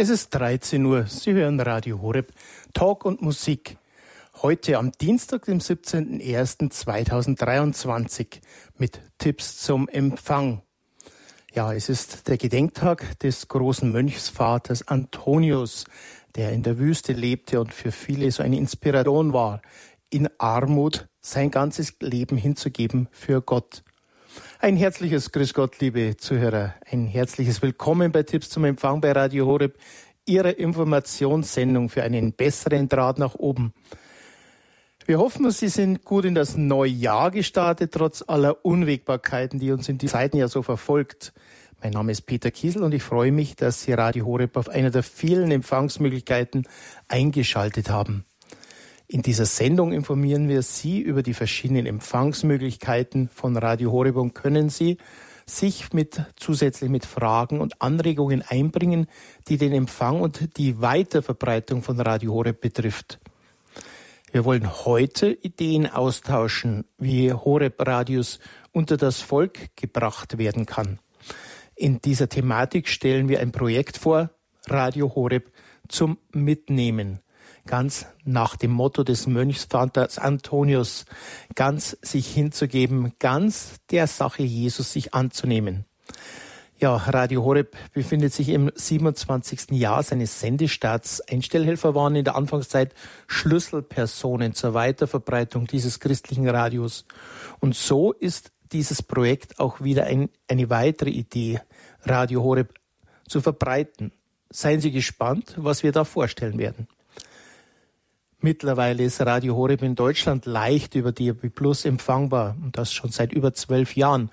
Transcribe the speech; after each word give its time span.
Es 0.00 0.10
ist 0.10 0.30
13 0.30 0.84
Uhr. 0.84 1.06
Sie 1.08 1.32
hören 1.32 1.58
Radio 1.58 2.00
Horeb, 2.00 2.32
Talk 2.72 3.04
und 3.04 3.20
Musik. 3.20 3.78
Heute 4.42 4.78
am 4.78 4.92
Dienstag, 4.92 5.46
dem 5.46 5.58
17.01.2023 5.58 8.38
mit 8.76 9.00
Tipps 9.18 9.58
zum 9.58 9.88
Empfang. 9.88 10.62
Ja, 11.52 11.72
es 11.72 11.88
ist 11.88 12.28
der 12.28 12.36
Gedenktag 12.36 13.18
des 13.18 13.48
großen 13.48 13.90
Mönchsvaters 13.90 14.86
Antonius, 14.86 15.84
der 16.36 16.52
in 16.52 16.62
der 16.62 16.78
Wüste 16.78 17.12
lebte 17.12 17.60
und 17.60 17.74
für 17.74 17.90
viele 17.90 18.30
so 18.30 18.44
eine 18.44 18.56
Inspiration 18.56 19.32
war, 19.32 19.62
in 20.10 20.28
Armut 20.38 21.08
sein 21.20 21.50
ganzes 21.50 21.94
Leben 21.98 22.36
hinzugeben 22.36 23.08
für 23.10 23.42
Gott. 23.42 23.82
Ein 24.60 24.76
herzliches 24.76 25.30
Grüß 25.30 25.54
Gott, 25.54 25.78
liebe 25.78 26.16
Zuhörer. 26.16 26.74
Ein 26.90 27.06
herzliches 27.06 27.62
Willkommen 27.62 28.10
bei 28.10 28.24
Tipps 28.24 28.50
zum 28.50 28.64
Empfang 28.64 29.00
bei 29.00 29.12
Radio 29.12 29.46
Horeb, 29.46 29.78
Ihrer 30.26 30.58
Informationssendung 30.58 31.88
für 31.88 32.02
einen 32.02 32.32
besseren 32.32 32.88
Draht 32.88 33.20
nach 33.20 33.36
oben. 33.36 33.72
Wir 35.06 35.20
hoffen, 35.20 35.48
Sie 35.52 35.68
sind 35.68 36.04
gut 36.04 36.24
in 36.24 36.34
das 36.34 36.56
neue 36.56 36.90
Jahr 36.90 37.30
gestartet, 37.30 37.92
trotz 37.92 38.24
aller 38.26 38.64
Unwägbarkeiten, 38.64 39.60
die 39.60 39.70
uns 39.70 39.88
in 39.88 39.98
die 39.98 40.08
Zeiten 40.08 40.38
ja 40.38 40.48
so 40.48 40.62
verfolgt. 40.62 41.32
Mein 41.80 41.92
Name 41.92 42.10
ist 42.10 42.22
Peter 42.22 42.50
Kiesel 42.50 42.82
und 42.82 42.92
ich 42.92 43.04
freue 43.04 43.30
mich, 43.30 43.54
dass 43.54 43.82
Sie 43.82 43.92
Radio 43.92 44.26
Horeb 44.26 44.56
auf 44.56 44.68
einer 44.68 44.90
der 44.90 45.04
vielen 45.04 45.52
Empfangsmöglichkeiten 45.52 46.66
eingeschaltet 47.06 47.90
haben. 47.90 48.24
In 49.10 49.22
dieser 49.22 49.46
Sendung 49.46 49.92
informieren 49.92 50.50
wir 50.50 50.60
Sie 50.60 51.00
über 51.00 51.22
die 51.22 51.32
verschiedenen 51.32 51.86
Empfangsmöglichkeiten 51.86 53.30
von 53.30 53.56
Radio 53.56 53.90
Horeb 53.90 54.16
und 54.16 54.34
können 54.34 54.68
Sie 54.68 54.98
sich 55.46 55.94
mit, 55.94 56.20
zusätzlich 56.36 56.90
mit 56.90 57.06
Fragen 57.06 57.62
und 57.62 57.80
Anregungen 57.80 58.42
einbringen, 58.46 59.06
die 59.48 59.56
den 59.56 59.72
Empfang 59.72 60.20
und 60.20 60.58
die 60.58 60.82
Weiterverbreitung 60.82 61.82
von 61.82 61.98
Radio 61.98 62.34
Horeb 62.34 62.60
betrifft. 62.60 63.18
Wir 64.30 64.44
wollen 64.44 64.84
heute 64.84 65.30
Ideen 65.30 65.86
austauschen, 65.86 66.84
wie 66.98 67.32
Horeb 67.32 67.80
Radius 67.80 68.40
unter 68.72 68.98
das 68.98 69.22
Volk 69.22 69.74
gebracht 69.74 70.36
werden 70.36 70.66
kann. 70.66 70.98
In 71.74 72.02
dieser 72.02 72.28
Thematik 72.28 72.88
stellen 72.88 73.30
wir 73.30 73.40
ein 73.40 73.52
Projekt 73.52 73.96
vor, 73.96 74.28
Radio 74.66 75.14
Horeb 75.14 75.50
zum 75.88 76.18
Mitnehmen 76.30 77.20
ganz 77.68 78.06
nach 78.24 78.56
dem 78.56 78.72
Motto 78.72 79.04
des 79.04 79.28
Mönchsvaters 79.28 80.18
Antonius, 80.18 81.04
ganz 81.54 81.96
sich 82.02 82.26
hinzugeben, 82.26 83.12
ganz 83.20 83.76
der 83.90 84.08
Sache 84.08 84.42
Jesus 84.42 84.92
sich 84.92 85.14
anzunehmen. 85.14 85.84
Ja, 86.80 86.96
Radio 86.96 87.44
Horeb 87.44 87.76
befindet 87.92 88.32
sich 88.32 88.48
im 88.48 88.70
27. 88.74 89.72
Jahr 89.72 90.02
seines 90.02 90.40
Sendestarts. 90.40 91.20
Einstellhelfer 91.20 91.94
waren 91.94 92.14
in 92.14 92.24
der 92.24 92.36
Anfangszeit 92.36 92.94
Schlüsselpersonen 93.26 94.54
zur 94.54 94.74
Weiterverbreitung 94.74 95.66
dieses 95.66 96.00
christlichen 96.00 96.48
Radios. 96.48 97.04
Und 97.58 97.74
so 97.74 98.12
ist 98.12 98.52
dieses 98.72 99.02
Projekt 99.02 99.58
auch 99.58 99.80
wieder 99.80 100.04
ein, 100.04 100.30
eine 100.48 100.70
weitere 100.70 101.10
Idee, 101.10 101.60
Radio 102.02 102.42
Horeb 102.42 102.74
zu 103.28 103.40
verbreiten. 103.40 104.12
Seien 104.48 104.80
Sie 104.80 104.92
gespannt, 104.92 105.54
was 105.56 105.82
wir 105.82 105.92
da 105.92 106.04
vorstellen 106.04 106.58
werden. 106.58 106.86
Mittlerweile 108.40 109.02
ist 109.02 109.20
Radio 109.20 109.56
Horeb 109.56 109.82
in 109.82 109.96
Deutschland 109.96 110.46
leicht 110.46 110.94
über 110.94 111.10
DAB 111.10 111.50
Plus 111.52 111.84
empfangbar 111.84 112.56
und 112.62 112.78
das 112.78 112.92
schon 112.92 113.10
seit 113.10 113.32
über 113.32 113.52
zwölf 113.52 113.96
Jahren. 113.96 114.30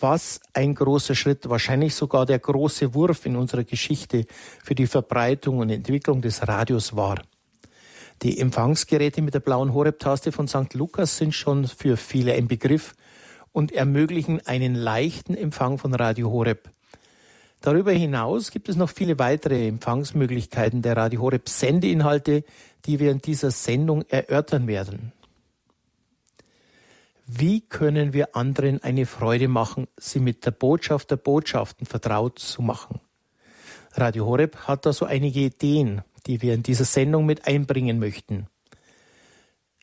Was 0.00 0.40
ein 0.54 0.74
großer 0.74 1.14
Schritt, 1.14 1.46
wahrscheinlich 1.50 1.94
sogar 1.94 2.24
der 2.24 2.38
große 2.38 2.94
Wurf 2.94 3.26
in 3.26 3.36
unserer 3.36 3.64
Geschichte 3.64 4.24
für 4.62 4.74
die 4.74 4.86
Verbreitung 4.86 5.58
und 5.58 5.68
Entwicklung 5.68 6.22
des 6.22 6.48
Radios 6.48 6.96
war. 6.96 7.20
Die 8.22 8.40
Empfangsgeräte 8.40 9.20
mit 9.20 9.34
der 9.34 9.40
blauen 9.40 9.74
Horeb-Taste 9.74 10.32
von 10.32 10.48
St. 10.48 10.72
Lukas 10.72 11.18
sind 11.18 11.34
schon 11.34 11.66
für 11.66 11.98
viele 11.98 12.32
ein 12.32 12.48
Begriff 12.48 12.94
und 13.52 13.72
ermöglichen 13.72 14.40
einen 14.46 14.74
leichten 14.74 15.34
Empfang 15.34 15.76
von 15.76 15.94
Radio 15.94 16.30
Horeb. 16.30 16.73
Darüber 17.64 17.92
hinaus 17.92 18.50
gibt 18.50 18.68
es 18.68 18.76
noch 18.76 18.90
viele 18.90 19.18
weitere 19.18 19.66
Empfangsmöglichkeiten 19.68 20.82
der 20.82 20.98
Radio 20.98 21.22
Horeb 21.22 21.48
Sendeinhalte, 21.48 22.44
die 22.84 23.00
wir 23.00 23.10
in 23.10 23.22
dieser 23.22 23.50
Sendung 23.50 24.02
erörtern 24.02 24.66
werden. 24.66 25.14
Wie 27.26 27.62
können 27.62 28.12
wir 28.12 28.36
anderen 28.36 28.82
eine 28.82 29.06
Freude 29.06 29.48
machen, 29.48 29.86
sie 29.96 30.20
mit 30.20 30.44
der 30.44 30.50
Botschaft 30.50 31.10
der 31.10 31.16
Botschaften 31.16 31.86
vertraut 31.86 32.38
zu 32.38 32.60
machen? 32.60 33.00
Radio 33.92 34.26
Horeb 34.26 34.56
hat 34.68 34.84
da 34.84 34.92
so 34.92 35.06
einige 35.06 35.40
Ideen, 35.40 36.02
die 36.26 36.42
wir 36.42 36.52
in 36.52 36.62
dieser 36.62 36.84
Sendung 36.84 37.24
mit 37.24 37.46
einbringen 37.46 37.98
möchten. 37.98 38.46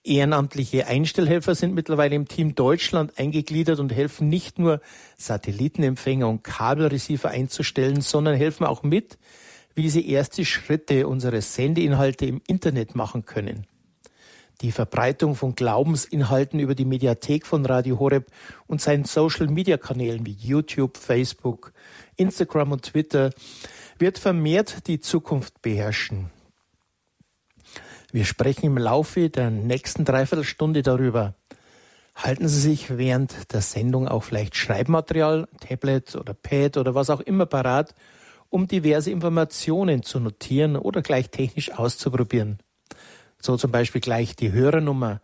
Ehrenamtliche 0.03 0.87
Einstellhelfer 0.87 1.53
sind 1.53 1.75
mittlerweile 1.75 2.15
im 2.15 2.27
Team 2.27 2.55
Deutschland 2.55 3.19
eingegliedert 3.19 3.79
und 3.79 3.93
helfen 3.93 4.29
nicht 4.29 4.57
nur 4.57 4.81
Satellitenempfänger 5.17 6.27
und 6.27 6.43
Kabelreceiver 6.43 7.29
einzustellen, 7.29 8.01
sondern 8.01 8.35
helfen 8.35 8.65
auch 8.65 8.81
mit, 8.81 9.19
wie 9.75 9.89
sie 9.91 10.09
erste 10.09 10.43
Schritte 10.43 11.07
unserer 11.07 11.41
Sendeinhalte 11.41 12.25
im 12.25 12.41
Internet 12.47 12.95
machen 12.95 13.25
können. 13.25 13.67
Die 14.61 14.71
Verbreitung 14.71 15.35
von 15.35 15.55
Glaubensinhalten 15.55 16.59
über 16.59 16.75
die 16.75 16.85
Mediathek 16.85 17.45
von 17.45 17.65
Radio 17.65 17.99
Horeb 17.99 18.27
und 18.67 18.81
seinen 18.81 19.05
Social-Media-Kanälen 19.05 20.25
wie 20.25 20.35
YouTube, 20.39 20.97
Facebook, 20.97 21.73
Instagram 22.15 22.71
und 22.71 22.83
Twitter 22.83 23.31
wird 23.99 24.17
vermehrt 24.17 24.87
die 24.87 24.99
Zukunft 24.99 25.61
beherrschen. 25.61 26.31
Wir 28.13 28.25
sprechen 28.25 28.65
im 28.65 28.77
Laufe 28.77 29.29
der 29.29 29.49
nächsten 29.51 30.03
Dreiviertelstunde 30.03 30.81
darüber. 30.81 31.33
Halten 32.13 32.49
Sie 32.49 32.59
sich 32.59 32.97
während 32.97 33.53
der 33.53 33.61
Sendung 33.61 34.09
auch 34.09 34.23
vielleicht 34.23 34.57
Schreibmaterial, 34.57 35.47
Tablet 35.61 36.17
oder 36.17 36.33
Pad 36.33 36.75
oder 36.75 36.93
was 36.93 37.09
auch 37.09 37.21
immer 37.21 37.45
parat, 37.45 37.95
um 38.49 38.67
diverse 38.67 39.11
Informationen 39.11 40.03
zu 40.03 40.19
notieren 40.19 40.75
oder 40.75 41.01
gleich 41.01 41.29
technisch 41.29 41.71
auszuprobieren. 41.71 42.59
So 43.39 43.55
zum 43.55 43.71
Beispiel 43.71 44.01
gleich 44.01 44.35
die 44.35 44.51
Hörernummer 44.51 45.21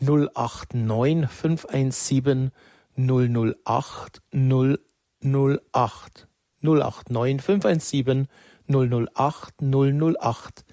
089 0.00 1.30
517 1.30 2.50
008 2.96 4.20
008 4.32 6.28
089 6.60 7.40
517 7.40 8.26
008 8.68 9.54
008, 9.62 10.64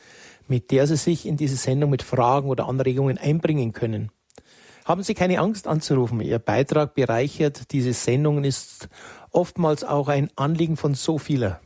mit 0.47 0.71
der 0.71 0.87
Sie 0.87 0.95
sich 0.95 1.25
in 1.25 1.37
diese 1.37 1.55
Sendung 1.55 1.89
mit 1.89 2.03
Fragen 2.03 2.49
oder 2.49 2.67
Anregungen 2.67 3.17
einbringen 3.17 3.73
können. 3.73 4.11
Haben 4.85 5.03
Sie 5.03 5.13
keine 5.13 5.39
Angst 5.39 5.67
anzurufen. 5.67 6.19
Ihr 6.19 6.39
Beitrag 6.39 6.93
bereichert 6.93 7.71
diese 7.71 7.93
Sendung 7.93 8.43
ist 8.43 8.89
oftmals 9.31 9.83
auch 9.83 10.09
ein 10.09 10.29
Anliegen 10.35 10.77
von 10.77 10.93
so 10.93 11.17
vieler. 11.17 11.61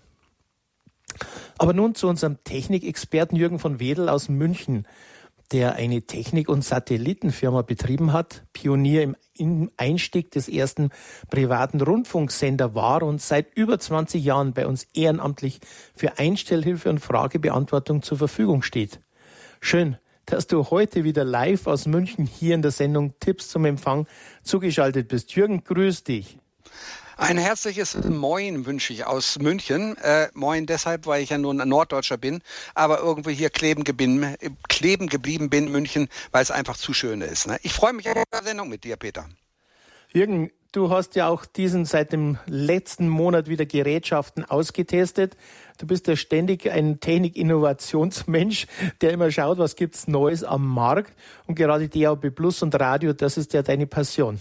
Aber 1.57 1.73
nun 1.73 1.95
zu 1.95 2.07
unserem 2.07 2.43
Technikexperten 2.43 3.35
Jürgen 3.35 3.59
von 3.59 3.79
Wedel 3.79 4.09
aus 4.09 4.29
München, 4.29 4.85
der 5.51 5.75
eine 5.75 6.01
Technik- 6.01 6.49
und 6.49 6.63
Satellitenfirma 6.63 7.61
betrieben 7.61 8.13
hat, 8.13 8.43
Pionier 8.53 9.15
im 9.37 9.71
Einstieg 9.77 10.31
des 10.31 10.49
ersten 10.49 10.89
privaten 11.29 11.81
Rundfunksender 11.81 12.75
war 12.75 13.03
und 13.03 13.21
seit 13.21 13.55
über 13.55 13.79
20 13.79 14.23
Jahren 14.23 14.53
bei 14.53 14.67
uns 14.67 14.87
ehrenamtlich 14.93 15.59
für 15.95 16.17
Einstellhilfe 16.17 16.89
und 16.89 16.99
Fragebeantwortung 16.99 18.01
zur 18.01 18.17
Verfügung 18.17 18.61
steht. 18.61 18.99
Schön, 19.61 19.97
dass 20.25 20.47
du 20.47 20.69
heute 20.69 21.03
wieder 21.03 21.23
live 21.23 21.67
aus 21.67 21.85
München 21.85 22.25
hier 22.25 22.55
in 22.55 22.61
der 22.61 22.71
Sendung 22.71 23.13
Tipps 23.19 23.49
zum 23.49 23.65
Empfang 23.65 24.07
zugeschaltet 24.43 25.07
bist. 25.07 25.33
Jürgen, 25.35 25.63
grüß 25.63 26.03
dich. 26.03 26.37
Ein 27.19 27.39
herzliches 27.39 27.95
Moin 28.03 28.67
wünsche 28.67 28.93
ich 28.93 29.07
aus 29.07 29.39
München. 29.39 29.97
Äh, 29.97 30.27
Moin 30.35 30.67
deshalb, 30.67 31.07
weil 31.07 31.23
ich 31.23 31.31
ja 31.31 31.39
nur 31.39 31.51
ein 31.51 31.67
Norddeutscher 31.67 32.17
bin, 32.17 32.43
aber 32.75 32.99
irgendwie 32.99 33.33
hier 33.33 33.49
kleben, 33.49 33.83
geblieben, 33.83 34.35
kleben 34.69 35.07
geblieben 35.07 35.49
bin, 35.49 35.71
München, 35.71 36.09
weil 36.31 36.43
es 36.43 36.51
einfach 36.51 36.77
zu 36.77 36.93
schön 36.93 37.21
ist. 37.21 37.47
Ne? 37.47 37.57
Ich 37.63 37.73
freue 37.73 37.93
mich 37.93 38.07
auf 38.07 38.13
die 38.13 38.45
Sendung 38.45 38.69
mit 38.69 38.83
dir, 38.83 38.97
Peter. 38.97 39.27
Jürgen, 40.13 40.51
du 40.73 40.91
hast 40.91 41.15
ja 41.15 41.27
auch 41.27 41.45
diesen 41.47 41.85
seit 41.85 42.13
dem 42.13 42.37
letzten 42.45 43.09
Monat 43.09 43.47
wieder 43.47 43.65
Gerätschaften 43.65 44.45
ausgetestet. 44.45 45.35
Du 45.79 45.87
bist 45.87 46.05
ja 46.05 46.15
ständig 46.15 46.69
ein 46.69 46.99
Technik-Innovationsmensch, 46.99 48.67
der 49.01 49.11
immer 49.11 49.31
schaut, 49.31 49.57
was 49.57 49.75
gibt's 49.75 50.07
Neues 50.07 50.43
am 50.43 50.67
Markt. 50.67 51.13
Und 51.47 51.55
gerade 51.55 51.89
DAB 51.89 52.29
Plus 52.29 52.61
und 52.61 52.79
Radio, 52.79 53.13
das 53.13 53.37
ist 53.37 53.53
ja 53.53 53.63
deine 53.63 53.87
Passion. 53.87 54.39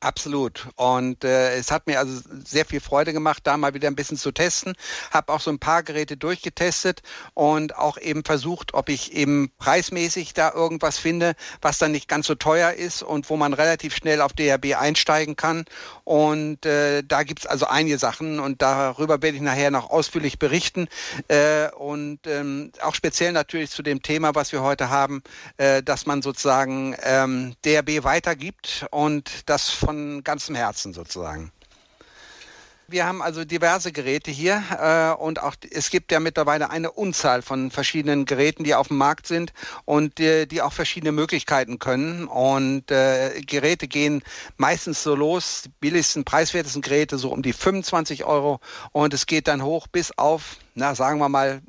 Absolut. 0.00 0.68
Und 0.76 1.24
äh, 1.24 1.56
es 1.56 1.72
hat 1.72 1.88
mir 1.88 1.98
also 1.98 2.22
sehr 2.44 2.64
viel 2.64 2.78
Freude 2.78 3.12
gemacht, 3.12 3.40
da 3.42 3.56
mal 3.56 3.74
wieder 3.74 3.88
ein 3.88 3.96
bisschen 3.96 4.16
zu 4.16 4.30
testen. 4.30 4.74
Habe 5.10 5.32
auch 5.32 5.40
so 5.40 5.50
ein 5.50 5.58
paar 5.58 5.82
Geräte 5.82 6.16
durchgetestet 6.16 7.02
und 7.34 7.74
auch 7.74 7.98
eben 7.98 8.22
versucht, 8.24 8.74
ob 8.74 8.90
ich 8.90 9.12
eben 9.12 9.50
preismäßig 9.58 10.34
da 10.34 10.52
irgendwas 10.52 10.98
finde, 10.98 11.34
was 11.62 11.78
dann 11.78 11.90
nicht 11.90 12.06
ganz 12.06 12.28
so 12.28 12.36
teuer 12.36 12.74
ist 12.74 13.02
und 13.02 13.28
wo 13.28 13.36
man 13.36 13.54
relativ 13.54 13.96
schnell 13.96 14.20
auf 14.20 14.32
DRB 14.34 14.76
einsteigen 14.78 15.34
kann. 15.34 15.64
Und 16.04 16.64
äh, 16.64 17.02
da 17.02 17.24
gibt's 17.24 17.46
also 17.46 17.66
einige 17.66 17.98
Sachen 17.98 18.38
und 18.38 18.62
darüber 18.62 19.20
werde 19.20 19.36
ich 19.36 19.42
nachher 19.42 19.72
noch 19.72 19.90
ausführlich 19.90 20.38
berichten. 20.38 20.86
Äh, 21.26 21.72
und 21.72 22.20
ähm, 22.28 22.70
auch 22.82 22.94
speziell 22.94 23.32
natürlich 23.32 23.70
zu 23.72 23.82
dem 23.82 24.00
Thema, 24.00 24.36
was 24.36 24.52
wir 24.52 24.62
heute 24.62 24.90
haben, 24.90 25.24
äh, 25.56 25.82
dass 25.82 26.06
man 26.06 26.22
sozusagen 26.22 26.94
ähm, 27.02 27.56
DRB 27.64 28.04
weitergibt 28.04 28.86
und 28.92 29.28
das 29.46 29.68
von 29.88 30.22
ganzem 30.22 30.54
Herzen 30.54 30.92
sozusagen. 30.92 31.50
Wir 32.88 33.06
haben 33.06 33.22
also 33.22 33.46
diverse 33.46 33.90
Geräte 33.90 34.30
hier 34.30 34.62
äh, 34.78 35.18
und 35.18 35.42
auch 35.42 35.54
es 35.70 35.88
gibt 35.88 36.12
ja 36.12 36.20
mittlerweile 36.20 36.68
eine 36.68 36.92
Unzahl 36.92 37.40
von 37.40 37.70
verschiedenen 37.70 38.26
Geräten, 38.26 38.64
die 38.64 38.74
auf 38.74 38.88
dem 38.88 38.98
Markt 38.98 39.26
sind 39.26 39.54
und 39.86 40.18
die, 40.18 40.46
die 40.46 40.60
auch 40.60 40.74
verschiedene 40.74 41.12
Möglichkeiten 41.12 41.78
können. 41.78 42.28
Und 42.28 42.90
äh, 42.90 43.40
Geräte 43.40 43.88
gehen 43.88 44.22
meistens 44.58 45.02
so 45.02 45.14
los, 45.14 45.62
die 45.64 45.70
billigsten, 45.80 46.24
preiswertesten 46.24 46.82
Geräte 46.82 47.16
so 47.16 47.30
um 47.30 47.40
die 47.40 47.54
25 47.54 48.24
Euro 48.24 48.60
und 48.92 49.14
es 49.14 49.24
geht 49.24 49.48
dann 49.48 49.62
hoch 49.62 49.86
bis 49.86 50.12
auf, 50.18 50.56
na 50.74 50.94
sagen 50.94 51.18
wir 51.18 51.30
mal 51.30 51.62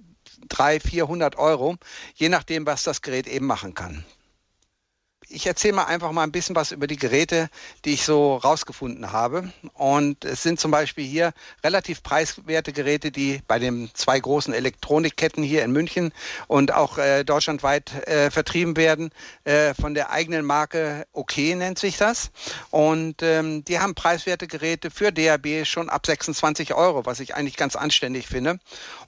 300, 0.49 0.83
400 0.83 1.37
Euro, 1.37 1.77
je 2.15 2.27
nachdem, 2.27 2.65
was 2.65 2.83
das 2.83 3.01
Gerät 3.01 3.27
eben 3.27 3.45
machen 3.45 3.73
kann 3.75 4.03
ich 5.29 5.45
erzähle 5.45 5.75
mal 5.75 5.83
einfach 5.85 6.11
mal 6.11 6.23
ein 6.23 6.31
bisschen 6.31 6.55
was 6.55 6.71
über 6.71 6.87
die 6.87 6.95
Geräte, 6.95 7.49
die 7.85 7.93
ich 7.93 8.03
so 8.03 8.35
rausgefunden 8.35 9.11
habe. 9.11 9.51
Und 9.73 10.25
es 10.25 10.43
sind 10.43 10.59
zum 10.59 10.71
Beispiel 10.71 11.05
hier 11.05 11.33
relativ 11.63 12.01
preiswerte 12.01 12.73
Geräte, 12.73 13.11
die 13.11 13.41
bei 13.47 13.59
den 13.59 13.91
zwei 13.93 14.19
großen 14.19 14.53
Elektronikketten 14.53 15.43
hier 15.43 15.63
in 15.63 15.71
München 15.71 16.11
und 16.47 16.73
auch 16.73 16.97
äh, 16.97 17.23
deutschlandweit 17.23 18.07
äh, 18.07 18.31
vertrieben 18.31 18.75
werden. 18.75 19.11
Äh, 19.43 19.75
von 19.75 19.93
der 19.93 20.09
eigenen 20.09 20.45
Marke 20.45 21.05
OK 21.13 21.37
nennt 21.37 21.77
sich 21.77 21.97
das. 21.97 22.31
Und 22.71 23.21
ähm, 23.21 23.63
die 23.65 23.79
haben 23.79 23.93
preiswerte 23.93 24.47
Geräte 24.47 24.89
für 24.89 25.11
DAB 25.11 25.65
schon 25.65 25.89
ab 25.89 26.05
26 26.05 26.73
Euro, 26.73 27.05
was 27.05 27.19
ich 27.19 27.35
eigentlich 27.35 27.55
ganz 27.55 27.75
anständig 27.75 28.27
finde. 28.27 28.59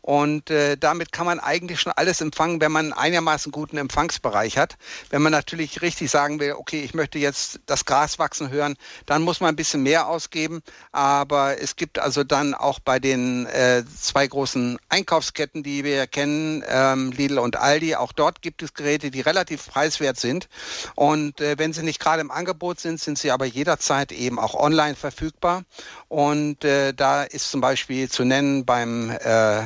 Und 0.01 0.51
äh, 0.51 0.77
damit 0.77 1.11
kann 1.11 1.25
man 1.25 1.39
eigentlich 1.39 1.81
schon 1.81 1.93
alles 1.93 2.21
empfangen, 2.21 2.61
wenn 2.61 2.71
man 2.71 2.93
einigermaßen 2.93 3.51
guten 3.51 3.77
Empfangsbereich 3.77 4.57
hat. 4.57 4.77
Wenn 5.09 5.23
man 5.23 5.31
natürlich 5.31 5.81
richtig 5.81 6.10
sagen 6.11 6.39
will, 6.39 6.53
okay, 6.53 6.83
ich 6.83 6.93
möchte 6.93 7.19
jetzt 7.19 7.59
das 7.65 7.85
Gras 7.85 8.19
wachsen 8.19 8.49
hören, 8.49 8.75
dann 9.05 9.21
muss 9.23 9.39
man 9.39 9.49
ein 9.49 9.55
bisschen 9.55 9.83
mehr 9.83 10.07
ausgeben. 10.07 10.61
Aber 10.91 11.59
es 11.61 11.75
gibt 11.75 11.99
also 11.99 12.23
dann 12.23 12.53
auch 12.53 12.79
bei 12.79 12.99
den 12.99 13.45
äh, 13.47 13.83
zwei 13.99 14.27
großen 14.27 14.77
Einkaufsketten, 14.89 15.63
die 15.63 15.83
wir 15.83 16.07
kennen, 16.07 16.63
ähm, 16.67 17.11
Lidl 17.11 17.39
und 17.39 17.55
Aldi, 17.55 17.95
auch 17.95 18.11
dort 18.11 18.41
gibt 18.41 18.61
es 18.61 18.73
Geräte, 18.73 19.11
die 19.11 19.21
relativ 19.21 19.67
preiswert 19.67 20.17
sind. 20.17 20.47
Und 20.95 21.41
äh, 21.41 21.57
wenn 21.57 21.73
sie 21.73 21.83
nicht 21.83 21.99
gerade 21.99 22.21
im 22.21 22.31
Angebot 22.31 22.79
sind, 22.79 22.99
sind 22.99 23.17
sie 23.17 23.31
aber 23.31 23.45
jederzeit 23.45 24.11
eben 24.11 24.39
auch 24.39 24.53
online 24.53 24.95
verfügbar. 24.95 25.63
Und 26.07 26.63
äh, 26.63 26.93
da 26.93 27.23
ist 27.23 27.49
zum 27.49 27.61
Beispiel 27.61 28.09
zu 28.09 28.25
nennen 28.25 28.65
beim 28.65 29.09
äh, 29.11 29.61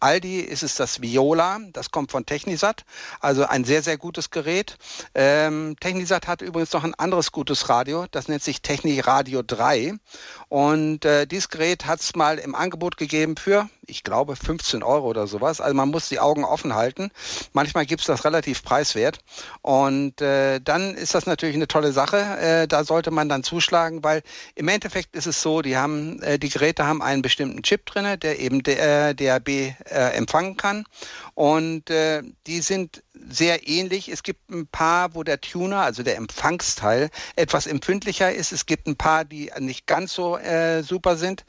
Aldi 0.00 0.40
ist 0.40 0.62
es 0.62 0.74
das 0.74 1.00
Viola, 1.00 1.60
das 1.72 1.90
kommt 1.90 2.10
von 2.10 2.26
Technisat, 2.26 2.84
also 3.20 3.46
ein 3.46 3.64
sehr, 3.64 3.82
sehr 3.82 3.96
gutes 3.96 4.30
Gerät. 4.30 4.76
Ähm, 5.14 5.76
Technisat 5.86 6.26
hat 6.26 6.42
übrigens 6.42 6.72
noch 6.72 6.82
ein 6.82 6.94
anderes 6.94 7.30
gutes 7.30 7.68
Radio, 7.68 8.06
das 8.10 8.26
nennt 8.26 8.42
sich 8.42 8.60
Techni 8.60 8.98
Radio 8.98 9.42
3. 9.46 9.94
Und 10.48 11.04
äh, 11.04 11.26
dieses 11.28 11.48
Gerät 11.48 11.86
hat 11.86 12.00
es 12.00 12.16
mal 12.16 12.38
im 12.38 12.56
Angebot 12.56 12.96
gegeben 12.96 13.36
für, 13.36 13.68
ich 13.86 14.02
glaube, 14.02 14.34
15 14.34 14.82
Euro 14.82 15.06
oder 15.06 15.28
sowas. 15.28 15.60
Also 15.60 15.74
man 15.76 15.90
muss 15.90 16.08
die 16.08 16.18
Augen 16.18 16.44
offen 16.44 16.74
halten. 16.74 17.12
Manchmal 17.52 17.86
gibt 17.86 18.00
es 18.00 18.08
das 18.08 18.24
relativ 18.24 18.64
preiswert. 18.64 19.20
Und 19.62 20.20
äh, 20.20 20.60
dann 20.60 20.96
ist 20.96 21.14
das 21.14 21.26
natürlich 21.26 21.54
eine 21.54 21.68
tolle 21.68 21.92
Sache. 21.92 22.16
Äh, 22.16 22.66
da 22.66 22.82
sollte 22.82 23.12
man 23.12 23.28
dann 23.28 23.44
zuschlagen, 23.44 24.02
weil 24.02 24.22
im 24.56 24.66
Endeffekt 24.66 25.14
ist 25.14 25.26
es 25.26 25.40
so, 25.40 25.62
die 25.62 25.76
haben, 25.76 26.20
äh, 26.22 26.40
die 26.40 26.48
Geräte 26.48 26.84
haben 26.84 27.00
einen 27.00 27.22
bestimmten 27.22 27.62
Chip 27.62 27.86
drinne, 27.86 28.18
der 28.18 28.40
eben 28.40 28.64
der, 28.64 29.14
äh, 29.20 29.34
äh, 29.38 29.72
empfangen 30.16 30.56
kann. 30.56 30.84
Und 31.34 31.84
die 31.90 32.60
sind 32.60 33.02
sehr 33.28 33.68
ähnlich. 33.68 34.08
Es 34.08 34.22
gibt 34.22 34.50
ein 34.50 34.66
paar, 34.66 35.14
wo 35.14 35.22
der 35.22 35.40
Tuner, 35.40 35.80
also 35.80 36.02
der 36.02 36.16
Empfangsteil, 36.16 37.10
etwas 37.34 37.66
empfindlicher 37.66 38.32
ist. 38.32 38.52
Es 38.52 38.66
gibt 38.66 38.86
ein 38.86 38.96
paar, 38.96 39.24
die 39.24 39.50
nicht 39.58 39.86
ganz 39.86 40.12
so 40.12 40.36
äh, 40.36 40.82
super 40.82 41.16
sind. 41.16 41.44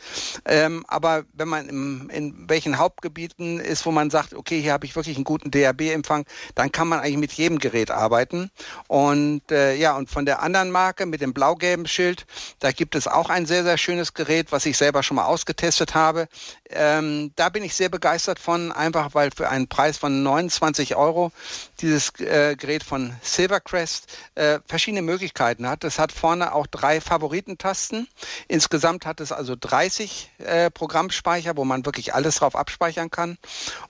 Ähm, 0.45 0.85
aber 0.87 1.25
wenn 1.33 1.47
man 1.47 1.69
im, 1.69 2.09
in 2.09 2.49
welchen 2.49 2.77
Hauptgebieten 2.77 3.59
ist, 3.59 3.85
wo 3.85 3.91
man 3.91 4.09
sagt, 4.09 4.33
okay, 4.33 4.61
hier 4.61 4.73
habe 4.73 4.85
ich 4.85 4.95
wirklich 4.95 5.15
einen 5.15 5.23
guten 5.23 5.51
DAB-Empfang, 5.51 6.25
dann 6.55 6.71
kann 6.71 6.87
man 6.87 6.99
eigentlich 6.99 7.17
mit 7.17 7.33
jedem 7.33 7.59
Gerät 7.59 7.91
arbeiten. 7.91 8.51
Und 8.87 9.51
äh, 9.51 9.75
ja, 9.75 9.95
und 9.95 10.09
von 10.09 10.25
der 10.25 10.41
anderen 10.41 10.71
Marke 10.71 11.05
mit 11.05 11.21
dem 11.21 11.33
blau-gelben 11.33 11.87
Schild, 11.87 12.25
da 12.59 12.71
gibt 12.71 12.95
es 12.95 13.07
auch 13.07 13.29
ein 13.29 13.45
sehr, 13.45 13.63
sehr 13.63 13.77
schönes 13.77 14.13
Gerät, 14.13 14.51
was 14.51 14.65
ich 14.65 14.77
selber 14.77 15.03
schon 15.03 15.15
mal 15.15 15.25
ausgetestet 15.25 15.95
habe. 15.95 16.27
Ähm, 16.69 17.31
da 17.35 17.49
bin 17.49 17.63
ich 17.63 17.75
sehr 17.75 17.89
begeistert 17.89 18.39
von, 18.39 18.71
einfach 18.71 19.13
weil 19.13 19.29
für 19.35 19.49
einen 19.49 19.67
Preis 19.67 19.97
von 19.97 20.23
29 20.23 20.95
Euro 20.95 21.31
dieses 21.79 22.11
äh, 22.19 22.55
Gerät 22.55 22.83
von 22.83 23.13
Silvercrest 23.21 24.07
äh, 24.35 24.59
verschiedene 24.67 25.01
Möglichkeiten 25.01 25.67
hat. 25.67 25.83
Es 25.83 25.99
hat 25.99 26.11
vorne 26.11 26.53
auch 26.53 26.67
drei 26.67 27.01
Favoritentasten. 27.01 28.07
Insgesamt 28.47 29.05
hat 29.05 29.19
es 29.21 29.31
also 29.31 29.55
30 29.59 30.31
äh, 30.39 30.71
Programmspeicher, 30.71 31.57
wo 31.57 31.65
man 31.65 31.85
wirklich 31.85 32.13
alles 32.13 32.35
drauf 32.35 32.55
abspeichern 32.55 33.11
kann. 33.11 33.37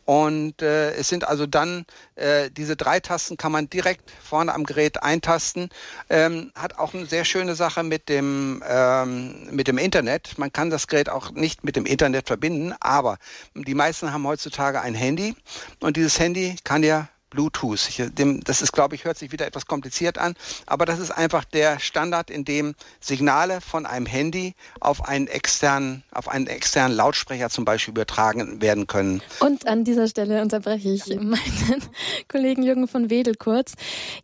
Und 0.06 0.62
äh, 0.62 0.94
es 0.94 1.10
sind 1.10 1.28
also 1.28 1.46
dann 1.46 1.86
äh, 2.16 2.50
diese 2.52 2.76
drei 2.76 3.00
Tasten 3.00 3.38
kann 3.38 3.52
man 3.52 3.70
direkt 3.70 4.12
vorne 4.24 4.54
am 4.54 4.66
Gerät 4.66 5.04
eintasten. 5.04 5.70
Ähm, 6.10 6.52
hat 6.56 6.78
auch 6.78 6.94
eine 6.94 7.06
sehr 7.06 7.26
schöne 7.26 7.56
Sache 7.56 7.84
mit 7.84 8.10
dem 8.10 8.64
ähm, 8.68 9.48
mit 9.52 9.68
dem 9.68 9.78
Internet. 9.78 10.38
Man 10.38 10.52
kann 10.52 10.70
das 10.70 10.88
Gerät 10.88 11.10
auch 11.10 11.32
nicht 11.32 11.64
mit 11.64 11.76
dem 11.76 11.86
Internet 11.86 12.28
verbinden, 12.28 12.74
aber 12.80 13.18
die 13.54 13.76
meisten 13.76 14.12
haben 14.12 14.26
heutzutage 14.26 14.82
ein 14.82 14.96
Handy 14.96 15.36
und 15.80 15.98
dieses 15.98 16.20
Handy 16.20 16.56
kann 16.64 16.84
ja 16.84 17.08
Bluetooth. 17.30 17.90
Ich, 17.90 18.02
dem, 18.14 18.42
das 18.44 18.62
ist, 18.62 18.72
glaube 18.72 18.96
ich, 18.96 19.06
hört 19.06 19.18
sich 19.18 19.32
wieder 19.32 19.46
etwas 19.46 19.66
kompliziert 19.66 20.18
an, 20.18 20.36
aber 20.66 20.86
das 20.86 21.00
ist 21.00 21.12
einfach 21.12 21.44
der 21.44 21.80
Standard, 21.80 22.30
in 22.30 22.46
dem 22.46 22.76
Signale 23.00 23.62
von 23.62 23.86
einem 23.86 24.06
Handy 24.06 24.56
auf 24.80 25.08
einen 25.08 25.28
externen, 25.28 26.04
auf 26.12 26.28
einen 26.28 26.48
externen 26.48 26.96
Lautsprecher 26.96 27.50
zum 27.50 27.66
Beispiel 27.66 27.92
übertragen 27.92 28.62
werden 28.62 28.88
können. 28.88 29.22
Und 29.40 29.68
an 29.68 29.84
dieser 29.84 30.08
Stelle 30.08 30.42
unterbreche 30.42 30.90
ich 30.90 31.08
meinen 31.08 31.84
Kollegen 32.28 32.64
Jürgen 32.64 32.88
von 32.88 33.10
Wedel 33.10 33.36
kurz. 33.36 33.74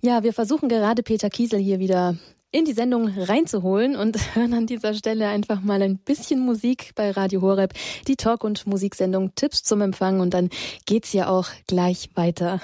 Ja, 0.02 0.24
wir 0.24 0.34
versuchen 0.34 0.70
gerade 0.70 1.04
Peter 1.04 1.30
Kiesel 1.30 1.60
hier 1.60 1.80
wieder 1.80 2.16
in 2.54 2.66
die 2.66 2.74
Sendung 2.74 3.08
reinzuholen 3.08 3.96
und 3.96 4.18
hören 4.36 4.54
an 4.54 4.68
dieser 4.68 4.94
Stelle 4.94 5.28
einfach 5.28 5.62
mal 5.62 5.82
ein 5.82 5.98
bisschen 5.98 6.40
Musik 6.40 6.92
bei 6.96 7.12
Radio 7.12 7.42
Horeb, 7.42 7.74
die 8.08 8.16
Talk- 8.16 8.44
und 8.44 8.66
Musiksendung 8.68 9.34
Tipps 9.36 9.64
zum 9.64 9.82
Empfang 9.82 10.22
und 10.22 10.34
dann 10.34 10.50
geht's 10.86 11.12
ja 11.12 11.28
auch 11.28 11.50
gleich 11.68 12.10
weiter. 12.16 12.62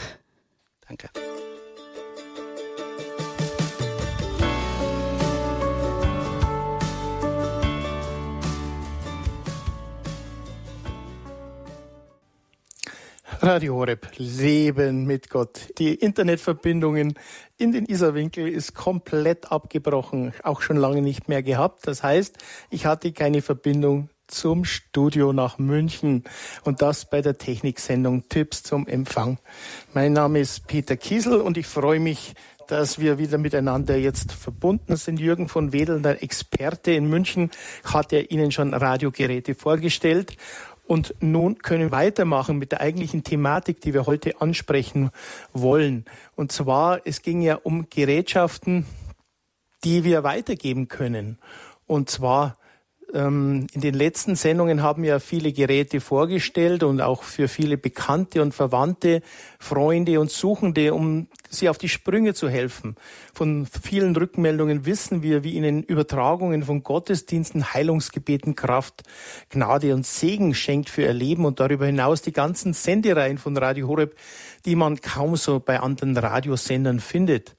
Danke. 0.89 1.09
Radio 13.41 13.75
Horeb, 13.75 14.07
Leben 14.17 15.05
mit 15.05 15.29
Gott. 15.29 15.69
Die 15.77 15.93
Internetverbindungen 15.93 17.13
in 17.57 17.71
den 17.71 17.85
Isarwinkel 17.85 18.47
ist 18.47 18.73
komplett 18.73 19.51
abgebrochen, 19.51 20.33
auch 20.43 20.61
schon 20.61 20.75
lange 20.75 21.01
nicht 21.01 21.29
mehr 21.29 21.41
gehabt. 21.41 21.87
Das 21.87 22.03
heißt, 22.03 22.37
ich 22.69 22.85
hatte 22.85 23.13
keine 23.13 23.41
Verbindung 23.41 24.09
zum 24.29 24.63
Studio 24.63 25.33
nach 25.33 25.57
München 25.57 26.23
und 26.63 26.81
das 26.81 27.09
bei 27.09 27.21
der 27.21 27.37
Techniksendung 27.37 28.29
Tipps 28.29 28.63
zum 28.63 28.87
Empfang. 28.87 29.39
Mein 29.93 30.13
Name 30.13 30.39
ist 30.39 30.67
Peter 30.67 30.95
Kiesel 30.95 31.41
und 31.41 31.57
ich 31.57 31.67
freue 31.67 31.99
mich, 31.99 32.35
dass 32.67 32.99
wir 32.99 33.17
wieder 33.17 33.39
miteinander 33.39 33.97
jetzt 33.97 34.31
verbunden 34.31 34.95
sind. 34.95 35.19
Jürgen 35.19 35.49
von 35.49 35.73
Wedel, 35.73 36.01
der 36.01 36.21
Experte 36.21 36.91
in 36.91 37.09
München, 37.09 37.49
hat 37.83 38.11
ja 38.11 38.19
Ihnen 38.19 38.51
schon 38.51 38.73
Radiogeräte 38.73 39.55
vorgestellt. 39.55 40.37
Und 40.85 41.15
nun 41.19 41.57
können 41.59 41.85
wir 41.85 41.91
weitermachen 41.91 42.57
mit 42.57 42.71
der 42.71 42.81
eigentlichen 42.81 43.23
Thematik, 43.23 43.81
die 43.81 43.93
wir 43.93 44.05
heute 44.05 44.39
ansprechen 44.41 45.09
wollen. 45.51 46.05
Und 46.35 46.51
zwar, 46.51 47.01
es 47.05 47.21
ging 47.23 47.41
ja 47.41 47.55
um 47.55 47.89
Gerätschaften, 47.89 48.85
die 49.83 50.03
wir 50.03 50.23
weitergeben 50.23 50.87
können. 50.87 51.39
Und 51.85 52.09
zwar 52.09 52.58
in 53.11 53.67
den 53.73 53.93
letzten 53.95 54.35
Sendungen 54.35 54.83
haben 54.83 55.01
wir 55.01 55.19
viele 55.19 55.51
Geräte 55.51 55.99
vorgestellt 55.99 56.83
und 56.83 57.01
auch 57.01 57.23
für 57.23 57.47
viele 57.47 57.75
Bekannte 57.75 58.39
und 58.43 58.53
Verwandte, 58.53 59.23
Freunde 59.57 60.19
und 60.19 60.29
Suchende, 60.29 60.93
um 60.93 61.27
sie 61.49 61.69
auf 61.69 61.79
die 61.79 61.89
Sprünge 61.89 62.35
zu 62.35 62.49
helfen. 62.49 62.95
Von 63.33 63.65
vielen 63.65 64.15
Rückmeldungen 64.15 64.85
wissen 64.85 65.23
wir, 65.23 65.43
wie 65.43 65.53
ihnen 65.53 65.81
Übertragungen 65.81 66.61
von 66.61 66.83
Gottesdiensten, 66.83 67.73
Heilungsgebeten 67.73 68.55
Kraft, 68.55 69.01
Gnade 69.49 69.95
und 69.95 70.05
Segen 70.05 70.53
schenkt 70.53 70.89
für 70.89 71.01
ihr 71.01 71.13
Leben 71.13 71.45
und 71.45 71.59
darüber 71.59 71.87
hinaus 71.87 72.21
die 72.21 72.33
ganzen 72.33 72.73
Sendereien 72.73 73.39
von 73.39 73.57
Radio 73.57 73.87
Horeb, 73.87 74.15
die 74.65 74.75
man 74.75 75.01
kaum 75.01 75.35
so 75.35 75.59
bei 75.59 75.79
anderen 75.79 76.15
Radiosendern 76.15 76.99
findet. 76.99 77.55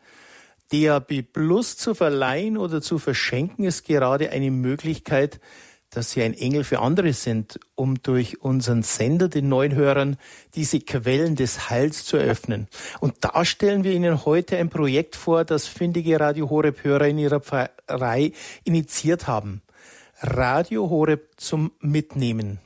DAB 0.73 1.23
Plus 1.23 1.77
zu 1.77 1.95
verleihen 1.95 2.57
oder 2.57 2.81
zu 2.81 2.99
verschenken 2.99 3.65
ist 3.65 3.85
gerade 3.85 4.31
eine 4.31 4.51
Möglichkeit, 4.51 5.41
dass 5.91 6.13
Sie 6.13 6.23
ein 6.23 6.35
Engel 6.35 6.63
für 6.63 6.79
andere 6.79 7.13
sind, 7.13 7.59
um 7.75 8.01
durch 8.03 8.41
unseren 8.43 8.83
Sender 8.83 9.29
den 9.29 9.49
neuen 9.49 9.75
Hörern 9.75 10.17
diese 10.55 10.81
Quellen 10.81 11.35
des 11.35 11.69
Heils 11.69 12.05
zu 12.05 12.17
eröffnen. 12.17 12.69
Und 13.01 13.17
da 13.21 13.45
stellen 13.45 13.83
wir 13.83 13.93
Ihnen 13.93 14.25
heute 14.25 14.57
ein 14.57 14.71
Projekt 14.71 15.17
vor, 15.17 15.45
das 15.45 15.67
findige 15.67 16.21
Radio 16.21 16.49
Horeb 16.49 16.85
Hörer 16.85 17.09
in 17.09 17.19
ihrer 17.19 17.41
Pfarrei 17.41 18.33
initiiert 18.63 19.27
haben. 19.27 19.63
Radio 20.21 20.89
Horeb 20.91 21.31
zum 21.37 21.73
Mitnehmen. 21.81 22.61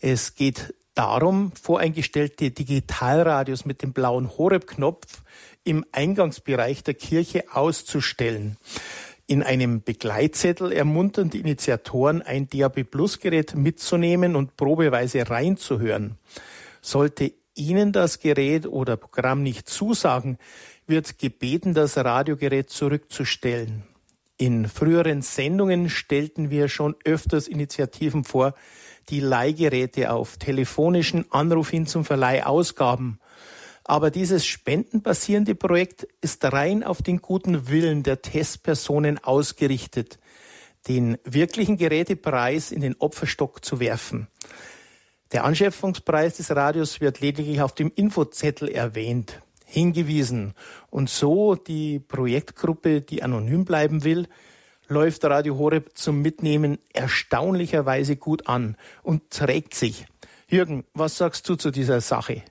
Es 0.00 0.34
geht 0.34 0.74
darum, 0.94 1.52
voreingestellte 1.60 2.50
Digitalradios 2.50 3.64
mit 3.64 3.82
dem 3.82 3.92
blauen 3.92 4.30
Horeb-Knopf 4.36 5.22
im 5.64 5.84
Eingangsbereich 5.92 6.82
der 6.82 6.94
Kirche 6.94 7.44
auszustellen. 7.52 8.56
In 9.26 9.42
einem 9.44 9.82
Begleitzettel 9.82 10.72
ermuntern 10.72 11.30
die 11.30 11.38
Initiatoren, 11.38 12.20
ein 12.20 12.48
DAB 12.48 12.82
Plus 12.82 13.20
Gerät 13.20 13.54
mitzunehmen 13.54 14.34
und 14.34 14.56
probeweise 14.56 15.30
reinzuhören. 15.30 16.18
Sollte 16.80 17.32
Ihnen 17.54 17.92
das 17.92 18.18
Gerät 18.18 18.66
oder 18.66 18.96
Programm 18.96 19.42
nicht 19.42 19.68
zusagen, 19.68 20.38
wird 20.86 21.18
gebeten, 21.18 21.74
das 21.74 21.96
Radiogerät 21.96 22.70
zurückzustellen. 22.70 23.84
In 24.36 24.66
früheren 24.66 25.22
Sendungen 25.22 25.90
stellten 25.90 26.50
wir 26.50 26.68
schon 26.68 26.96
öfters 27.04 27.46
Initiativen 27.46 28.24
vor, 28.24 28.54
die 29.10 29.20
Leihgeräte 29.20 30.12
auf 30.12 30.36
telefonischen 30.36 31.30
Anruf 31.30 31.70
hin 31.70 31.86
zum 31.86 32.04
Verleih 32.04 32.46
ausgaben 32.46 33.20
aber 33.90 34.12
dieses 34.12 34.46
spendenbasierende 34.46 35.56
Projekt 35.56 36.06
ist 36.20 36.44
rein 36.44 36.84
auf 36.84 37.02
den 37.02 37.20
guten 37.20 37.68
Willen 37.68 38.04
der 38.04 38.22
Testpersonen 38.22 39.18
ausgerichtet, 39.18 40.20
den 40.86 41.18
wirklichen 41.24 41.76
Gerätepreis 41.76 42.70
in 42.70 42.82
den 42.82 42.94
Opferstock 43.00 43.64
zu 43.64 43.80
werfen. 43.80 44.28
Der 45.32 45.42
Anschaffungspreis 45.42 46.36
des 46.36 46.54
Radios 46.54 47.00
wird 47.00 47.20
lediglich 47.20 47.62
auf 47.62 47.74
dem 47.74 47.90
Infozettel 47.92 48.68
erwähnt, 48.68 49.42
hingewiesen. 49.64 50.54
Und 50.90 51.10
so 51.10 51.56
die 51.56 51.98
Projektgruppe, 51.98 53.00
die 53.00 53.24
anonym 53.24 53.64
bleiben 53.64 54.04
will, 54.04 54.28
läuft 54.90 55.24
Radio 55.24 55.56
Horeb 55.56 55.92
zum 55.94 56.20
Mitnehmen 56.20 56.78
erstaunlicherweise 56.92 58.16
gut 58.16 58.48
an 58.48 58.76
und 59.02 59.30
trägt 59.30 59.74
sich. 59.74 60.06
Jürgen, 60.48 60.84
was 60.94 61.16
sagst 61.16 61.48
du 61.48 61.54
zu 61.54 61.70
dieser 61.70 62.00
Sache? 62.00 62.42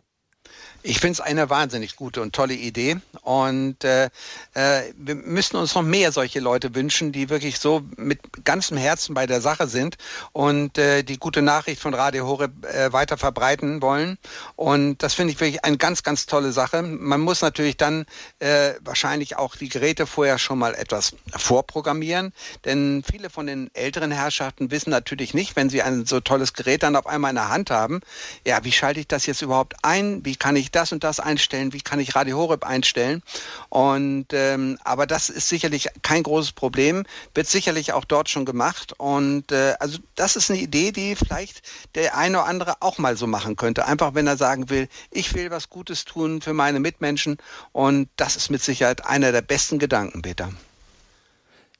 Ich 0.81 0.99
finde 0.99 1.13
es 1.13 1.19
eine 1.19 1.49
wahnsinnig 1.49 1.97
gute 1.97 2.21
und 2.21 2.33
tolle 2.33 2.53
Idee. 2.53 2.97
Und 3.21 3.83
äh, 3.83 4.05
äh, 4.53 4.81
wir 4.97 5.15
müssen 5.15 5.57
uns 5.57 5.75
noch 5.75 5.81
mehr 5.81 6.11
solche 6.11 6.39
Leute 6.39 6.73
wünschen, 6.73 7.11
die 7.11 7.29
wirklich 7.29 7.59
so 7.59 7.83
mit 7.97 8.19
ganzem 8.45 8.77
Herzen 8.77 9.13
bei 9.13 9.27
der 9.27 9.41
Sache 9.41 9.67
sind 9.67 9.97
und 10.31 10.77
äh, 10.77 11.03
die 11.03 11.17
gute 11.17 11.41
Nachricht 11.41 11.81
von 11.81 11.93
Radio 11.93 12.25
Horeb 12.27 12.65
äh, 12.65 12.93
weiter 12.93 13.17
verbreiten 13.17 13.81
wollen. 13.81 14.17
Und 14.55 15.03
das 15.03 15.15
finde 15.15 15.33
ich 15.33 15.39
wirklich 15.39 15.65
eine 15.65 15.77
ganz, 15.77 16.03
ganz 16.03 16.25
tolle 16.25 16.53
Sache. 16.53 16.81
Man 16.81 17.19
muss 17.19 17.41
natürlich 17.41 17.75
dann 17.75 18.05
äh, 18.39 18.73
wahrscheinlich 18.81 19.37
auch 19.37 19.55
die 19.57 19.69
Geräte 19.69 20.07
vorher 20.07 20.37
schon 20.37 20.59
mal 20.59 20.75
etwas 20.75 21.13
vorprogrammieren, 21.35 22.33
denn 22.63 23.03
viele 23.09 23.29
von 23.29 23.47
den 23.47 23.69
älteren 23.73 24.11
Herrschaften 24.11 24.71
wissen 24.71 24.91
natürlich 24.91 25.33
nicht, 25.33 25.55
wenn 25.55 25.69
sie 25.69 25.81
ein 25.81 26.05
so 26.05 26.21
tolles 26.21 26.53
Gerät 26.53 26.83
dann 26.83 26.95
auf 26.95 27.05
einmal 27.05 27.31
in 27.31 27.35
der 27.35 27.49
Hand 27.49 27.69
haben, 27.69 27.99
ja, 28.45 28.63
wie 28.63 28.71
schalte 28.71 29.01
ich 29.01 29.07
das 29.07 29.25
jetzt 29.25 29.41
überhaupt 29.41 29.75
ein? 29.83 30.23
Wie 30.23 30.35
kann 30.35 30.55
ich 30.55 30.68
ich 30.69 30.71
das 30.71 30.91
und 30.91 31.03
das 31.03 31.19
einstellen, 31.19 31.73
wie 31.73 31.81
kann 31.81 31.99
ich 31.99 32.15
Radio 32.15 32.37
Horeb 32.37 32.65
einstellen. 32.65 33.23
Und 33.69 34.27
ähm, 34.31 34.77
aber 34.83 35.07
das 35.07 35.29
ist 35.29 35.49
sicherlich 35.49 35.89
kein 36.01 36.23
großes 36.23 36.51
Problem, 36.51 37.05
wird 37.33 37.47
sicherlich 37.47 37.93
auch 37.93 38.05
dort 38.05 38.29
schon 38.29 38.45
gemacht. 38.45 38.93
Und 38.97 39.51
äh, 39.51 39.73
also 39.79 39.97
das 40.15 40.35
ist 40.35 40.49
eine 40.49 40.59
Idee, 40.59 40.91
die 40.91 41.15
vielleicht 41.15 41.61
der 41.95 42.15
eine 42.15 42.37
oder 42.39 42.47
andere 42.47 42.73
auch 42.81 42.97
mal 42.97 43.17
so 43.17 43.27
machen 43.27 43.55
könnte. 43.55 43.85
Einfach 43.85 44.13
wenn 44.13 44.27
er 44.27 44.37
sagen 44.37 44.69
will, 44.69 44.87
ich 45.11 45.33
will 45.33 45.49
was 45.49 45.69
Gutes 45.69 46.05
tun 46.05 46.41
für 46.41 46.53
meine 46.53 46.79
Mitmenschen. 46.79 47.37
Und 47.71 48.09
das 48.15 48.35
ist 48.35 48.49
mit 48.49 48.61
Sicherheit 48.61 49.05
einer 49.05 49.31
der 49.31 49.41
besten 49.41 49.79
Gedanken, 49.79 50.21
Peter. 50.21 50.49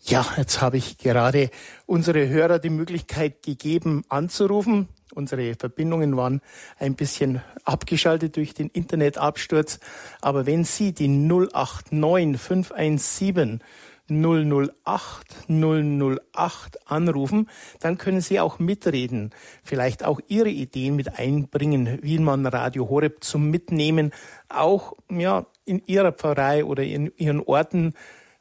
Ja, 0.01 0.25
jetzt 0.37 0.61
habe 0.61 0.77
ich 0.77 0.97
gerade 0.97 1.51
unsere 1.85 2.29
Hörer 2.29 2.59
die 2.59 2.69
Möglichkeit 2.69 3.43
gegeben 3.43 4.03
anzurufen. 4.09 4.87
Unsere 5.13 5.55
Verbindungen 5.55 6.17
waren 6.17 6.41
ein 6.77 6.95
bisschen 6.95 7.41
abgeschaltet 7.63 8.35
durch 8.35 8.53
den 8.53 8.69
Internetabsturz. 8.69 9.79
Aber 10.21 10.45
wenn 10.45 10.63
Sie 10.63 10.93
die 10.93 11.07
089 11.07 12.39
517 12.39 13.61
008 14.09 15.47
008 15.47 16.79
anrufen, 16.85 17.49
dann 17.79 17.97
können 17.97 18.21
Sie 18.21 18.39
auch 18.39 18.59
mitreden, 18.59 19.31
vielleicht 19.63 20.03
auch 20.03 20.19
Ihre 20.27 20.49
Ideen 20.49 20.95
mit 20.95 21.19
einbringen, 21.19 21.99
wie 22.01 22.19
man 22.19 22.45
Radio 22.45 22.89
Horeb 22.89 23.23
zum 23.23 23.49
Mitnehmen 23.49 24.11
auch 24.47 24.93
ja, 25.11 25.45
in 25.65 25.81
Ihrer 25.85 26.11
Pfarrei 26.11 26.65
oder 26.65 26.83
in 26.83 27.11
Ihren 27.17 27.41
Orten 27.41 27.93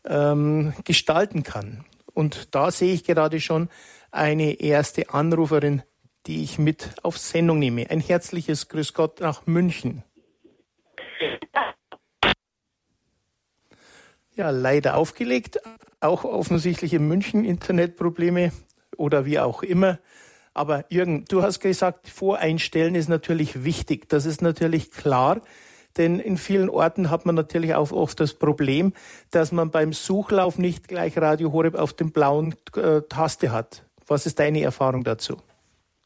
ähm, 0.06 0.72
gestalten 0.84 1.42
kann. 1.42 1.84
Und 2.14 2.54
da 2.54 2.70
sehe 2.70 2.94
ich 2.94 3.04
gerade 3.04 3.40
schon 3.40 3.68
eine 4.10 4.60
erste 4.60 5.10
Anruferin 5.10 5.82
die 6.26 6.42
ich 6.42 6.58
mit 6.58 6.90
auf 7.02 7.18
Sendung 7.18 7.58
nehme. 7.58 7.88
Ein 7.90 8.00
herzliches 8.00 8.68
Grüß 8.68 8.94
Gott 8.94 9.20
nach 9.20 9.46
München. 9.46 10.02
Ja, 14.34 14.50
leider 14.50 14.96
aufgelegt. 14.96 15.60
Auch 16.00 16.24
offensichtlich 16.24 16.94
in 16.94 17.08
München 17.08 17.44
Internetprobleme 17.44 18.52
oder 18.96 19.24
wie 19.24 19.40
auch 19.40 19.62
immer. 19.62 19.98
Aber 20.54 20.84
Jürgen, 20.90 21.24
du 21.28 21.42
hast 21.42 21.60
gesagt, 21.60 22.08
Voreinstellen 22.08 22.94
ist 22.94 23.08
natürlich 23.08 23.64
wichtig. 23.64 24.08
Das 24.08 24.26
ist 24.26 24.42
natürlich 24.42 24.90
klar. 24.90 25.40
Denn 25.96 26.20
in 26.20 26.36
vielen 26.36 26.70
Orten 26.70 27.10
hat 27.10 27.26
man 27.26 27.34
natürlich 27.34 27.74
auch 27.74 27.90
oft 27.90 28.20
das 28.20 28.34
Problem, 28.34 28.92
dass 29.30 29.50
man 29.50 29.70
beim 29.70 29.92
Suchlauf 29.92 30.58
nicht 30.58 30.86
gleich 30.86 31.18
Radio 31.18 31.52
Horeb 31.52 31.74
auf 31.74 31.92
dem 31.92 32.12
blauen 32.12 32.54
äh, 32.76 33.02
Taste 33.08 33.50
hat. 33.50 33.84
Was 34.06 34.26
ist 34.26 34.38
deine 34.38 34.62
Erfahrung 34.62 35.02
dazu? 35.02 35.38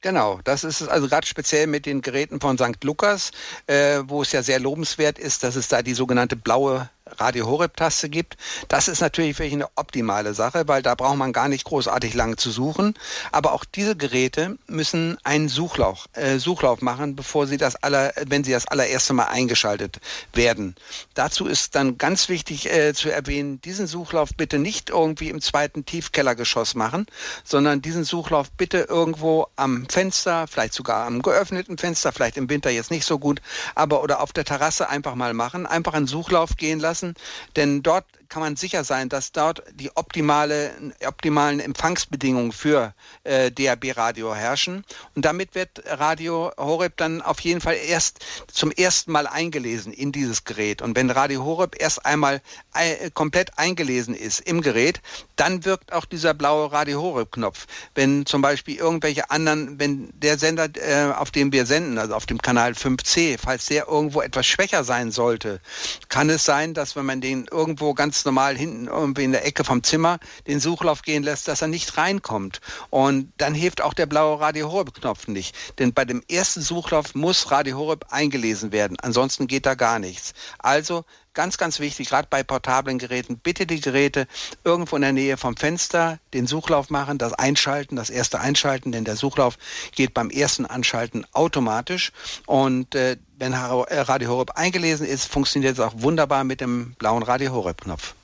Genau, 0.02 0.40
das 0.42 0.64
ist 0.64 0.80
es 0.80 0.88
also 0.88 1.08
gerade 1.08 1.28
speziell 1.28 1.68
mit 1.68 1.86
den 1.86 2.02
Geräten 2.02 2.40
von 2.40 2.58
St. 2.58 2.82
Lukas, 2.82 3.30
äh, 3.68 4.00
wo 4.04 4.22
es 4.22 4.32
ja 4.32 4.42
sehr 4.42 4.58
lobenswert 4.58 5.16
ist, 5.16 5.44
dass 5.44 5.54
es 5.54 5.68
da 5.68 5.80
die 5.80 5.94
sogenannte 5.94 6.34
blaue 6.34 6.90
Radio 7.18 7.46
Horeb-Taste 7.46 8.08
gibt. 8.08 8.36
Das 8.68 8.88
ist 8.88 9.00
natürlich 9.00 9.38
wirklich 9.38 9.54
eine 9.54 9.68
optimale 9.76 10.34
Sache, 10.34 10.68
weil 10.68 10.82
da 10.82 10.94
braucht 10.94 11.16
man 11.16 11.32
gar 11.32 11.48
nicht 11.48 11.64
großartig 11.64 12.14
lange 12.14 12.36
zu 12.36 12.50
suchen. 12.50 12.94
Aber 13.30 13.52
auch 13.52 13.64
diese 13.64 13.96
Geräte 13.96 14.56
müssen 14.66 15.18
einen 15.24 15.48
Suchlauf, 15.48 16.08
äh, 16.14 16.38
Suchlauf 16.38 16.82
machen, 16.82 17.16
bevor 17.16 17.46
sie 17.46 17.56
das 17.56 17.76
aller, 17.76 18.12
wenn 18.26 18.44
sie 18.44 18.52
das 18.52 18.66
allererste 18.66 19.12
Mal 19.12 19.26
eingeschaltet 19.26 20.00
werden. 20.32 20.74
Dazu 21.14 21.46
ist 21.46 21.74
dann 21.74 21.98
ganz 21.98 22.28
wichtig 22.28 22.70
äh, 22.70 22.94
zu 22.94 23.10
erwähnen, 23.10 23.60
diesen 23.60 23.86
Suchlauf 23.86 24.30
bitte 24.36 24.58
nicht 24.58 24.90
irgendwie 24.90 25.28
im 25.28 25.40
zweiten 25.40 25.84
Tiefkellergeschoss 25.84 26.74
machen, 26.74 27.06
sondern 27.44 27.82
diesen 27.82 28.04
Suchlauf 28.04 28.50
bitte 28.50 28.86
irgendwo 28.88 29.46
am 29.56 29.86
Fenster, 29.88 30.46
vielleicht 30.46 30.74
sogar 30.74 31.06
am 31.06 31.22
geöffneten 31.22 31.78
Fenster, 31.78 32.12
vielleicht 32.12 32.36
im 32.36 32.48
Winter 32.48 32.70
jetzt 32.70 32.90
nicht 32.90 33.04
so 33.04 33.18
gut, 33.18 33.42
aber 33.74 34.02
oder 34.02 34.20
auf 34.20 34.32
der 34.32 34.44
Terrasse 34.44 34.88
einfach 34.88 35.14
mal 35.14 35.34
machen, 35.34 35.66
einfach 35.66 35.94
einen 35.94 36.06
Suchlauf 36.06 36.56
gehen 36.56 36.80
lassen 36.80 37.01
lassen, 37.02 37.14
denn 37.56 37.82
dort 37.82 38.06
kann 38.32 38.40
man 38.40 38.56
sicher 38.56 38.82
sein, 38.82 39.10
dass 39.10 39.32
dort 39.32 39.62
die 39.74 39.94
optimale, 39.94 40.70
optimalen 41.06 41.60
Empfangsbedingungen 41.60 42.52
für 42.52 42.94
äh, 43.24 43.50
DAB-Radio 43.50 44.34
herrschen. 44.34 44.86
Und 45.14 45.26
damit 45.26 45.54
wird 45.54 45.82
Radio 45.84 46.50
Horeb 46.56 46.96
dann 46.96 47.20
auf 47.20 47.40
jeden 47.40 47.60
Fall 47.60 47.76
erst 47.76 48.20
zum 48.50 48.70
ersten 48.70 49.12
Mal 49.12 49.26
eingelesen 49.26 49.92
in 49.92 50.12
dieses 50.12 50.44
Gerät. 50.44 50.80
Und 50.80 50.96
wenn 50.96 51.10
Radio 51.10 51.44
Horeb 51.44 51.76
erst 51.78 52.06
einmal 52.06 52.40
äh, 52.72 53.10
komplett 53.10 53.58
eingelesen 53.58 54.14
ist 54.14 54.40
im 54.40 54.62
Gerät, 54.62 55.02
dann 55.36 55.66
wirkt 55.66 55.92
auch 55.92 56.06
dieser 56.06 56.32
blaue 56.32 56.72
Radio 56.72 57.02
Horeb-Knopf. 57.02 57.66
Wenn 57.94 58.24
zum 58.24 58.40
Beispiel 58.40 58.76
irgendwelche 58.76 59.30
anderen, 59.30 59.78
wenn 59.78 60.08
der 60.18 60.38
Sender, 60.38 60.70
äh, 60.76 61.12
auf 61.12 61.32
dem 61.32 61.52
wir 61.52 61.66
senden, 61.66 61.98
also 61.98 62.14
auf 62.14 62.24
dem 62.24 62.40
Kanal 62.40 62.72
5C, 62.72 63.36
falls 63.38 63.66
der 63.66 63.88
irgendwo 63.88 64.22
etwas 64.22 64.46
schwächer 64.46 64.84
sein 64.84 65.10
sollte, 65.10 65.60
kann 66.08 66.30
es 66.30 66.46
sein, 66.46 66.72
dass 66.72 66.96
wenn 66.96 67.04
man 67.04 67.20
den 67.20 67.46
irgendwo 67.50 67.92
ganz 67.92 68.21
normal 68.24 68.56
hinten 68.56 68.86
irgendwie 68.86 69.24
in 69.24 69.32
der 69.32 69.46
Ecke 69.46 69.64
vom 69.64 69.82
Zimmer 69.82 70.18
den 70.46 70.60
Suchlauf 70.60 71.02
gehen 71.02 71.22
lässt, 71.22 71.48
dass 71.48 71.62
er 71.62 71.68
nicht 71.68 71.96
reinkommt. 71.96 72.60
Und 72.90 73.32
dann 73.36 73.54
hilft 73.54 73.80
auch 73.80 73.94
der 73.94 74.06
blaue 74.06 74.40
Radio 74.40 74.70
Horeb 74.70 74.94
Knopf 74.94 75.28
nicht. 75.28 75.56
Denn 75.78 75.92
bei 75.92 76.04
dem 76.04 76.22
ersten 76.28 76.62
Suchlauf 76.62 77.14
muss 77.14 77.50
Radio 77.50 77.76
Horeb 77.76 78.06
eingelesen 78.10 78.72
werden. 78.72 78.98
Ansonsten 79.00 79.46
geht 79.46 79.66
da 79.66 79.74
gar 79.74 79.98
nichts. 79.98 80.34
Also 80.58 81.04
ganz, 81.34 81.58
ganz 81.58 81.80
wichtig, 81.80 82.08
gerade 82.08 82.28
bei 82.28 82.42
portablen 82.42 82.98
Geräten, 82.98 83.38
bitte 83.38 83.66
die 83.66 83.80
Geräte 83.80 84.26
irgendwo 84.64 84.96
in 84.96 85.02
der 85.02 85.12
Nähe 85.12 85.36
vom 85.36 85.56
Fenster 85.56 86.18
den 86.34 86.46
Suchlauf 86.46 86.90
machen, 86.90 87.18
das 87.18 87.32
Einschalten, 87.32 87.96
das 87.96 88.10
erste 88.10 88.40
Einschalten, 88.40 88.92
denn 88.92 89.04
der 89.04 89.16
Suchlauf 89.16 89.58
geht 89.92 90.14
beim 90.14 90.30
ersten 90.30 90.66
Anschalten 90.66 91.26
automatisch. 91.32 92.12
Und 92.46 92.94
äh, 92.94 93.16
wenn 93.38 93.52
äh, 93.52 93.56
Radio 93.56 94.30
Horeb 94.30 94.52
eingelesen 94.54 95.06
ist, 95.06 95.26
funktioniert 95.26 95.74
es 95.74 95.80
auch 95.80 95.94
wunderbar 95.96 96.44
mit 96.44 96.60
dem 96.60 96.94
blauen 96.94 97.22
Radio 97.22 97.52
Horeb-Knopf. 97.52 98.14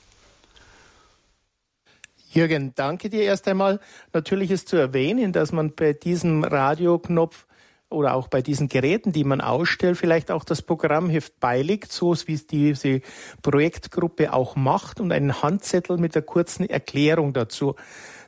Jürgen, 2.31 2.73
danke 2.75 3.09
dir 3.09 3.23
erst 3.23 3.47
einmal. 3.47 3.79
Natürlich 4.13 4.51
ist 4.51 4.69
zu 4.69 4.77
erwähnen, 4.77 5.33
dass 5.33 5.51
man 5.51 5.73
bei 5.73 5.93
diesem 5.93 6.43
Radioknopf 6.43 7.47
oder 7.89 8.13
auch 8.13 8.27
bei 8.27 8.41
diesen 8.41 8.67
Geräten, 8.67 9.11
die 9.11 9.23
man 9.23 9.41
ausstellt, 9.41 9.97
vielleicht 9.97 10.31
auch 10.31 10.43
das 10.43 10.61
Programmheft 10.61 11.39
beiliegt, 11.39 11.91
so 11.91 12.15
wie 12.25 12.33
es 12.33 12.45
diese 12.45 13.01
Projektgruppe 13.41 14.31
auch 14.33 14.55
macht 14.55 14.99
und 14.99 15.11
einen 15.11 15.41
Handzettel 15.41 15.97
mit 15.97 16.15
der 16.15 16.21
kurzen 16.21 16.69
Erklärung 16.69 17.33
dazu. 17.33 17.75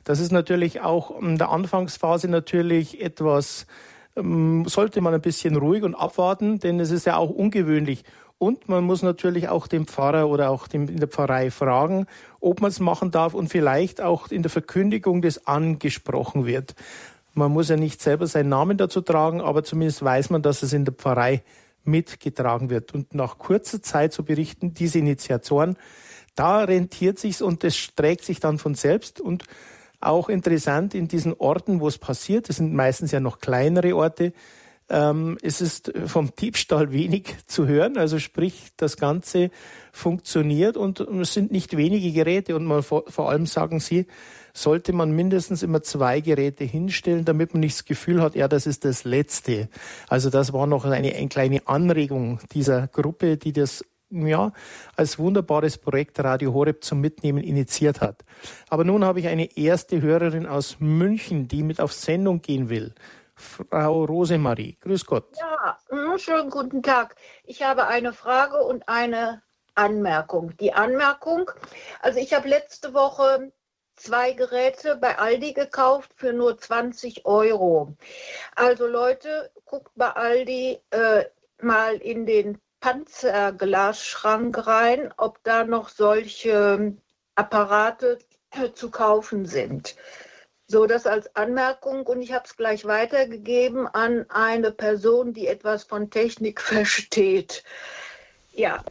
Das 0.04 0.18
ist 0.18 0.32
natürlich 0.32 0.80
auch 0.80 1.20
in 1.20 1.38
der 1.38 1.50
Anfangsphase 1.50 2.28
natürlich 2.28 3.00
etwas, 3.00 3.66
ähm, 4.16 4.64
sollte 4.66 5.00
man 5.00 5.14
ein 5.14 5.20
bisschen 5.20 5.56
ruhig 5.56 5.84
und 5.84 5.94
abwarten, 5.94 6.58
denn 6.58 6.80
es 6.80 6.90
ist 6.90 7.06
ja 7.06 7.16
auch 7.16 7.30
ungewöhnlich. 7.30 8.04
Und 8.38 8.68
man 8.68 8.82
muss 8.82 9.02
natürlich 9.02 9.48
auch 9.48 9.68
dem 9.68 9.86
Pfarrer 9.86 10.28
oder 10.28 10.50
auch 10.50 10.66
dem, 10.66 10.88
in 10.88 10.96
der 10.96 11.06
Pfarrei 11.06 11.52
fragen, 11.52 12.06
ob 12.40 12.60
man 12.60 12.70
es 12.70 12.80
machen 12.80 13.12
darf 13.12 13.34
und 13.34 13.48
vielleicht 13.48 14.00
auch 14.00 14.32
in 14.32 14.42
der 14.42 14.50
Verkündigung 14.50 15.22
des 15.22 15.46
angesprochen 15.46 16.44
wird. 16.44 16.74
Man 17.34 17.52
muss 17.52 17.68
ja 17.68 17.76
nicht 17.76 18.02
selber 18.02 18.26
seinen 18.26 18.50
Namen 18.50 18.76
dazu 18.76 19.00
tragen, 19.00 19.40
aber 19.40 19.64
zumindest 19.64 20.02
weiß 20.02 20.30
man, 20.30 20.42
dass 20.42 20.62
es 20.62 20.72
in 20.72 20.84
der 20.84 20.94
Pfarrei 20.94 21.42
mitgetragen 21.84 22.70
wird. 22.70 22.94
Und 22.94 23.14
nach 23.14 23.38
kurzer 23.38 23.82
Zeit 23.82 24.12
zu 24.12 24.24
berichten, 24.24 24.74
diese 24.74 24.98
Initiatoren, 24.98 25.76
da 26.34 26.64
rentiert 26.64 27.18
sich's 27.18 27.42
und 27.42 27.64
es 27.64 27.94
trägt 27.94 28.24
sich 28.24 28.40
dann 28.40 28.58
von 28.58 28.74
selbst. 28.74 29.20
Und 29.20 29.44
auch 30.00 30.28
interessant 30.28 30.94
in 30.94 31.08
diesen 31.08 31.34
Orten, 31.34 31.80
wo 31.80 31.88
es 31.88 31.98
passiert, 31.98 32.48
das 32.48 32.56
sind 32.56 32.74
meistens 32.74 33.12
ja 33.12 33.20
noch 33.20 33.38
kleinere 33.38 33.94
Orte, 33.96 34.32
ähm, 34.92 35.38
es 35.42 35.60
ist 35.60 35.92
vom 36.06 36.34
Diebstahl 36.34 36.92
wenig 36.92 37.36
zu 37.46 37.66
hören, 37.66 37.96
also 37.96 38.18
sprich, 38.18 38.72
das 38.76 38.96
Ganze 38.96 39.50
funktioniert 39.90 40.76
und 40.76 41.00
es 41.00 41.32
sind 41.32 41.50
nicht 41.50 41.76
wenige 41.76 42.12
Geräte. 42.12 42.54
Und 42.56 42.66
man, 42.66 42.82
vor, 42.82 43.04
vor 43.08 43.30
allem 43.30 43.46
sagen 43.46 43.80
Sie, 43.80 44.06
sollte 44.52 44.92
man 44.92 45.12
mindestens 45.12 45.62
immer 45.62 45.82
zwei 45.82 46.20
Geräte 46.20 46.64
hinstellen, 46.64 47.24
damit 47.24 47.54
man 47.54 47.60
nicht 47.60 47.76
das 47.76 47.84
Gefühl 47.84 48.22
hat, 48.22 48.34
ja, 48.34 48.48
das 48.48 48.66
ist 48.66 48.84
das 48.84 49.04
Letzte. 49.04 49.68
Also 50.08 50.30
das 50.30 50.52
war 50.52 50.66
noch 50.66 50.84
eine, 50.84 51.14
eine 51.14 51.28
kleine 51.28 51.66
Anregung 51.66 52.40
dieser 52.52 52.88
Gruppe, 52.88 53.36
die 53.36 53.52
das 53.52 53.84
ja, 54.12 54.52
als 54.96 55.18
wunderbares 55.18 55.78
Projekt 55.78 56.20
Radio 56.20 56.52
Horeb 56.52 56.84
zum 56.84 57.00
Mitnehmen 57.00 57.42
initiiert 57.42 58.00
hat. 58.00 58.24
Aber 58.68 58.84
nun 58.84 59.04
habe 59.04 59.20
ich 59.20 59.28
eine 59.28 59.56
erste 59.56 60.02
Hörerin 60.02 60.46
aus 60.46 60.76
München, 60.80 61.48
die 61.48 61.62
mit 61.62 61.80
auf 61.80 61.92
Sendung 61.92 62.42
gehen 62.42 62.68
will. 62.68 62.94
Frau 63.34 64.04
Rosemarie. 64.04 64.76
Grüß 64.80 65.06
Gott. 65.06 65.24
Ja, 65.38 65.78
schönen 66.18 66.50
guten 66.50 66.82
Tag. 66.82 67.16
Ich 67.44 67.62
habe 67.62 67.86
eine 67.86 68.12
Frage 68.12 68.58
und 68.58 68.88
eine 68.88 69.42
Anmerkung. 69.74 70.54
Die 70.58 70.74
Anmerkung, 70.74 71.50
also 72.00 72.18
ich 72.18 72.34
habe 72.34 72.48
letzte 72.48 72.92
Woche 72.92 73.52
zwei 73.96 74.32
Geräte 74.32 74.96
bei 74.96 75.18
Aldi 75.18 75.52
gekauft 75.52 76.12
für 76.16 76.32
nur 76.32 76.58
20 76.58 77.26
Euro. 77.26 77.96
Also 78.56 78.86
Leute, 78.86 79.50
guckt 79.64 79.92
bei 79.94 80.10
Aldi 80.10 80.80
äh, 80.90 81.24
mal 81.60 81.96
in 81.96 82.26
den 82.26 82.58
Panzerglasschrank 82.80 84.66
rein, 84.66 85.14
ob 85.16 85.42
da 85.44 85.64
noch 85.64 85.88
solche 85.88 86.96
Apparate 87.36 88.18
zu 88.74 88.90
kaufen 88.90 89.46
sind. 89.46 89.96
So, 90.66 90.86
das 90.86 91.06
als 91.06 91.34
Anmerkung 91.36 92.06
und 92.06 92.22
ich 92.22 92.32
habe 92.32 92.44
es 92.46 92.56
gleich 92.56 92.84
weitergegeben 92.84 93.86
an 93.86 94.26
eine 94.30 94.72
Person, 94.72 95.32
die 95.32 95.46
etwas 95.46 95.84
von 95.84 96.10
Technik 96.10 96.60
versteht. 96.62 97.62
Ja. 98.52 98.82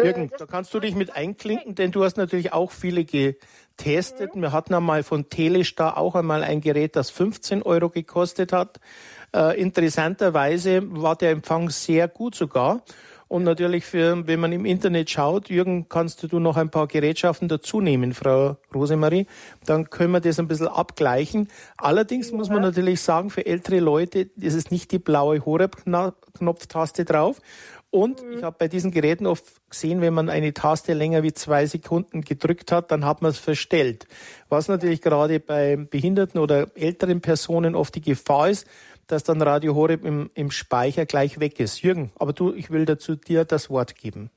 Äh, 0.00 0.06
Jürgen, 0.06 0.30
da 0.38 0.46
kannst 0.46 0.72
du 0.74 0.80
dich 0.80 0.94
mit 0.94 1.14
einklinken, 1.14 1.74
denn 1.74 1.90
du 1.90 2.04
hast 2.04 2.16
natürlich 2.16 2.52
auch 2.52 2.70
viele 2.70 3.04
getestet. 3.04 4.30
Wir 4.34 4.52
hatten 4.52 4.74
einmal 4.74 5.02
von 5.02 5.28
Telestar 5.28 5.96
auch 5.96 6.14
einmal 6.14 6.42
ein 6.42 6.60
Gerät, 6.60 6.96
das 6.96 7.10
15 7.10 7.62
Euro 7.62 7.88
gekostet 7.88 8.52
hat. 8.52 8.80
Äh, 9.34 9.60
interessanterweise 9.60 10.82
war 10.90 11.16
der 11.16 11.30
Empfang 11.30 11.70
sehr 11.70 12.08
gut 12.08 12.34
sogar. 12.34 12.82
Und 13.30 13.44
natürlich, 13.44 13.84
für, 13.84 14.26
wenn 14.26 14.40
man 14.40 14.50
im 14.50 14.64
Internet 14.64 15.08
schaut, 15.08 15.50
Jürgen, 15.50 15.88
kannst 15.88 16.32
du 16.32 16.40
noch 16.40 16.56
ein 16.56 16.68
paar 16.68 16.88
Gerätschaften 16.88 17.46
dazu 17.46 17.80
nehmen, 17.80 18.12
Frau 18.12 18.56
Rosemarie. 18.74 19.28
Dann 19.64 19.88
können 19.88 20.10
wir 20.10 20.20
das 20.20 20.40
ein 20.40 20.48
bisschen 20.48 20.66
abgleichen. 20.66 21.46
Allerdings 21.76 22.32
ja. 22.32 22.36
muss 22.36 22.48
man 22.48 22.60
natürlich 22.60 23.00
sagen, 23.00 23.30
für 23.30 23.46
ältere 23.46 23.78
Leute 23.78 24.30
ist 24.40 24.54
es 24.54 24.72
nicht 24.72 24.90
die 24.90 24.98
blaue 24.98 25.46
Horeb-Knopftaste 25.46 27.04
drauf. 27.04 27.40
Und 27.90 28.22
mhm. 28.22 28.38
ich 28.38 28.42
habe 28.42 28.56
bei 28.58 28.68
diesen 28.68 28.92
Geräten 28.92 29.26
oft 29.26 29.44
gesehen, 29.68 30.00
wenn 30.00 30.14
man 30.14 30.28
eine 30.28 30.54
Taste 30.54 30.92
länger 30.92 31.22
wie 31.22 31.32
zwei 31.32 31.66
Sekunden 31.66 32.22
gedrückt 32.22 32.70
hat, 32.70 32.90
dann 32.90 33.04
hat 33.04 33.20
man 33.20 33.32
es 33.32 33.38
verstellt. 33.38 34.06
Was 34.48 34.68
natürlich 34.68 35.00
gerade 35.02 35.40
bei 35.40 35.76
behinderten 35.76 36.40
oder 36.40 36.68
älteren 36.76 37.20
Personen 37.20 37.74
oft 37.74 37.94
die 37.94 38.00
Gefahr 38.00 38.48
ist, 38.48 38.66
dass 39.08 39.24
dann 39.24 39.42
Radio 39.42 39.74
Horeb 39.74 40.04
im, 40.04 40.30
im 40.34 40.52
Speicher 40.52 41.04
gleich 41.04 41.40
weg 41.40 41.58
ist. 41.58 41.82
Jürgen, 41.82 42.12
aber 42.16 42.32
du, 42.32 42.52
ich 42.52 42.70
will 42.70 42.84
dazu 42.84 43.16
dir 43.16 43.44
das 43.44 43.70
Wort 43.70 43.96
geben. 43.96 44.30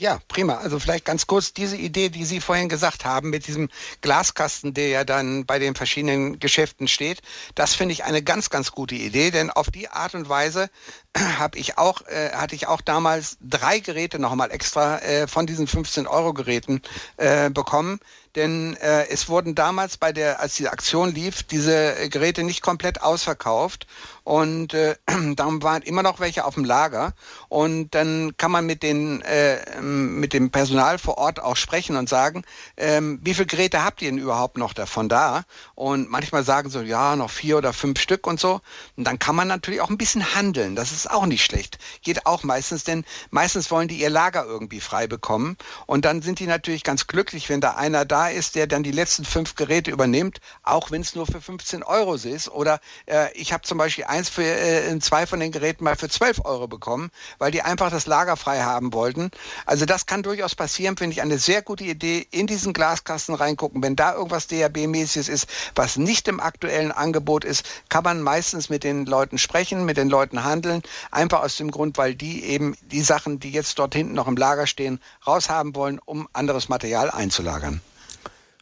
Ja, 0.00 0.18
prima. 0.28 0.54
Also 0.54 0.78
vielleicht 0.78 1.04
ganz 1.04 1.26
kurz 1.26 1.52
diese 1.52 1.76
Idee, 1.76 2.08
die 2.08 2.24
Sie 2.24 2.40
vorhin 2.40 2.70
gesagt 2.70 3.04
haben 3.04 3.28
mit 3.28 3.46
diesem 3.46 3.68
Glaskasten, 4.00 4.72
der 4.72 4.88
ja 4.88 5.04
dann 5.04 5.44
bei 5.44 5.58
den 5.58 5.74
verschiedenen 5.74 6.38
Geschäften 6.38 6.88
steht. 6.88 7.20
Das 7.54 7.74
finde 7.74 7.92
ich 7.92 8.04
eine 8.04 8.22
ganz, 8.22 8.48
ganz 8.48 8.72
gute 8.72 8.94
Idee, 8.94 9.30
denn 9.30 9.50
auf 9.50 9.70
die 9.70 9.88
Art 9.90 10.14
und 10.14 10.26
Weise 10.26 10.70
habe 11.16 11.58
ich 11.58 11.76
auch, 11.78 12.02
äh, 12.06 12.30
hatte 12.32 12.54
ich 12.54 12.66
auch 12.66 12.80
damals 12.80 13.36
drei 13.40 13.80
Geräte 13.80 14.18
nochmal 14.18 14.50
extra 14.50 14.98
äh, 14.98 15.26
von 15.26 15.46
diesen 15.46 15.66
15 15.66 16.06
Euro 16.06 16.32
Geräten 16.32 16.82
äh, 17.16 17.50
bekommen, 17.50 17.98
denn 18.36 18.76
äh, 18.76 19.08
es 19.08 19.28
wurden 19.28 19.56
damals 19.56 19.96
bei 19.96 20.12
der, 20.12 20.40
als 20.40 20.54
die 20.54 20.68
Aktion 20.68 21.12
lief, 21.12 21.42
diese 21.42 22.08
Geräte 22.10 22.44
nicht 22.44 22.62
komplett 22.62 23.02
ausverkauft 23.02 23.88
und 24.22 24.72
äh, 24.74 24.94
dann 25.34 25.62
waren 25.62 25.82
immer 25.82 26.04
noch 26.04 26.20
welche 26.20 26.44
auf 26.44 26.54
dem 26.54 26.64
Lager 26.64 27.12
und 27.48 27.90
dann 27.94 28.36
kann 28.36 28.52
man 28.52 28.66
mit 28.66 28.84
den 28.84 29.20
äh, 29.22 29.80
mit 29.80 30.32
dem 30.32 30.50
Personal 30.50 30.98
vor 30.98 31.18
Ort 31.18 31.40
auch 31.40 31.56
sprechen 31.56 31.96
und 31.96 32.08
sagen, 32.08 32.44
ähm, 32.76 33.18
wie 33.22 33.34
viele 33.34 33.46
Geräte 33.46 33.84
habt 33.84 34.00
ihr 34.00 34.10
denn 34.10 34.18
überhaupt 34.18 34.58
noch 34.58 34.74
davon 34.74 35.08
da? 35.08 35.42
Und 35.74 36.08
manchmal 36.08 36.44
sagen 36.44 36.70
so, 36.70 36.80
ja, 36.82 37.16
noch 37.16 37.30
vier 37.30 37.58
oder 37.58 37.72
fünf 37.72 38.00
Stück 38.00 38.26
und 38.26 38.38
so. 38.38 38.60
Und 38.96 39.04
dann 39.04 39.18
kann 39.18 39.34
man 39.34 39.48
natürlich 39.48 39.80
auch 39.80 39.90
ein 39.90 39.98
bisschen 39.98 40.34
handeln. 40.34 40.76
Das 40.76 40.92
ist 40.92 40.99
auch 41.06 41.26
nicht 41.26 41.44
schlecht. 41.44 41.78
Geht 42.02 42.26
auch 42.26 42.42
meistens, 42.42 42.84
denn 42.84 43.04
meistens 43.30 43.70
wollen 43.70 43.88
die 43.88 44.00
ihr 44.00 44.10
Lager 44.10 44.44
irgendwie 44.44 44.80
frei 44.80 45.06
bekommen 45.06 45.56
und 45.86 46.04
dann 46.04 46.22
sind 46.22 46.38
die 46.38 46.46
natürlich 46.46 46.84
ganz 46.84 47.06
glücklich, 47.06 47.48
wenn 47.48 47.60
da 47.60 47.72
einer 47.72 48.04
da 48.04 48.28
ist, 48.28 48.54
der 48.54 48.66
dann 48.66 48.82
die 48.82 48.92
letzten 48.92 49.24
fünf 49.24 49.54
Geräte 49.54 49.90
übernimmt, 49.90 50.40
auch 50.62 50.90
wenn 50.90 51.00
es 51.00 51.14
nur 51.14 51.26
für 51.26 51.40
15 51.40 51.82
Euro 51.82 52.14
ist. 52.14 52.48
Oder 52.48 52.80
äh, 53.06 53.32
ich 53.34 53.52
habe 53.52 53.62
zum 53.62 53.78
Beispiel 53.78 54.04
eins 54.04 54.28
für 54.28 54.44
äh, 54.44 54.98
zwei 55.00 55.26
von 55.26 55.40
den 55.40 55.52
Geräten 55.52 55.84
mal 55.84 55.96
für 55.96 56.08
12 56.08 56.44
Euro 56.44 56.68
bekommen, 56.68 57.10
weil 57.38 57.50
die 57.50 57.62
einfach 57.62 57.90
das 57.90 58.06
Lager 58.06 58.36
frei 58.36 58.60
haben 58.60 58.92
wollten. 58.92 59.30
Also 59.66 59.86
das 59.86 60.06
kann 60.06 60.22
durchaus 60.22 60.54
passieren, 60.54 60.96
finde 60.96 61.14
ich 61.14 61.22
eine 61.22 61.38
sehr 61.38 61.62
gute 61.62 61.84
Idee, 61.84 62.26
in 62.30 62.46
diesen 62.46 62.72
Glaskasten 62.72 63.34
reingucken. 63.34 63.82
Wenn 63.82 63.96
da 63.96 64.14
irgendwas 64.14 64.48
DAB-mäßiges 64.48 65.28
ist, 65.28 65.46
was 65.74 65.96
nicht 65.96 66.28
im 66.28 66.40
aktuellen 66.40 66.92
Angebot 66.92 67.44
ist, 67.44 67.64
kann 67.88 68.04
man 68.04 68.22
meistens 68.22 68.68
mit 68.68 68.84
den 68.84 69.06
Leuten 69.06 69.38
sprechen, 69.38 69.84
mit 69.84 69.96
den 69.96 70.08
Leuten 70.08 70.44
handeln, 70.44 70.82
einfach 71.10 71.42
aus 71.42 71.56
dem 71.56 71.70
Grund, 71.70 71.98
weil 71.98 72.14
die 72.14 72.44
eben 72.44 72.76
die 72.82 73.02
Sachen, 73.02 73.40
die 73.40 73.50
jetzt 73.50 73.78
dort 73.78 73.94
hinten 73.94 74.14
noch 74.14 74.28
im 74.28 74.36
Lager 74.36 74.66
stehen, 74.66 75.00
raushaben 75.26 75.74
wollen, 75.74 76.00
um 76.04 76.28
anderes 76.32 76.68
Material 76.68 77.10
einzulagern. 77.10 77.80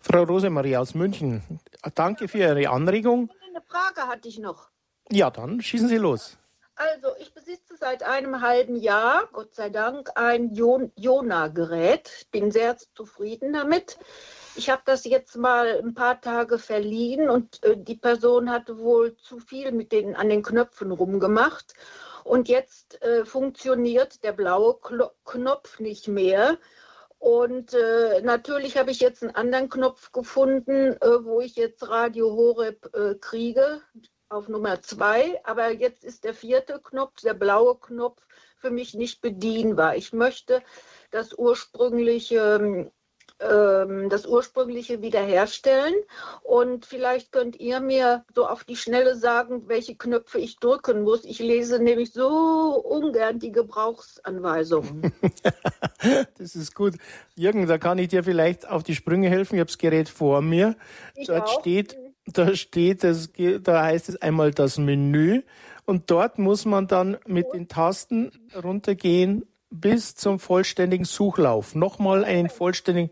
Frau 0.02 0.22
Rosemarie 0.22 0.76
aus 0.76 0.94
München, 0.94 1.42
danke 1.94 2.28
für 2.28 2.38
Ihre 2.38 2.70
Anregung. 2.70 3.30
Eine 3.48 3.62
Frage 3.62 4.08
hatte 4.08 4.28
ich 4.28 4.38
noch. 4.38 4.68
Ja, 5.10 5.30
dann 5.30 5.60
schießen 5.60 5.88
Sie 5.88 5.96
los. 5.96 6.36
Also, 6.78 7.08
ich 7.18 7.34
besitze 7.34 7.76
seit 7.76 8.04
einem 8.04 8.40
halben 8.40 8.76
Jahr, 8.76 9.28
Gott 9.32 9.52
sei 9.52 9.68
Dank, 9.68 10.10
ein 10.14 10.54
Jona-Gerät. 10.54 12.28
Bin 12.30 12.52
sehr 12.52 12.76
zufrieden 12.94 13.52
damit. 13.52 13.98
Ich 14.54 14.70
habe 14.70 14.82
das 14.84 15.04
jetzt 15.04 15.36
mal 15.36 15.80
ein 15.82 15.94
paar 15.94 16.20
Tage 16.20 16.58
verliehen 16.58 17.30
und 17.30 17.64
äh, 17.64 17.76
die 17.76 17.96
Person 17.96 18.50
hatte 18.50 18.78
wohl 18.78 19.16
zu 19.16 19.40
viel 19.40 19.72
mit 19.72 19.90
den, 19.90 20.14
an 20.14 20.28
den 20.28 20.42
Knöpfen 20.42 20.92
rumgemacht. 20.92 21.74
Und 22.24 22.48
jetzt 22.48 23.00
äh, 23.02 23.24
funktioniert 23.24 24.22
der 24.24 24.32
blaue 24.32 24.78
Klo 24.80 25.08
Knopf 25.24 25.80
nicht 25.80 26.08
mehr. 26.08 26.58
Und 27.18 27.74
äh, 27.74 28.20
natürlich 28.22 28.76
habe 28.76 28.90
ich 28.90 29.00
jetzt 29.00 29.22
einen 29.22 29.34
anderen 29.34 29.68
Knopf 29.68 30.12
gefunden, 30.12 30.92
äh, 31.00 31.24
wo 31.24 31.40
ich 31.40 31.56
jetzt 31.56 31.88
Radio 31.88 32.30
Horeb 32.32 32.94
äh, 32.94 33.14
kriege, 33.16 33.82
auf 34.28 34.48
Nummer 34.48 34.82
zwei. 34.82 35.40
Aber 35.44 35.70
jetzt 35.70 36.04
ist 36.04 36.24
der 36.24 36.34
vierte 36.34 36.80
Knopf, 36.80 37.20
der 37.22 37.34
blaue 37.34 37.78
Knopf, 37.78 38.22
für 38.58 38.70
mich 38.70 38.94
nicht 38.94 39.20
bedienbar. 39.20 39.96
Ich 39.96 40.12
möchte 40.12 40.62
das 41.10 41.32
ursprüngliche 41.36 42.90
ähm, 43.40 44.08
das 44.08 44.26
ursprüngliche 44.26 45.00
wiederherstellen. 45.02 45.94
Und 46.42 46.86
vielleicht 46.86 47.32
könnt 47.32 47.58
ihr 47.60 47.80
mir 47.80 48.24
so 48.34 48.46
auf 48.46 48.64
die 48.64 48.76
Schnelle 48.76 49.16
sagen, 49.16 49.68
welche 49.68 49.94
Knöpfe 49.94 50.38
ich 50.38 50.58
drücken 50.58 51.02
muss. 51.02 51.24
Ich 51.24 51.38
lese 51.38 51.78
nämlich 51.78 52.12
so 52.12 52.28
ungern 52.84 53.38
die 53.38 53.52
Gebrauchsanweisungen. 53.52 55.12
das 56.38 56.56
ist 56.56 56.74
gut. 56.74 56.94
Jürgen, 57.36 57.66
da 57.66 57.78
kann 57.78 57.98
ich 57.98 58.08
dir 58.08 58.24
vielleicht 58.24 58.68
auf 58.68 58.82
die 58.82 58.94
Sprünge 58.94 59.28
helfen. 59.28 59.54
Ich 59.54 59.60
habe 59.60 59.68
das 59.68 59.78
Gerät 59.78 60.08
vor 60.08 60.42
mir. 60.42 60.76
Ich 61.14 61.28
Dort 61.28 61.48
auch. 61.48 61.60
steht, 61.60 61.96
da 62.26 62.54
steht, 62.54 63.04
das, 63.04 63.30
da 63.62 63.84
heißt 63.84 64.08
es 64.08 64.16
einmal 64.20 64.52
das 64.52 64.78
Menü. 64.78 65.42
Und 65.86 66.10
dort 66.10 66.38
muss 66.38 66.64
man 66.66 66.86
dann 66.86 67.16
mit 67.26 67.46
den 67.54 67.68
Tasten 67.68 68.32
runtergehen 68.62 69.46
bis 69.70 70.14
zum 70.14 70.38
vollständigen 70.38 71.04
Suchlauf. 71.04 71.74
Nochmal 71.74 72.24
einen 72.24 72.48
vollständigen 72.48 73.10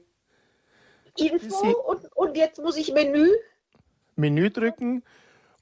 Info 1.19 1.67
und, 1.67 2.05
und 2.15 2.37
jetzt 2.37 2.61
muss 2.61 2.77
ich 2.77 2.93
Menü. 2.93 3.29
Menü 4.17 4.51
drücken 4.51 5.03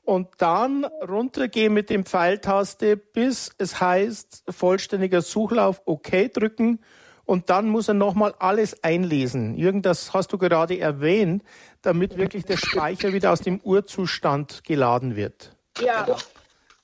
und 0.04 0.28
dann 0.38 0.84
runtergehen 0.84 1.72
mit 1.72 1.90
dem 1.90 2.04
Pfeiltaste, 2.04 2.96
bis 2.96 3.52
es 3.58 3.80
heißt 3.80 4.44
vollständiger 4.48 5.22
Suchlauf 5.22 5.82
OK 5.86 6.32
drücken 6.32 6.80
und 7.24 7.50
dann 7.50 7.68
muss 7.68 7.88
er 7.88 7.94
nochmal 7.94 8.34
alles 8.38 8.82
einlesen. 8.84 9.56
Jürgen, 9.56 9.82
das 9.82 10.12
hast 10.12 10.32
du 10.32 10.38
gerade 10.38 10.78
erwähnt, 10.78 11.42
damit 11.82 12.16
wirklich 12.16 12.44
der 12.44 12.58
Speicher 12.58 13.12
wieder 13.12 13.32
aus 13.32 13.40
dem 13.40 13.60
Urzustand 13.60 14.64
geladen 14.64 15.16
wird. 15.16 15.56
Ja, 15.80 16.02
genau. 16.02 16.18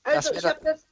also 0.03 0.33
ich 0.33 0.43
habe 0.43 0.59
das 0.63 0.85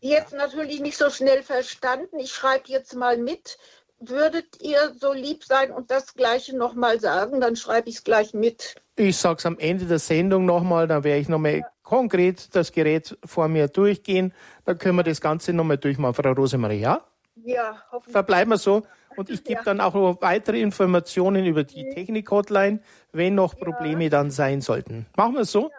jetzt 0.00 0.32
natürlich 0.32 0.80
nicht 0.80 0.96
so 0.96 1.10
schnell 1.10 1.42
verstanden. 1.42 2.18
Ich 2.18 2.32
schreibe 2.32 2.64
jetzt 2.68 2.94
mal 2.94 3.18
mit 3.18 3.58
würdet 4.00 4.60
ihr 4.60 4.92
so 4.98 5.12
lieb 5.12 5.44
sein 5.44 5.70
und 5.70 5.90
das 5.90 6.14
Gleiche 6.14 6.56
nochmal 6.56 7.00
sagen? 7.00 7.40
Dann 7.40 7.56
schreibe 7.56 7.88
ich 7.88 7.96
es 7.96 8.04
gleich 8.04 8.34
mit. 8.34 8.76
Ich 8.96 9.16
sage 9.16 9.36
es 9.38 9.46
am 9.46 9.58
Ende 9.58 9.84
der 9.84 9.98
Sendung 9.98 10.46
nochmal, 10.46 10.86
dann 10.88 11.04
werde 11.04 11.20
ich 11.20 11.28
nochmal 11.28 11.58
ja. 11.58 11.66
konkret 11.82 12.54
das 12.54 12.72
Gerät 12.72 13.16
vor 13.24 13.48
mir 13.48 13.68
durchgehen. 13.68 14.34
Dann 14.64 14.78
können 14.78 14.96
wir 14.96 15.02
das 15.02 15.20
Ganze 15.20 15.52
nochmal 15.52 15.78
durchmachen, 15.78 16.14
Frau 16.14 16.32
Rosemarie, 16.32 16.80
ja? 16.80 17.04
Ja, 17.36 17.82
hoffentlich. 17.92 18.12
Verbleiben 18.12 18.50
wir 18.50 18.58
so. 18.58 18.82
Und 19.16 19.28
ich 19.28 19.42
gebe 19.44 19.60
ja. 19.60 19.64
dann 19.64 19.80
auch 19.80 19.94
noch 19.94 20.20
weitere 20.20 20.60
Informationen 20.60 21.44
über 21.44 21.64
die. 21.64 21.88
Technik-Hotline, 21.88 22.80
wenn 23.12 23.34
noch 23.34 23.56
Probleme 23.58 24.04
ja. 24.04 24.10
dann 24.10 24.30
sein 24.30 24.60
sollten. 24.60 25.06
Machen 25.16 25.34
wir 25.34 25.40
es 25.42 25.52
so? 25.52 25.70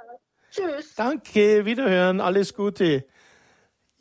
Tschüss. 0.51 0.95
Danke, 0.95 1.65
wiederhören, 1.65 2.19
alles 2.19 2.53
Gute. 2.53 3.05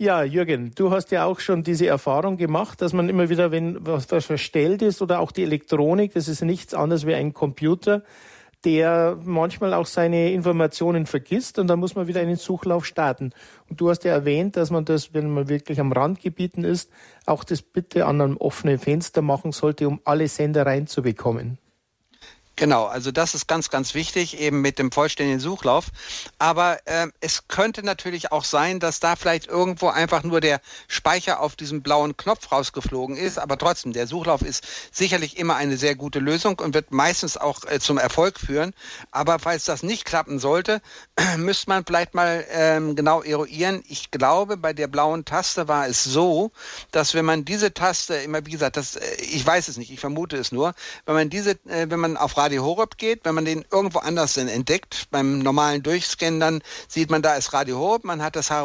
Ja, 0.03 0.23
Jürgen, 0.23 0.71
du 0.75 0.91
hast 0.91 1.11
ja 1.11 1.27
auch 1.27 1.41
schon 1.41 1.63
diese 1.63 1.87
Erfahrung 1.87 2.39
gemacht, 2.39 2.81
dass 2.81 2.95
man 2.95 3.11
immer 3.11 3.29
wieder, 3.29 3.51
wenn 3.51 3.87
was 3.87 4.07
da 4.07 4.23
verstellt 4.23 4.81
ist 4.81 5.03
oder 5.03 5.21
auch 5.21 5.31
die 5.31 5.43
Elektronik, 5.43 6.15
das 6.15 6.27
ist 6.27 6.41
nichts 6.41 6.73
anderes 6.73 7.07
wie 7.07 7.15
ein 7.15 7.35
Computer, 7.35 8.03
der 8.65 9.19
manchmal 9.23 9.75
auch 9.75 9.85
seine 9.85 10.33
Informationen 10.33 11.05
vergisst 11.05 11.59
und 11.59 11.67
dann 11.67 11.81
muss 11.81 11.97
man 11.97 12.07
wieder 12.07 12.23
einen 12.23 12.37
Suchlauf 12.37 12.87
starten. 12.87 13.33
Und 13.69 13.79
du 13.79 13.91
hast 13.91 14.05
ja 14.05 14.13
erwähnt, 14.13 14.57
dass 14.57 14.71
man 14.71 14.87
das, 14.87 15.13
wenn 15.13 15.29
man 15.29 15.51
wirklich 15.51 15.79
am 15.81 15.93
Randgebieten 15.93 16.65
ist, 16.65 16.91
auch 17.27 17.45
das 17.45 17.61
bitte 17.61 18.07
an 18.07 18.23
einem 18.23 18.39
offenen 18.39 18.79
Fenster 18.79 19.21
machen 19.21 19.53
sollte, 19.53 19.87
um 19.87 20.01
alle 20.05 20.29
Sender 20.29 20.65
reinzubekommen. 20.65 21.59
Genau, 22.61 22.85
also 22.85 23.11
das 23.11 23.35
ist 23.35 23.49
ganz, 23.49 23.71
ganz 23.71 23.95
wichtig, 23.95 24.39
eben 24.39 24.61
mit 24.61 24.79
dem 24.79 24.93
vollständigen 24.93 25.41
Suchlauf. 25.41 25.87
Aber 26.39 26.79
äh, 26.85 27.07
es 27.23 27.49
könnte 27.49 27.83
natürlich 27.83 28.33
auch 28.33 28.45
sein, 28.45 28.81
dass 28.81 29.01
da 29.01 29.17
vielleicht 29.17 29.47
irgendwo 29.47 29.89
einfach 29.89 30.25
nur 30.25 30.43
der 30.43 30.61
Speicher 30.87 31.41
auf 31.41 31.57
diesem 31.57 31.81
blauen 31.81 32.19
Knopf 32.19 32.53
rausgeflogen 32.53 33.17
ist. 33.17 33.39
Aber 33.39 33.57
trotzdem, 33.57 33.95
der 33.95 34.07
Suchlauf 34.07 34.43
ist 34.43 34.67
sicherlich 34.93 35.39
immer 35.39 35.57
eine 35.57 35.79
sehr 35.79 35.95
gute 35.95 36.19
Lösung 36.19 36.59
und 36.59 36.75
wird 36.75 36.93
meistens 36.93 37.39
auch 37.39 37.65
äh, 37.65 37.81
zum 37.81 37.97
Erfolg 37.97 38.39
führen. 38.39 38.75
Aber 39.11 39.39
falls 39.39 39.65
das 39.65 39.83
nicht 39.83 40.05
klappen 40.05 40.39
sollte, 40.39 40.83
müsste 41.39 41.71
man 41.71 41.87
vielleicht 41.87 42.13
mal 42.13 42.45
ähm, 42.51 42.95
genau 42.95 43.23
eruieren. 43.23 43.83
Ich 43.89 44.11
glaube, 44.11 44.59
bei 44.59 44.75
der 44.75 44.87
blauen 44.87 45.25
Taste 45.25 45.67
war 45.67 45.89
es 45.89 46.05
so, 46.05 46.53
dass 46.91 47.15
wenn 47.15 47.25
man 47.25 47.47
diese 47.47 47.73
Taste 47.73 48.17
immer, 48.17 48.45
wie 48.45 48.51
gesagt, 48.51 48.77
das, 48.77 48.97
äh, 48.97 49.15
ich 49.23 49.47
weiß 49.47 49.69
es 49.69 49.79
nicht, 49.79 49.91
ich 49.91 50.01
vermute 50.01 50.37
es 50.37 50.53
nur, 50.53 50.75
wenn 51.07 51.15
man 51.15 51.31
diese, 51.31 51.53
äh, 51.65 51.87
wenn 51.89 52.01
man 52.01 52.19
auf 52.19 52.37
Radio 52.37 52.50
Radio 52.51 52.65
Horeb 52.65 52.99
geht, 52.99 53.25
wenn 53.25 53.37
man 53.37 53.45
den 53.45 53.65
irgendwo 53.71 54.01
anders 54.01 54.37
entdeckt, 54.37 55.07
beim 55.13 55.39
normalen 55.39 55.85
Durchscannen, 55.85 56.41
dann 56.41 56.63
sieht 56.89 57.09
man, 57.09 57.23
da 57.23 57.37
ist 57.37 57.53
Radio 57.53 57.79
Horeb, 57.79 58.03
man 58.03 58.21
hat 58.25 58.35
das, 58.35 58.51
äh, 58.51 58.65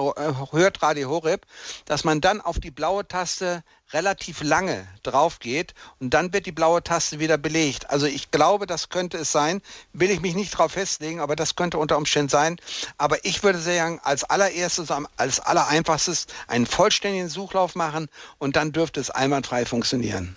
hört 0.52 0.82
Radio 0.82 1.08
Horeb, 1.08 1.45
dass 1.86 2.04
man 2.04 2.19
dann 2.19 2.41
auf 2.41 2.60
die 2.60 2.71
blaue 2.71 3.08
Taste 3.08 3.63
relativ 3.93 4.41
lange 4.41 4.88
drauf 5.04 5.38
geht 5.38 5.76
und 6.00 6.15
dann 6.15 6.34
wird 6.34 6.48
die 6.48 6.52
blaue 6.52 6.82
Taste 6.82 7.19
wieder 7.19 7.38
belegt. 7.38 7.91
Also 7.91 8.08
ich 8.08 8.32
glaube, 8.32 8.65
das 8.65 8.89
könnte 8.89 9.19
es 9.19 9.32
sein. 9.32 9.62
Will 9.93 10.10
ich 10.10 10.19
mich 10.19 10.34
nicht 10.34 10.56
darauf 10.56 10.71
festlegen, 10.71 11.19
aber 11.19 11.36
das 11.36 11.56
könnte 11.56 11.78
unter 11.78 11.98
Umständen 11.98 12.30
sein. 12.30 12.58
Aber 12.98 13.24
ich 13.24 13.43
würde 13.43 13.60
sagen, 13.60 14.00
als 14.02 14.24
allererstes, 14.24 14.89
als 15.17 15.39
allereinfachstes 15.41 16.26
einen 16.48 16.65
vollständigen 16.65 17.30
Suchlauf 17.30 17.76
machen 17.76 18.08
und 18.39 18.56
dann 18.56 18.71
dürfte 18.71 19.00
es 19.00 19.12
einwandfrei 19.12 19.63
funktionieren. 19.67 20.36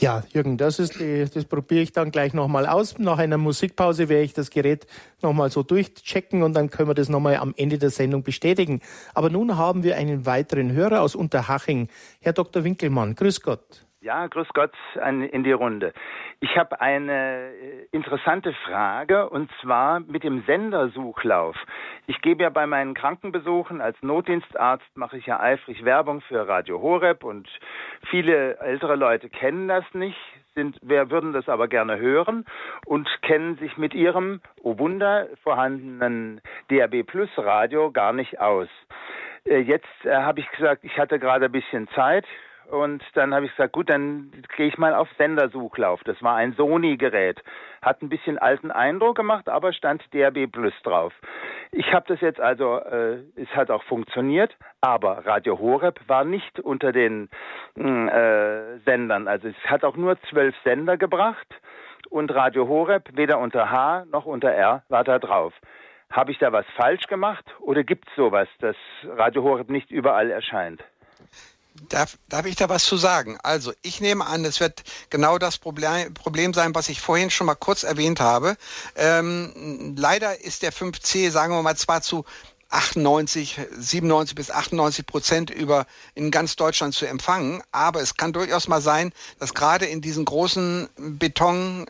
Ja, 0.00 0.22
Jürgen, 0.32 0.56
das 0.58 0.78
ist 0.78 1.00
die, 1.00 1.24
das 1.32 1.44
probiere 1.44 1.82
ich 1.82 1.92
dann 1.92 2.12
gleich 2.12 2.32
nochmal 2.32 2.66
aus. 2.66 2.98
Nach 2.98 3.18
einer 3.18 3.36
Musikpause 3.36 4.08
werde 4.08 4.22
ich 4.22 4.32
das 4.32 4.50
Gerät 4.50 4.86
nochmal 5.22 5.50
so 5.50 5.64
durchchecken 5.64 6.44
und 6.44 6.52
dann 6.54 6.70
können 6.70 6.88
wir 6.88 6.94
das 6.94 7.08
nochmal 7.08 7.36
am 7.36 7.52
Ende 7.56 7.78
der 7.78 7.90
Sendung 7.90 8.22
bestätigen. 8.22 8.80
Aber 9.12 9.28
nun 9.28 9.56
haben 9.56 9.82
wir 9.82 9.96
einen 9.96 10.24
weiteren 10.24 10.70
Hörer 10.70 11.00
aus 11.00 11.16
Unterhaching. 11.16 11.88
Herr 12.20 12.32
Dr. 12.32 12.62
Winkelmann, 12.62 13.16
grüß 13.16 13.40
Gott. 13.40 13.87
Ja, 14.08 14.26
grüß 14.26 14.48
Gott 14.54 14.72
in 15.04 15.44
die 15.44 15.52
Runde. 15.52 15.92
Ich 16.40 16.56
habe 16.56 16.80
eine 16.80 17.50
äh, 17.52 17.84
interessante 17.92 18.54
Frage 18.64 19.28
und 19.28 19.50
zwar 19.60 20.00
mit 20.00 20.24
dem 20.24 20.44
Sendersuchlauf. 20.46 21.54
Ich 22.06 22.22
gebe 22.22 22.44
ja 22.44 22.48
bei 22.48 22.66
meinen 22.66 22.94
Krankenbesuchen 22.94 23.82
als 23.82 24.00
Notdienstarzt 24.00 24.96
mache 24.96 25.18
ich 25.18 25.26
ja 25.26 25.38
eifrig 25.40 25.84
Werbung 25.84 26.22
für 26.22 26.48
Radio 26.48 26.80
Horeb 26.80 27.22
und 27.22 27.50
viele 28.08 28.56
ältere 28.60 28.96
Leute 28.96 29.28
kennen 29.28 29.68
das 29.68 29.84
nicht, 29.92 30.16
sind, 30.54 30.78
wer 30.80 31.10
würden 31.10 31.34
das 31.34 31.46
aber 31.46 31.68
gerne 31.68 31.98
hören 31.98 32.46
und 32.86 33.06
kennen 33.20 33.58
sich 33.58 33.76
mit 33.76 33.92
ihrem, 33.92 34.40
oh 34.62 34.78
Wunder, 34.78 35.26
vorhandenen 35.42 36.40
DAB 36.70 37.02
Plus 37.02 37.28
Radio 37.36 37.90
gar 37.90 38.14
nicht 38.14 38.40
aus. 38.40 38.68
Äh, 39.44 39.58
jetzt 39.58 39.84
äh, 40.04 40.14
habe 40.14 40.40
ich 40.40 40.50
gesagt, 40.52 40.82
ich 40.82 40.98
hatte 40.98 41.18
gerade 41.18 41.44
ein 41.44 41.52
bisschen 41.52 41.88
Zeit 41.88 42.24
und 42.70 43.02
dann 43.14 43.34
habe 43.34 43.46
ich 43.46 43.52
gesagt, 43.52 43.72
gut, 43.72 43.88
dann 43.88 44.30
gehe 44.56 44.66
ich 44.66 44.76
mal 44.76 44.94
auf 44.94 45.08
Sendersuchlauf. 45.16 46.02
Das 46.04 46.22
war 46.22 46.36
ein 46.36 46.52
Sony-Gerät. 46.52 47.42
Hat 47.80 48.02
ein 48.02 48.08
bisschen 48.08 48.38
alten 48.38 48.70
Eindruck 48.70 49.16
gemacht, 49.16 49.48
aber 49.48 49.72
stand 49.72 50.02
DRB 50.12 50.50
Plus 50.52 50.74
drauf. 50.82 51.14
Ich 51.72 51.92
habe 51.92 52.04
das 52.08 52.20
jetzt 52.20 52.40
also, 52.40 52.78
äh, 52.78 53.22
es 53.36 53.48
hat 53.54 53.70
auch 53.70 53.82
funktioniert, 53.84 54.54
aber 54.80 55.24
Radio 55.26 55.58
Horeb 55.58 56.00
war 56.08 56.24
nicht 56.24 56.60
unter 56.60 56.92
den 56.92 57.30
hm, 57.74 58.08
äh, 58.08 58.78
Sendern. 58.80 59.28
Also 59.28 59.48
es 59.48 59.70
hat 59.70 59.84
auch 59.84 59.96
nur 59.96 60.20
zwölf 60.30 60.54
Sender 60.62 60.96
gebracht 60.96 61.46
und 62.10 62.34
Radio 62.34 62.68
Horeb 62.68 63.08
weder 63.14 63.38
unter 63.38 63.70
H 63.70 64.04
noch 64.10 64.26
unter 64.26 64.52
R 64.52 64.82
war 64.88 65.04
da 65.04 65.18
drauf. 65.18 65.54
Habe 66.10 66.32
ich 66.32 66.38
da 66.38 66.52
was 66.52 66.66
falsch 66.76 67.06
gemacht 67.06 67.44
oder 67.60 67.84
gibt 67.84 68.08
es 68.08 68.14
sowas, 68.14 68.48
dass 68.60 68.76
Radio 69.04 69.42
Horeb 69.42 69.70
nicht 69.70 69.90
überall 69.90 70.30
erscheint? 70.30 70.82
Darf, 71.88 72.18
darf 72.28 72.46
ich 72.46 72.56
da 72.56 72.68
was 72.68 72.84
zu 72.84 72.96
sagen? 72.96 73.38
Also, 73.42 73.72
ich 73.82 74.00
nehme 74.00 74.26
an, 74.26 74.44
es 74.44 74.60
wird 74.60 74.82
genau 75.10 75.38
das 75.38 75.58
Problem, 75.58 76.12
Problem 76.14 76.54
sein, 76.54 76.74
was 76.74 76.88
ich 76.88 77.00
vorhin 77.00 77.30
schon 77.30 77.46
mal 77.46 77.54
kurz 77.54 77.82
erwähnt 77.82 78.20
habe. 78.20 78.56
Ähm, 78.96 79.94
leider 79.96 80.40
ist 80.40 80.62
der 80.62 80.72
5C, 80.72 81.30
sagen 81.30 81.54
wir 81.54 81.62
mal, 81.62 81.76
zwar 81.76 82.02
zu 82.02 82.24
98, 82.70 83.60
97 83.78 84.34
bis 84.34 84.50
98 84.50 85.06
Prozent 85.06 85.50
über 85.50 85.86
in 86.14 86.30
ganz 86.30 86.56
Deutschland 86.56 86.94
zu 86.94 87.06
empfangen. 87.06 87.62
Aber 87.72 88.02
es 88.02 88.16
kann 88.16 88.32
durchaus 88.34 88.68
mal 88.68 88.82
sein, 88.82 89.12
dass 89.38 89.54
gerade 89.54 89.86
in 89.86 90.02
diesen 90.02 90.26
großen 90.26 90.88
Betongebäuden 90.96 91.88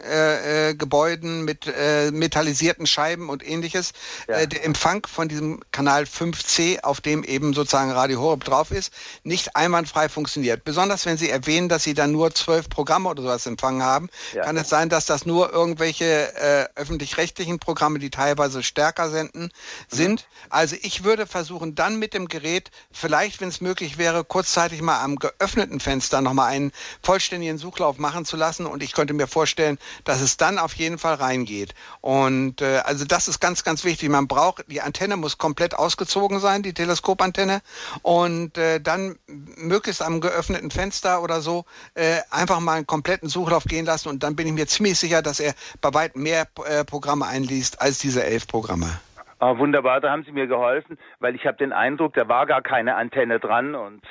äh, 1.38 1.40
äh, 1.40 1.42
mit 1.42 1.66
äh, 1.66 2.10
metallisierten 2.12 2.86
Scheiben 2.86 3.28
und 3.28 3.46
ähnliches 3.46 3.92
ja. 4.28 4.36
äh, 4.36 4.46
der 4.46 4.64
Empfang 4.64 5.04
von 5.06 5.28
diesem 5.28 5.60
Kanal 5.72 6.04
5C, 6.04 6.82
auf 6.82 7.00
dem 7.00 7.24
eben 7.24 7.54
sozusagen 7.54 7.90
Radio 7.90 8.20
Horeb 8.20 8.44
drauf 8.44 8.70
ist, 8.70 8.92
nicht 9.24 9.56
einwandfrei 9.56 10.08
funktioniert. 10.08 10.62
Besonders 10.64 11.06
wenn 11.06 11.16
Sie 11.16 11.28
erwähnen, 11.28 11.68
dass 11.68 11.82
Sie 11.82 11.94
dann 11.94 12.12
nur 12.12 12.32
zwölf 12.34 12.68
Programme 12.68 13.08
oder 13.08 13.22
sowas 13.22 13.46
empfangen 13.46 13.82
haben, 13.82 14.08
ja. 14.32 14.42
kann 14.44 14.56
es 14.56 14.68
sein, 14.68 14.88
dass 14.88 15.06
das 15.06 15.26
nur 15.26 15.52
irgendwelche 15.52 16.34
äh, 16.36 16.68
öffentlich-rechtlichen 16.76 17.58
Programme, 17.58 17.98
die 17.98 18.10
teilweise 18.10 18.62
stärker 18.62 19.10
senden, 19.10 19.44
mhm. 19.44 19.50
sind. 19.88 20.28
Also 20.50 20.67
Also 20.68 20.80
ich 20.82 21.02
würde 21.02 21.26
versuchen, 21.26 21.74
dann 21.74 21.98
mit 21.98 22.12
dem 22.12 22.28
Gerät, 22.28 22.70
vielleicht, 22.92 23.40
wenn 23.40 23.48
es 23.48 23.62
möglich 23.62 23.96
wäre, 23.96 24.22
kurzzeitig 24.22 24.82
mal 24.82 25.00
am 25.00 25.16
geöffneten 25.16 25.80
Fenster 25.80 26.20
nochmal 26.20 26.50
einen 26.50 26.72
vollständigen 27.00 27.56
Suchlauf 27.56 27.96
machen 27.96 28.26
zu 28.26 28.36
lassen. 28.36 28.66
Und 28.66 28.82
ich 28.82 28.92
könnte 28.92 29.14
mir 29.14 29.28
vorstellen, 29.28 29.78
dass 30.04 30.20
es 30.20 30.36
dann 30.36 30.58
auf 30.58 30.74
jeden 30.74 30.98
Fall 30.98 31.14
reingeht. 31.14 31.74
Und 32.02 32.60
äh, 32.60 32.82
also 32.84 33.06
das 33.06 33.28
ist 33.28 33.40
ganz, 33.40 33.64
ganz 33.64 33.82
wichtig. 33.84 34.10
Man 34.10 34.28
braucht, 34.28 34.66
die 34.68 34.82
Antenne 34.82 35.16
muss 35.16 35.38
komplett 35.38 35.72
ausgezogen 35.72 36.38
sein, 36.38 36.62
die 36.62 36.74
Teleskopantenne. 36.74 37.62
Und 38.02 38.58
äh, 38.58 38.78
dann 38.78 39.18
möglichst 39.26 40.02
am 40.02 40.20
geöffneten 40.20 40.70
Fenster 40.70 41.22
oder 41.22 41.40
so 41.40 41.64
äh, 41.94 42.18
einfach 42.28 42.60
mal 42.60 42.74
einen 42.74 42.86
kompletten 42.86 43.30
Suchlauf 43.30 43.64
gehen 43.64 43.86
lassen. 43.86 44.10
Und 44.10 44.22
dann 44.22 44.36
bin 44.36 44.46
ich 44.46 44.52
mir 44.52 44.66
ziemlich 44.66 44.98
sicher, 44.98 45.22
dass 45.22 45.40
er 45.40 45.54
bei 45.80 45.94
weitem 45.94 46.24
mehr 46.24 46.46
äh, 46.66 46.84
Programme 46.84 47.24
einliest 47.26 47.80
als 47.80 48.00
diese 48.00 48.22
elf 48.22 48.46
Programme. 48.46 49.00
Ah, 49.40 49.56
wunderbar, 49.56 50.00
da 50.00 50.10
haben 50.10 50.24
Sie 50.24 50.32
mir 50.32 50.48
geholfen, 50.48 50.98
weil 51.20 51.36
ich 51.36 51.46
habe 51.46 51.56
den 51.56 51.72
Eindruck, 51.72 52.14
da 52.14 52.28
war 52.28 52.46
gar 52.46 52.60
keine 52.60 52.96
Antenne 52.96 53.38
dran 53.38 53.76
und 53.76 54.02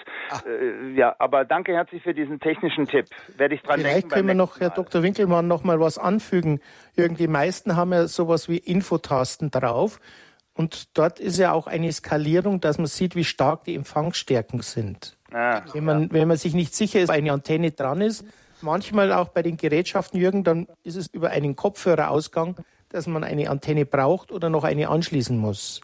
äh, 0.46 0.92
ja, 0.96 1.16
aber 1.20 1.44
danke 1.44 1.74
herzlich 1.74 2.02
für 2.02 2.13
diesen 2.13 2.40
technischen 2.40 2.88
Tipp. 2.88 3.08
Werde 3.36 3.56
ich 3.56 3.62
dran 3.62 3.80
Vielleicht 3.80 3.96
denken. 4.04 4.10
können 4.10 4.28
wir 4.30 4.36
noch, 4.36 4.60
Herr 4.62 4.70
Dr. 4.70 5.04
Winkelmann, 5.04 5.48
noch 5.48 5.66
mal 5.66 5.82
was 5.82 5.98
anfügen. 5.98 6.62
Irgendwie 6.96 7.28
meisten 7.28 7.76
haben 7.76 7.92
ja 7.92 8.08
sowas 8.08 8.48
wie 8.48 8.58
Infotasten 8.58 9.52
drauf 9.52 10.00
und 10.54 10.98
dort 10.98 11.20
ist 11.20 11.38
ja 11.38 11.52
auch 11.52 11.68
eine 11.68 11.92
Skalierung, 11.92 12.62
dass 12.62 12.78
man 12.78 12.88
sieht, 12.88 13.16
wie 13.16 13.26
stark 13.26 13.66
die 13.66 13.76
Empfangsstärken 13.76 14.62
sind. 14.62 15.18
Ah, 15.34 15.62
wenn 15.74 15.84
man 15.84 16.04
ja. 16.04 16.08
wenn 16.12 16.28
man 16.30 16.38
sich 16.38 16.54
nicht 16.54 16.74
sicher 16.74 17.02
ist, 17.02 17.10
ob 17.10 17.16
eine 17.16 17.34
Antenne 17.34 17.72
dran 17.72 18.00
ist, 18.00 18.26
manchmal 18.62 19.12
auch 19.12 19.28
bei 19.28 19.44
den 19.44 19.58
Gerätschaften, 19.58 20.20
Jürgen, 20.20 20.46
dann 20.46 20.68
ist 20.84 20.96
es 20.96 21.08
über 21.08 21.32
einen 21.32 21.58
Kopfhörerausgang 21.58 22.56
dass 22.89 23.08
man 23.08 23.23
eine 23.23 23.50
Antenne 23.50 23.86
braucht 23.86 24.32
oder 24.32 24.50
noch 24.50 24.63
eine 24.63 24.89
anschließen 24.89 25.38
muss. 25.38 25.82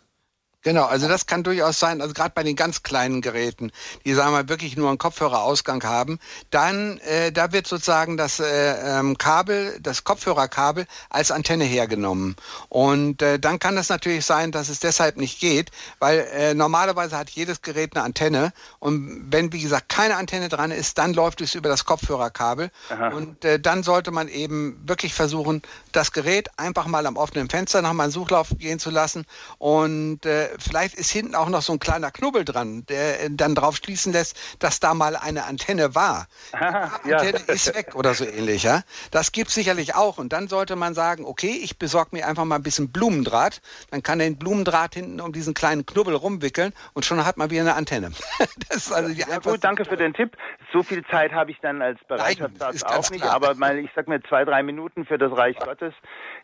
Genau, 0.64 0.86
also 0.86 1.10
das 1.10 1.26
kann 1.26 1.44
durchaus 1.44 1.78
sein, 1.78 2.02
also 2.02 2.14
gerade 2.14 2.32
bei 2.34 2.44
den 2.44 2.56
ganz 2.56 2.84
kleinen 2.84 3.22
Geräten, 3.22 3.72
die 4.06 4.14
sagen 4.14 4.32
wir 4.34 4.48
wirklich 4.48 4.78
nur 4.78 4.88
einen 4.88 4.98
Kopfhörerausgang 4.98 5.84
haben, 5.84 6.20
dann 6.52 7.00
äh, 7.00 7.34
da 7.34 7.52
wird 7.52 7.68
sozusagen 7.68 8.16
das 8.16 8.40
äh, 8.40 9.00
ähm, 9.00 9.18
Kabel, 9.18 9.78
das 9.82 10.06
Kopfhörerkabel 10.06 10.86
als 11.10 11.32
Antenne 11.32 11.66
hergenommen. 11.66 12.38
Und 12.70 13.22
äh, 13.22 13.40
dann 13.40 13.60
kann 13.60 13.78
es 13.78 13.90
natürlich 13.90 14.26
sein, 14.26 14.52
dass 14.54 14.70
es 14.70 14.80
deshalb 14.80 15.18
nicht 15.18 15.42
geht, 15.42 15.70
weil 16.00 16.20
äh, 16.34 16.54
normalerweise 16.54 17.18
hat 17.18 17.30
jedes 17.30 17.62
Gerät 17.62 17.96
eine 17.96 18.06
Antenne 18.06 18.54
und 18.80 19.32
wenn 19.32 19.52
wie 19.52 19.62
gesagt 19.62 19.90
keine 19.90 20.16
Antenne 20.16 20.48
dran 20.48 20.72
ist, 20.72 20.98
dann 20.98 21.14
läuft 21.14 21.42
es 21.42 21.56
über 21.56 21.68
das 21.68 21.84
Kopfhörerkabel 21.84 22.72
Aha. 22.90 23.10
und 23.10 23.44
äh, 23.44 23.60
dann 23.60 23.84
sollte 23.84 24.12
man 24.12 24.30
eben 24.30 24.82
wirklich 24.88 25.14
versuchen, 25.14 25.62
das 25.92 26.14
Gerät 26.14 26.50
einfach 26.58 26.88
mal 26.88 27.06
am 27.06 27.18
offenen 27.18 27.50
Fenster 27.50 27.82
nochmal 27.82 28.06
einen 28.06 28.14
Suchlauf 28.14 28.48
gehen 28.58 28.80
zu 28.80 28.92
lassen 28.92 29.26
und 29.58 30.26
äh, 30.26 30.53
vielleicht 30.60 30.96
ist 30.96 31.12
hinten 31.12 31.36
auch 31.36 31.50
noch 31.50 31.62
so 31.62 31.74
ein 31.74 31.80
kleiner 31.80 32.12
Knubbel 32.12 32.46
dran, 32.46 32.86
der 32.88 33.30
dann 33.30 33.56
drauf 33.56 33.78
schließen 33.78 34.14
lässt, 34.14 34.38
dass 34.60 34.80
da 34.80 34.94
mal 34.94 35.16
eine 35.16 35.46
Antenne 35.46 35.96
war. 35.96 36.28
Die 37.06 37.14
Antenne 37.14 37.44
ja. 37.48 37.54
ist 37.54 37.74
weg 37.76 37.96
oder 37.96 38.14
so 38.14 38.26
ähnlich. 38.26 38.64
Ja? 38.64 38.84
Das 39.12 39.32
gibt 39.32 39.50
es 39.50 39.56
sicherlich 39.56 39.96
auch. 39.96 40.18
Und 40.18 40.34
dann 40.34 40.48
sollte 40.48 40.76
man 40.76 40.94
sagen, 40.94 41.26
okay, 41.26 41.60
ich 41.62 41.78
besorge 41.78 42.10
mir 42.14 42.28
einfach 42.28 42.46
mal 42.46 42.56
ein 42.56 42.64
bisschen 42.64 42.92
Blumendraht. 42.92 43.62
Dann 43.92 44.04
kann 44.04 44.20
den 44.20 44.38
Blumendraht 44.38 44.96
hinten 44.96 45.22
um 45.22 45.34
diesen 45.34 45.54
kleinen 45.54 45.86
Knubbel 45.86 46.16
rumwickeln 46.16 46.74
und 46.94 47.06
schon 47.06 47.26
hat 47.26 47.38
man 47.38 47.50
wieder 47.50 47.62
eine 47.62 47.76
Antenne. 47.76 48.12
das 48.70 48.78
ist 48.78 48.92
also 48.94 49.14
die 49.14 49.20
ja, 49.22 49.40
gut, 49.40 49.64
danke 49.64 49.86
für 49.86 49.98
den 49.98 50.14
Tipp. 50.14 50.38
So 50.74 50.82
viel 50.82 51.06
Zeit 51.06 51.32
habe 51.34 51.52
ich 51.52 51.60
dann 51.60 51.84
als 51.84 52.04
Bereitschaftsarzt 52.06 52.84
auch 52.88 53.12
nicht, 53.12 53.22
klar. 53.22 53.36
aber 53.36 53.54
mal, 53.54 53.78
ich 53.78 53.92
sag 53.96 54.08
mir 54.08 54.24
zwei, 54.24 54.44
drei 54.44 54.64
Minuten 54.64 55.06
für 55.06 55.20
das 55.20 55.32
Reich 55.32 55.56
Gottes, 55.60 55.94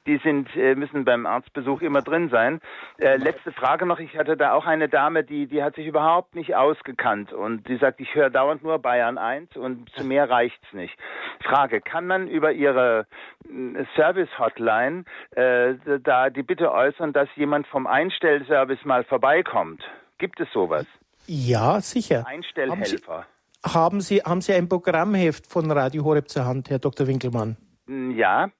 die 0.05 0.17
sind, 0.17 0.55
äh, 0.55 0.75
müssen 0.75 1.03
beim 1.03 1.25
Arztbesuch 1.25 1.81
immer 1.81 2.03
drin 2.03 2.29
sein. 2.29 2.61
Äh, 2.99 3.17
letzte 3.17 3.51
Frage 3.51 3.87
noch, 3.87 3.99
ich 3.99 4.15
hatte 4.15 4.37
da 4.37 4.53
auch 4.53 4.67
eine 4.67 4.87
Dame, 4.87 5.23
die, 5.23 5.47
die 5.47 5.63
hat 5.63 5.75
sich 5.75 5.87
überhaupt 5.87 6.35
nicht 6.35 6.55
ausgekannt 6.55 7.33
und 7.33 7.67
die 7.67 7.77
sagt, 7.77 7.99
ich 8.01 8.13
höre 8.13 8.29
dauernd 8.29 8.61
nur 8.61 8.77
Bayern 8.77 9.17
1 9.17 9.57
und 9.57 9.89
zu 9.95 10.03
mehr 10.03 10.29
reicht's 10.29 10.73
nicht. 10.73 10.95
Frage, 11.43 11.81
kann 11.81 12.05
man 12.05 12.27
über 12.27 12.51
Ihre 12.51 13.07
äh, 13.45 13.83
Service-Hotline 13.95 15.05
äh, 15.31 15.73
da 16.03 16.29
die 16.29 16.43
Bitte 16.43 16.71
äußern, 16.71 17.13
dass 17.13 17.29
jemand 17.35 17.65
vom 17.65 17.87
Einstellservice 17.87 18.85
mal 18.85 19.03
vorbeikommt? 19.05 19.83
Gibt 20.19 20.39
es 20.39 20.51
sowas? 20.53 20.85
Ja, 21.25 21.81
sicher. 21.81 22.25
Einstellhelfer. 22.27 23.25
Haben 23.65 24.01
Sie, 24.01 24.21
haben 24.21 24.41
Sie 24.41 24.53
ein 24.53 24.69
Programmheft 24.69 25.47
von 25.47 25.69
Radio 25.69 26.03
Horeb 26.05 26.29
zur 26.29 26.45
Hand, 26.45 26.69
Herr 26.69 26.79
Dr. 26.79 27.07
Winkelmann? 27.07 27.57
Hm, 27.87 28.11
ja. 28.11 28.51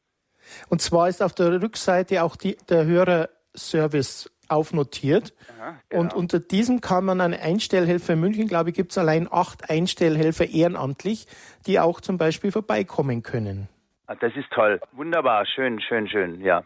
Und 0.70 0.82
zwar 0.82 1.08
ist 1.08 1.22
auf 1.22 1.34
der 1.34 1.62
Rückseite 1.62 2.24
auch 2.24 2.36
die, 2.36 2.58
der 2.70 2.86
Hörerservice 2.86 4.30
aufnotiert. 4.50 5.34
Aha, 5.58 5.76
genau. 5.90 6.02
Und 6.02 6.14
unter 6.14 6.40
diesem 6.40 6.82
kann 6.82 7.06
man 7.06 7.22
einen 7.22 7.40
Einstellhelfer 7.40 8.14
in 8.14 8.20
München, 8.20 8.48
glaube 8.48 8.70
ich, 8.70 8.76
gibt 8.76 8.92
es 8.92 8.98
allein 8.98 9.28
acht 9.32 9.70
Einstellhelfer 9.70 10.48
ehrenamtlich, 10.50 11.28
die 11.66 11.80
auch 11.80 12.02
zum 12.02 12.18
Beispiel 12.18 12.52
vorbeikommen 12.52 13.24
können. 13.24 13.70
Ah, 14.08 14.16
das 14.16 14.36
ist 14.36 14.50
toll. 14.52 14.82
Wunderbar. 14.94 15.46
Schön, 15.46 15.80
schön, 15.80 16.08
schön. 16.08 16.42
Ja. 16.42 16.64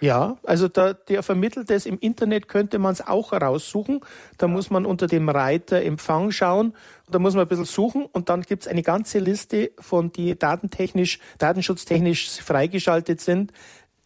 Ja, 0.00 0.36
also 0.42 0.68
da, 0.68 0.92
der 0.92 1.22
vermittelt 1.22 1.70
es 1.70 1.86
im 1.86 1.98
Internet, 1.98 2.48
könnte 2.48 2.78
man 2.78 2.92
es 2.92 3.06
auch 3.06 3.32
heraussuchen. 3.32 4.00
Da 4.36 4.46
muss 4.46 4.70
man 4.70 4.84
unter 4.84 5.06
dem 5.06 5.28
Reiter 5.28 5.82
Empfang 5.82 6.30
schauen. 6.30 6.74
Da 7.10 7.18
muss 7.18 7.34
man 7.34 7.44
ein 7.44 7.48
bisschen 7.48 7.64
suchen 7.64 8.04
und 8.04 8.28
dann 8.28 8.42
gibt 8.42 8.64
es 8.64 8.68
eine 8.68 8.82
ganze 8.82 9.18
Liste 9.18 9.70
von 9.78 10.12
die 10.12 10.38
datentechnisch, 10.38 11.18
datenschutztechnisch 11.38 12.42
freigeschaltet 12.42 13.20
sind, 13.20 13.52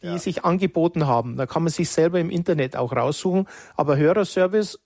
die 0.03 0.07
ja. 0.07 0.19
sich 0.19 0.45
angeboten 0.45 1.07
haben. 1.07 1.37
Da 1.37 1.47
kann 1.47 1.65
man 1.65 1.73
sich 1.73 1.91
selber 1.91 2.21
im 2.21 2.31
Internet 2.31 2.77
auch 2.77 2.93
raussuchen. 2.93 3.49
Aber 3.77 3.97
Hörerservice 3.97 4.79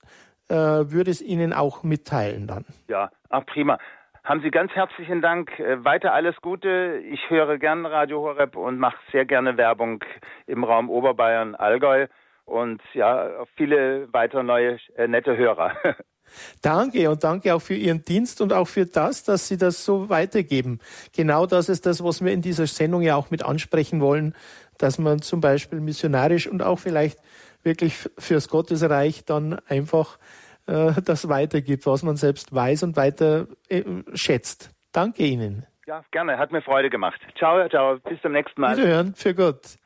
äh, 0.49 0.55
würde 0.55 1.11
es 1.11 1.21
Ihnen 1.21 1.53
auch 1.53 1.83
mitteilen 1.83 2.47
dann. 2.47 2.64
Ja, 2.88 3.11
ach 3.29 3.45
prima. 3.47 3.79
Haben 4.25 4.41
Sie 4.41 4.51
ganz 4.51 4.73
herzlichen 4.73 5.21
Dank. 5.21 5.59
Äh, 5.59 5.85
weiter 5.85 6.15
alles 6.15 6.35
Gute. 6.41 7.03
Ich 7.11 7.29
höre 7.29 7.59
gern 7.59 7.85
Radio 7.85 8.23
Horeb 8.23 8.57
und 8.57 8.79
mache 8.79 8.97
sehr 9.13 9.27
gerne 9.27 9.59
Werbung 9.59 10.03
im 10.47 10.65
Raum 10.65 10.89
Oberbayern, 10.89 11.55
Allgäu 11.55 12.07
und 12.47 12.81
ja, 12.95 13.45
viele 13.55 14.11
weitere 14.15 14.43
neue 14.43 14.79
äh, 14.97 15.09
nette 15.09 15.37
Hörer. 15.37 15.77
Danke 16.63 17.11
und 17.11 17.23
danke 17.23 17.55
auch 17.55 17.61
für 17.61 17.75
Ihren 17.75 18.03
Dienst 18.03 18.41
und 18.41 18.55
auch 18.55 18.67
für 18.67 18.87
das, 18.87 19.25
dass 19.25 19.47
Sie 19.47 19.59
das 19.59 19.85
so 19.85 20.09
weitergeben. 20.09 20.81
Genau 21.15 21.45
das 21.45 21.69
ist 21.69 21.85
das, 21.85 22.03
was 22.03 22.25
wir 22.25 22.33
in 22.33 22.41
dieser 22.41 22.67
Sendung 22.67 23.03
ja 23.03 23.15
auch 23.17 23.31
mit 23.31 23.45
ansprechen 23.45 24.01
wollen, 24.01 24.35
dass 24.79 24.99
man 24.99 25.21
zum 25.21 25.43
Beispiel 25.43 25.81
missionarisch 25.81 26.49
und 26.49 26.63
auch 26.63 26.79
vielleicht 26.79 27.19
wirklich 27.63 28.09
fürs 28.19 28.49
Gottesreich 28.49 29.27
dann 29.27 29.61
einfach 29.69 30.19
äh, 30.66 30.92
das 31.03 31.29
weitergibt, 31.29 31.87
was 31.87 32.03
man 32.03 32.16
selbst 32.16 32.55
weiß 32.55 32.83
und 32.83 32.96
weiter 32.96 33.46
äh, 33.68 33.83
schätzt. 34.14 34.70
Danke 34.92 35.24
Ihnen. 35.24 35.66
Ja, 35.87 36.03
gerne. 36.11 36.38
Hat 36.38 36.53
mir 36.53 36.62
Freude 36.62 36.88
gemacht. 36.88 37.20
Ciao, 37.37 37.68
ciao. 37.68 37.98
Bis 37.98 38.20
zum 38.22 38.33
nächsten 38.33 38.61
Mal. 38.61 38.77
Wiederhören. 38.77 39.14
Für 39.14 39.35
Gott. 39.35 39.77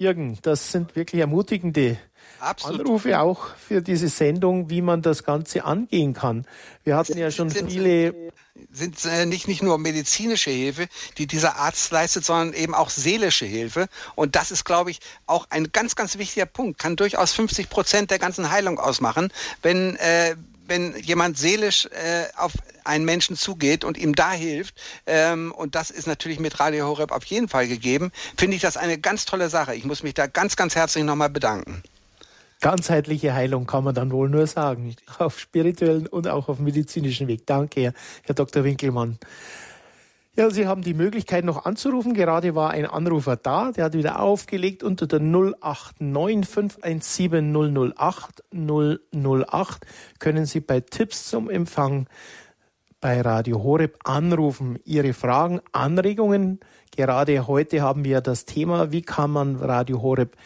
Jürgen, 0.00 0.38
das 0.42 0.72
sind 0.72 0.96
wirklich 0.96 1.20
ermutigende 1.20 1.98
Absolut. 2.40 2.80
Anrufe 2.80 3.20
auch 3.20 3.48
für 3.56 3.82
diese 3.82 4.08
Sendung, 4.08 4.70
wie 4.70 4.80
man 4.80 5.02
das 5.02 5.24
Ganze 5.24 5.64
angehen 5.64 6.14
kann. 6.14 6.46
Wir 6.84 6.96
hatten 6.96 7.18
ja 7.18 7.30
schon 7.30 7.50
viele 7.50 8.32
sind 8.72 9.04
äh, 9.04 9.26
nicht, 9.26 9.48
nicht 9.48 9.62
nur 9.62 9.78
medizinische 9.78 10.50
Hilfe, 10.50 10.88
die 11.18 11.26
dieser 11.26 11.56
Arzt 11.56 11.90
leistet, 11.90 12.24
sondern 12.24 12.54
eben 12.54 12.74
auch 12.74 12.90
seelische 12.90 13.46
Hilfe. 13.46 13.88
Und 14.14 14.36
das 14.36 14.50
ist, 14.50 14.64
glaube 14.64 14.90
ich, 14.90 15.00
auch 15.26 15.46
ein 15.50 15.72
ganz, 15.72 15.96
ganz 15.96 16.18
wichtiger 16.18 16.46
Punkt. 16.46 16.78
Kann 16.78 16.96
durchaus 16.96 17.32
50 17.32 17.68
Prozent 17.68 18.10
der 18.10 18.18
ganzen 18.18 18.50
Heilung 18.50 18.78
ausmachen, 18.78 19.32
wenn, 19.62 19.96
äh, 19.96 20.36
wenn 20.66 20.96
jemand 21.00 21.36
seelisch 21.36 21.86
äh, 21.86 22.26
auf 22.36 22.52
einen 22.84 23.04
Menschen 23.04 23.36
zugeht 23.36 23.84
und 23.84 23.98
ihm 23.98 24.14
da 24.14 24.32
hilft, 24.32 24.74
ähm, 25.06 25.52
und 25.52 25.74
das 25.74 25.90
ist 25.90 26.06
natürlich 26.06 26.38
mit 26.38 26.60
Radio 26.60 26.86
Horeb 26.86 27.12
auf 27.12 27.24
jeden 27.24 27.48
Fall 27.48 27.68
gegeben, 27.68 28.12
finde 28.36 28.56
ich 28.56 28.62
das 28.62 28.76
eine 28.76 28.98
ganz 28.98 29.24
tolle 29.24 29.50
Sache. 29.50 29.74
Ich 29.74 29.84
muss 29.84 30.02
mich 30.02 30.14
da 30.14 30.26
ganz, 30.26 30.56
ganz 30.56 30.74
herzlich 30.76 31.04
nochmal 31.04 31.30
bedanken. 31.30 31.82
Ganzheitliche 32.60 33.34
Heilung 33.34 33.66
kann 33.66 33.84
man 33.84 33.94
dann 33.94 34.12
wohl 34.12 34.28
nur 34.28 34.46
sagen. 34.46 34.94
Auf 35.18 35.38
spirituellen 35.38 36.06
und 36.06 36.28
auch 36.28 36.48
auf 36.48 36.58
medizinischen 36.58 37.26
Weg. 37.26 37.46
Danke, 37.46 37.94
Herr 38.24 38.34
Dr. 38.34 38.64
Winkelmann. 38.64 39.18
Ja, 40.36 40.48
Sie 40.48 40.66
haben 40.66 40.82
die 40.82 40.94
Möglichkeit 40.94 41.44
noch 41.44 41.64
anzurufen. 41.64 42.14
Gerade 42.14 42.54
war 42.54 42.70
ein 42.70 42.86
Anrufer 42.86 43.36
da, 43.36 43.72
der 43.72 43.86
hat 43.86 43.94
wieder 43.94 44.20
aufgelegt 44.20 44.82
unter 44.82 45.06
der 45.06 45.20
089 45.20 46.48
517 46.48 47.92
008 47.94 48.44
008. 48.52 49.86
Können 50.18 50.46
Sie 50.46 50.60
bei 50.60 50.80
Tipps 50.80 51.28
zum 51.28 51.50
Empfang 51.50 52.06
bei 53.00 53.20
Radio 53.22 53.62
Horeb 53.62 53.98
anrufen. 54.04 54.78
Ihre 54.84 55.14
Fragen, 55.14 55.60
Anregungen. 55.72 56.60
Gerade 56.96 57.46
heute 57.46 57.82
haben 57.82 58.04
wir 58.04 58.20
das 58.20 58.44
Thema, 58.44 58.92
wie 58.92 59.02
kann 59.02 59.30
man 59.30 59.56
Radio 59.56 60.00
Horeb 60.00 60.36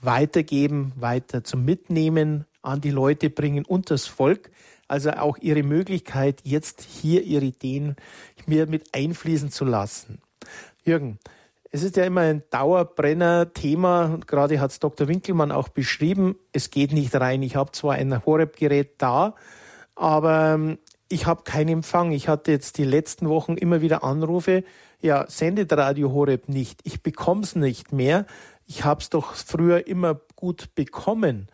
weitergeben, 0.00 0.92
weiter 0.96 1.44
zum 1.44 1.64
Mitnehmen 1.64 2.46
an 2.62 2.80
die 2.80 2.90
Leute 2.90 3.30
bringen 3.30 3.64
und 3.64 3.90
das 3.90 4.06
Volk. 4.06 4.50
Also 4.88 5.10
auch 5.10 5.38
ihre 5.38 5.62
Möglichkeit, 5.62 6.40
jetzt 6.44 6.82
hier 6.82 7.22
ihre 7.22 7.44
Ideen 7.44 7.96
mir 8.46 8.66
mit 8.66 8.94
einfließen 8.94 9.50
zu 9.50 9.64
lassen. 9.64 10.20
Jürgen, 10.84 11.18
es 11.72 11.82
ist 11.82 11.96
ja 11.96 12.04
immer 12.04 12.22
ein 12.22 12.42
Dauerbrenner-Thema. 12.50 14.20
Gerade 14.26 14.60
hat 14.60 14.70
es 14.70 14.78
Dr. 14.78 15.08
Winkelmann 15.08 15.50
auch 15.50 15.68
beschrieben. 15.68 16.36
Es 16.52 16.70
geht 16.70 16.92
nicht 16.92 17.14
rein. 17.16 17.42
Ich 17.42 17.56
habe 17.56 17.72
zwar 17.72 17.94
ein 17.94 18.24
Horeb-Gerät 18.24 18.94
da, 18.98 19.34
aber 19.96 20.54
ähm, 20.54 20.78
ich 21.08 21.26
habe 21.26 21.42
keinen 21.42 21.68
Empfang. 21.68 22.12
Ich 22.12 22.28
hatte 22.28 22.52
jetzt 22.52 22.78
die 22.78 22.84
letzten 22.84 23.28
Wochen 23.28 23.56
immer 23.56 23.80
wieder 23.80 24.04
Anrufe. 24.04 24.64
Ja, 25.00 25.26
sendet 25.28 25.72
Radio 25.72 26.12
Horeb 26.12 26.48
nicht. 26.48 26.80
Ich 26.84 27.02
bekomme 27.02 27.42
es 27.42 27.56
nicht 27.56 27.92
mehr. 27.92 28.26
Ich 28.66 28.84
habe 28.84 29.00
es 29.00 29.10
doch 29.10 29.34
früher 29.34 29.86
immer 29.86 30.20
gut 30.34 30.74
bekommen. 30.74 31.48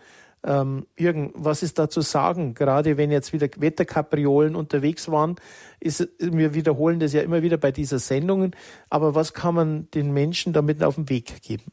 Ähm, 0.45 0.87
Jürgen, 0.99 1.31
was 1.35 1.63
ist 1.63 1.79
da 1.79 1.89
zu 1.89 2.01
sagen? 2.01 2.55
Gerade 2.55 2.97
wenn 2.97 3.13
jetzt 3.13 3.33
wieder 3.33 3.49
Wetterkapriolen 3.57 4.57
unterwegs 4.57 5.11
waren, 5.11 5.37
ist, 5.79 6.09
wir 6.19 6.55
wiederholen 6.55 6.99
das 6.99 7.13
ja 7.13 7.23
immer 7.23 7.43
wieder 7.43 7.59
bei 7.59 7.71
dieser 7.71 7.99
Sendungen. 7.99 8.57
Aber 8.91 9.15
was 9.15 9.35
kann 9.35 9.55
man 9.55 9.91
den 9.93 10.13
Menschen 10.13 10.53
damit 10.53 10.83
auf 10.83 10.97
den 10.97 11.09
Weg 11.09 11.43
geben? 11.43 11.71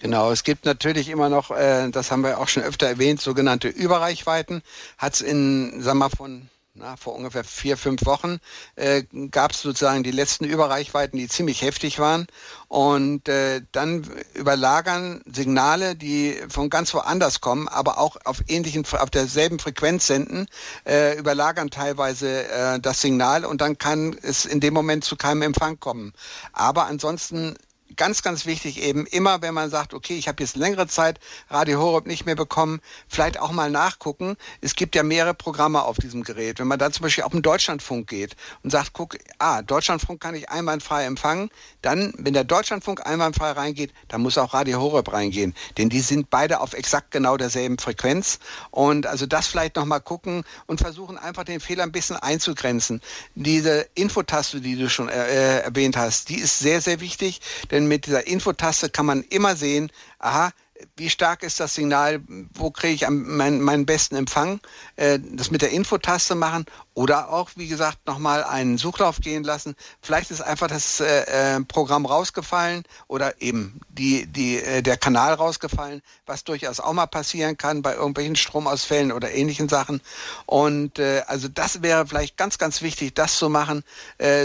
Genau, 0.00 0.30
es 0.32 0.42
gibt 0.42 0.66
natürlich 0.66 1.08
immer 1.08 1.28
noch, 1.28 1.50
äh, 1.50 1.88
das 1.90 2.10
haben 2.10 2.24
wir 2.24 2.38
auch 2.38 2.48
schon 2.48 2.62
öfter 2.62 2.86
erwähnt, 2.86 3.20
sogenannte 3.20 3.68
Überreichweiten. 3.68 4.62
Hat 4.98 5.14
es 5.14 5.20
in, 5.20 5.80
sag 5.80 5.94
mal, 5.94 6.10
von 6.10 6.48
na, 6.76 6.96
vor 6.96 7.14
ungefähr 7.14 7.44
vier, 7.44 7.76
fünf 7.76 8.04
Wochen 8.04 8.38
äh, 8.74 9.04
gab 9.30 9.52
es 9.52 9.62
sozusagen 9.62 10.02
die 10.02 10.10
letzten 10.10 10.44
Überreichweiten, 10.44 11.16
die 11.16 11.28
ziemlich 11.28 11.62
heftig 11.62 12.00
waren. 12.00 12.26
Und 12.66 13.28
äh, 13.28 13.62
dann 13.70 14.10
überlagern 14.34 15.22
Signale, 15.24 15.94
die 15.94 16.36
von 16.48 16.70
ganz 16.70 16.92
woanders 16.92 17.40
kommen, 17.40 17.68
aber 17.68 17.98
auch 17.98 18.16
auf 18.24 18.42
ähnlichen, 18.48 18.84
auf 18.90 19.10
derselben 19.10 19.60
Frequenz 19.60 20.08
senden, 20.08 20.48
äh, 20.84 21.16
überlagern 21.16 21.70
teilweise 21.70 22.48
äh, 22.48 22.80
das 22.80 23.00
Signal 23.00 23.44
und 23.44 23.60
dann 23.60 23.78
kann 23.78 24.16
es 24.20 24.44
in 24.44 24.58
dem 24.58 24.74
Moment 24.74 25.04
zu 25.04 25.14
keinem 25.14 25.42
Empfang 25.42 25.78
kommen. 25.78 26.12
Aber 26.52 26.86
ansonsten 26.86 27.54
ganz, 27.96 28.22
ganz 28.22 28.46
wichtig 28.46 28.82
eben 28.82 29.06
immer, 29.06 29.42
wenn 29.42 29.54
man 29.54 29.70
sagt, 29.70 29.94
okay, 29.94 30.16
ich 30.16 30.28
habe 30.28 30.42
jetzt 30.42 30.56
längere 30.56 30.86
Zeit 30.86 31.20
Radio 31.48 31.80
Horeb 31.80 32.06
nicht 32.06 32.26
mehr 32.26 32.36
bekommen, 32.36 32.80
vielleicht 33.08 33.40
auch 33.40 33.52
mal 33.52 33.70
nachgucken. 33.70 34.36
Es 34.60 34.74
gibt 34.74 34.94
ja 34.94 35.02
mehrere 35.02 35.34
Programme 35.34 35.82
auf 35.82 35.96
diesem 35.96 36.22
Gerät. 36.22 36.58
Wenn 36.58 36.66
man 36.66 36.78
dann 36.78 36.92
zum 36.92 37.02
Beispiel 37.02 37.24
auf 37.24 37.32
den 37.32 37.42
Deutschlandfunk 37.42 38.08
geht 38.08 38.36
und 38.62 38.70
sagt, 38.70 38.92
guck, 38.92 39.16
ah, 39.38 39.62
Deutschlandfunk 39.62 40.20
kann 40.20 40.34
ich 40.34 40.50
einwandfrei 40.50 41.04
empfangen, 41.04 41.50
dann, 41.82 42.12
wenn 42.18 42.34
der 42.34 42.44
Deutschlandfunk 42.44 43.06
einwandfrei 43.06 43.52
reingeht, 43.52 43.92
dann 44.08 44.22
muss 44.22 44.38
auch 44.38 44.54
Radio 44.54 44.80
Horeb 44.80 45.12
reingehen. 45.12 45.54
Denn 45.78 45.88
die 45.88 46.00
sind 46.00 46.30
beide 46.30 46.60
auf 46.60 46.72
exakt 46.74 47.10
genau 47.10 47.36
derselben 47.36 47.78
Frequenz. 47.78 48.38
Und 48.70 49.06
also 49.06 49.26
das 49.26 49.46
vielleicht 49.46 49.76
nochmal 49.76 50.00
gucken 50.00 50.44
und 50.66 50.80
versuchen 50.80 51.18
einfach 51.18 51.44
den 51.44 51.60
Fehler 51.60 51.84
ein 51.84 51.92
bisschen 51.92 52.16
einzugrenzen. 52.16 53.00
Diese 53.34 53.86
Infotaste, 53.94 54.60
die 54.60 54.76
du 54.76 54.88
schon 54.88 55.08
äh, 55.08 55.60
erwähnt 55.60 55.96
hast, 55.96 56.28
die 56.28 56.36
ist 56.36 56.58
sehr, 56.58 56.80
sehr 56.80 57.00
wichtig, 57.00 57.40
denn 57.70 57.83
mit 57.86 58.06
dieser 58.06 58.26
Infotaste 58.26 58.88
kann 58.88 59.06
man 59.06 59.22
immer 59.22 59.56
sehen, 59.56 59.90
aha, 60.18 60.52
wie 60.96 61.10
stark 61.10 61.42
ist 61.42 61.60
das 61.60 61.74
Signal, 61.74 62.20
wo 62.54 62.70
kriege 62.70 62.94
ich 62.94 63.08
meinen, 63.08 63.60
meinen 63.60 63.86
besten 63.86 64.16
Empfang, 64.16 64.60
äh, 64.96 65.18
das 65.22 65.50
mit 65.50 65.62
der 65.62 65.70
Infotaste 65.70 66.34
machen 66.34 66.66
oder 66.94 67.30
auch, 67.32 67.50
wie 67.56 67.68
gesagt, 67.68 68.06
nochmal 68.06 68.44
einen 68.44 68.78
Suchlauf 68.78 69.20
gehen 69.20 69.44
lassen. 69.44 69.76
Vielleicht 70.00 70.30
ist 70.30 70.40
einfach 70.40 70.68
das 70.68 71.00
äh, 71.00 71.56
äh, 71.56 71.60
Programm 71.64 72.06
rausgefallen 72.06 72.84
oder 73.06 73.40
eben 73.40 73.80
die, 73.88 74.26
die, 74.26 74.82
der 74.82 74.96
Kanal 74.96 75.34
rausgefallen, 75.34 76.02
was 76.26 76.44
durchaus 76.44 76.80
auch 76.80 76.92
mal 76.92 77.06
passieren 77.06 77.56
kann 77.56 77.82
bei 77.82 77.94
irgendwelchen 77.94 78.36
Stromausfällen 78.36 79.12
oder 79.12 79.32
ähnlichen 79.32 79.68
Sachen. 79.68 80.00
Und 80.46 80.98
also 80.98 81.48
das 81.48 81.82
wäre 81.82 82.06
vielleicht 82.06 82.36
ganz, 82.36 82.58
ganz 82.58 82.82
wichtig, 82.82 83.14
das 83.14 83.38
zu 83.38 83.48
machen. 83.48 83.84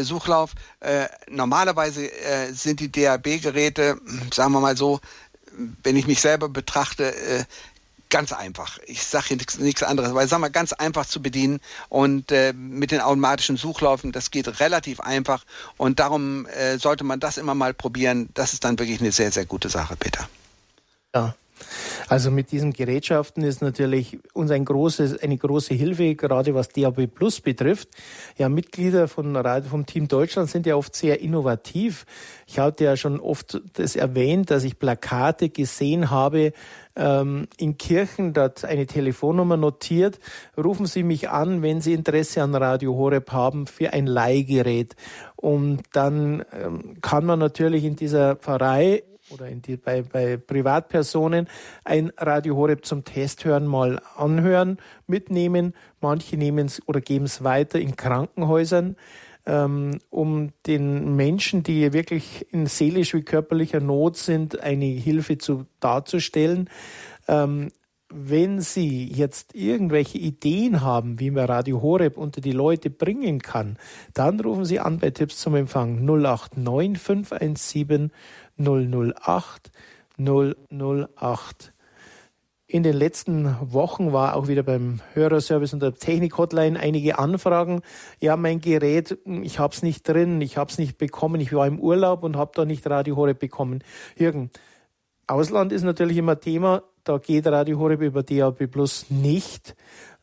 Suchlauf. 0.01 0.51
Normalerweise 1.27 2.09
sind 2.51 2.79
die 2.79 2.91
DAB-Geräte, 2.91 3.99
sagen 4.31 4.53
wir 4.53 4.59
mal 4.59 4.77
so, 4.77 4.99
wenn 5.83 5.95
ich 5.95 6.07
mich 6.07 6.21
selber 6.21 6.49
betrachte, 6.49 7.15
äh, 7.15 7.43
ganz 8.09 8.33
einfach. 8.33 8.79
Ich 8.87 9.03
sage 9.03 9.27
hier 9.29 9.37
nichts 9.59 9.83
anderes, 9.83 10.13
weil 10.13 10.27
sag 10.27 10.39
mal 10.39 10.49
ganz 10.49 10.73
einfach 10.73 11.05
zu 11.05 11.21
bedienen 11.21 11.59
und 11.89 12.31
äh, 12.31 12.53
mit 12.53 12.91
den 12.91 13.01
automatischen 13.01 13.55
Suchlaufen, 13.55 14.11
das 14.11 14.31
geht 14.31 14.59
relativ 14.59 14.99
einfach 14.99 15.45
und 15.77 15.99
darum 15.99 16.45
äh, 16.47 16.77
sollte 16.77 17.03
man 17.03 17.19
das 17.19 17.37
immer 17.37 17.55
mal 17.55 17.73
probieren. 17.73 18.29
Das 18.33 18.53
ist 18.53 18.63
dann 18.63 18.79
wirklich 18.79 18.99
eine 18.99 19.11
sehr 19.11 19.31
sehr 19.31 19.45
gute 19.45 19.69
Sache, 19.69 19.95
Peter. 19.95 20.27
Ja. 21.13 21.35
Also 22.07 22.31
mit 22.31 22.51
diesen 22.51 22.73
Gerätschaften 22.73 23.43
ist 23.43 23.61
natürlich 23.61 24.19
uns 24.33 24.51
ein 24.51 24.65
großes, 24.65 25.21
eine 25.21 25.37
große 25.37 25.73
Hilfe, 25.73 26.15
gerade 26.15 26.53
was 26.55 26.69
DAB 26.69 27.07
Plus 27.07 27.41
betrifft. 27.41 27.89
Ja, 28.37 28.49
Mitglieder 28.49 29.07
von 29.07 29.37
vom 29.69 29.85
Team 29.85 30.07
Deutschland 30.07 30.49
sind 30.49 30.65
ja 30.65 30.75
oft 30.75 30.95
sehr 30.95 31.21
innovativ. 31.21 32.05
Ich 32.47 32.59
hatte 32.59 32.83
ja 32.83 32.97
schon 32.97 33.19
oft 33.19 33.61
das 33.73 33.95
erwähnt, 33.95 34.49
dass 34.51 34.63
ich 34.63 34.79
Plakate 34.79 35.49
gesehen 35.49 36.09
habe, 36.09 36.53
ähm, 36.95 37.47
in 37.57 37.77
Kirchen, 37.77 38.33
dort 38.33 38.65
eine 38.65 38.85
Telefonnummer 38.85 39.57
notiert. 39.57 40.19
Rufen 40.57 40.85
Sie 40.85 41.03
mich 41.03 41.29
an, 41.29 41.61
wenn 41.61 41.81
Sie 41.81 41.93
Interesse 41.93 42.43
an 42.43 42.53
Radio 42.55 42.95
Horeb 42.95 43.31
haben 43.31 43.67
für 43.67 43.93
ein 43.93 44.05
Leihgerät. 44.05 44.95
Und 45.35 45.83
dann 45.93 46.43
ähm, 46.51 46.97
kann 47.01 47.25
man 47.25 47.39
natürlich 47.39 47.85
in 47.85 47.95
dieser 47.95 48.35
Pfarrei 48.35 49.03
oder 49.31 49.47
in 49.47 49.61
die, 49.61 49.77
bei, 49.77 50.01
bei 50.01 50.37
Privatpersonen 50.37 51.47
ein 51.83 52.11
Radio 52.17 52.55
Horeb 52.55 52.85
zum 52.85 53.03
Testhören 53.03 53.67
mal 53.67 54.01
anhören, 54.15 54.77
mitnehmen. 55.07 55.73
Manche 56.01 56.37
nehmen 56.37 56.67
es 56.67 56.81
oder 56.87 57.01
geben 57.01 57.25
es 57.25 57.43
weiter 57.43 57.79
in 57.79 57.95
Krankenhäusern, 57.95 58.95
ähm, 59.45 59.99
um 60.09 60.51
den 60.67 61.15
Menschen, 61.15 61.63
die 61.63 61.93
wirklich 61.93 62.47
in 62.51 62.67
seelisch 62.67 63.13
wie 63.13 63.23
körperlicher 63.23 63.79
Not 63.79 64.17
sind, 64.17 64.59
eine 64.61 64.85
Hilfe 64.85 65.37
zu, 65.37 65.65
darzustellen. 65.79 66.69
Ähm, 67.27 67.69
wenn 68.11 68.59
Sie 68.59 69.05
jetzt 69.05 69.53
irgendwelche 69.53 70.17
Ideen 70.17 70.81
haben, 70.81 71.19
wie 71.19 71.29
man 71.29 71.45
Radio 71.45 71.81
Horeb 71.83 72.17
unter 72.17 72.41
die 72.41 72.51
Leute 72.51 72.89
bringen 72.89 73.39
kann, 73.39 73.77
dann 74.15 74.39
rufen 74.39 74.65
Sie 74.65 74.79
an 74.79 74.97
bei 74.97 75.11
Tipps 75.11 75.37
zum 75.37 75.55
Empfang 75.55 76.03
089 76.05 76.97
517 76.99 78.11
008 78.59 79.71
008. 80.19 81.73
In 82.71 82.83
den 82.83 82.95
letzten 82.95 83.55
Wochen 83.61 84.13
war 84.13 84.35
auch 84.35 84.47
wieder 84.47 84.61
beim 84.61 84.99
Hörerservice 85.13 85.73
und 85.73 85.81
der 85.81 85.95
Technik-Hotline 85.95 86.79
einige 86.79 87.17
Anfragen. 87.17 87.81
Ja, 88.19 88.37
mein 88.37 88.61
Gerät, 88.61 89.17
ich 89.25 89.57
habe 89.57 89.73
es 89.73 89.81
nicht 89.81 90.07
drin, 90.07 90.39
ich 90.39 90.57
habe 90.57 90.69
es 90.69 90.77
nicht 90.77 90.99
bekommen, 90.99 91.41
ich 91.41 91.51
war 91.51 91.65
im 91.65 91.79
Urlaub 91.79 92.23
und 92.23 92.37
habe 92.37 92.51
da 92.53 92.65
nicht 92.65 92.87
Radio 92.87 93.15
Horeb 93.15 93.39
bekommen. 93.39 93.83
Jürgen, 94.15 94.51
Ausland 95.25 95.71
ist 95.71 95.83
natürlich 95.83 96.17
immer 96.17 96.39
Thema, 96.39 96.83
da 97.03 97.17
geht 97.17 97.47
Radio 97.47 97.79
Horeb 97.79 98.01
über 98.01 98.21
DAB 98.21 98.67
Plus 98.67 99.09
nicht. 99.09 99.75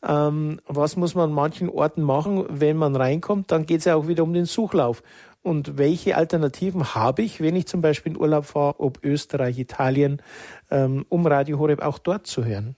Ähm, 0.07 0.61
was 0.68 0.94
muss 0.94 1.16
man 1.16 1.31
an 1.31 1.35
manchen 1.35 1.68
Orten 1.68 2.03
machen, 2.03 2.44
wenn 2.49 2.77
man 2.77 2.94
reinkommt? 2.94 3.51
Dann 3.51 3.66
geht 3.66 3.81
es 3.81 3.87
ja 3.87 3.96
auch 3.96 4.07
wieder 4.07 4.22
um 4.22 4.33
den 4.33 4.44
Suchlauf 4.44 5.03
und 5.47 5.79
welche 5.79 6.17
Alternativen 6.17 6.97
habe 6.97 7.23
ich, 7.23 7.41
wenn 7.41 7.55
ich 7.55 7.69
zum 7.69 7.81
Beispiel 7.81 8.13
in 8.13 8.19
Urlaub 8.19 8.47
fahre, 8.47 8.81
ob 8.81 8.99
Österreich, 9.05 9.61
Italien, 9.61 10.21
ähm, 10.73 11.07
um 11.09 11.25
Radio 11.25 11.61
Horeb 11.61 11.83
auch 11.83 11.99
dort 11.99 12.27
zu 12.27 12.45
hören? 12.45 12.75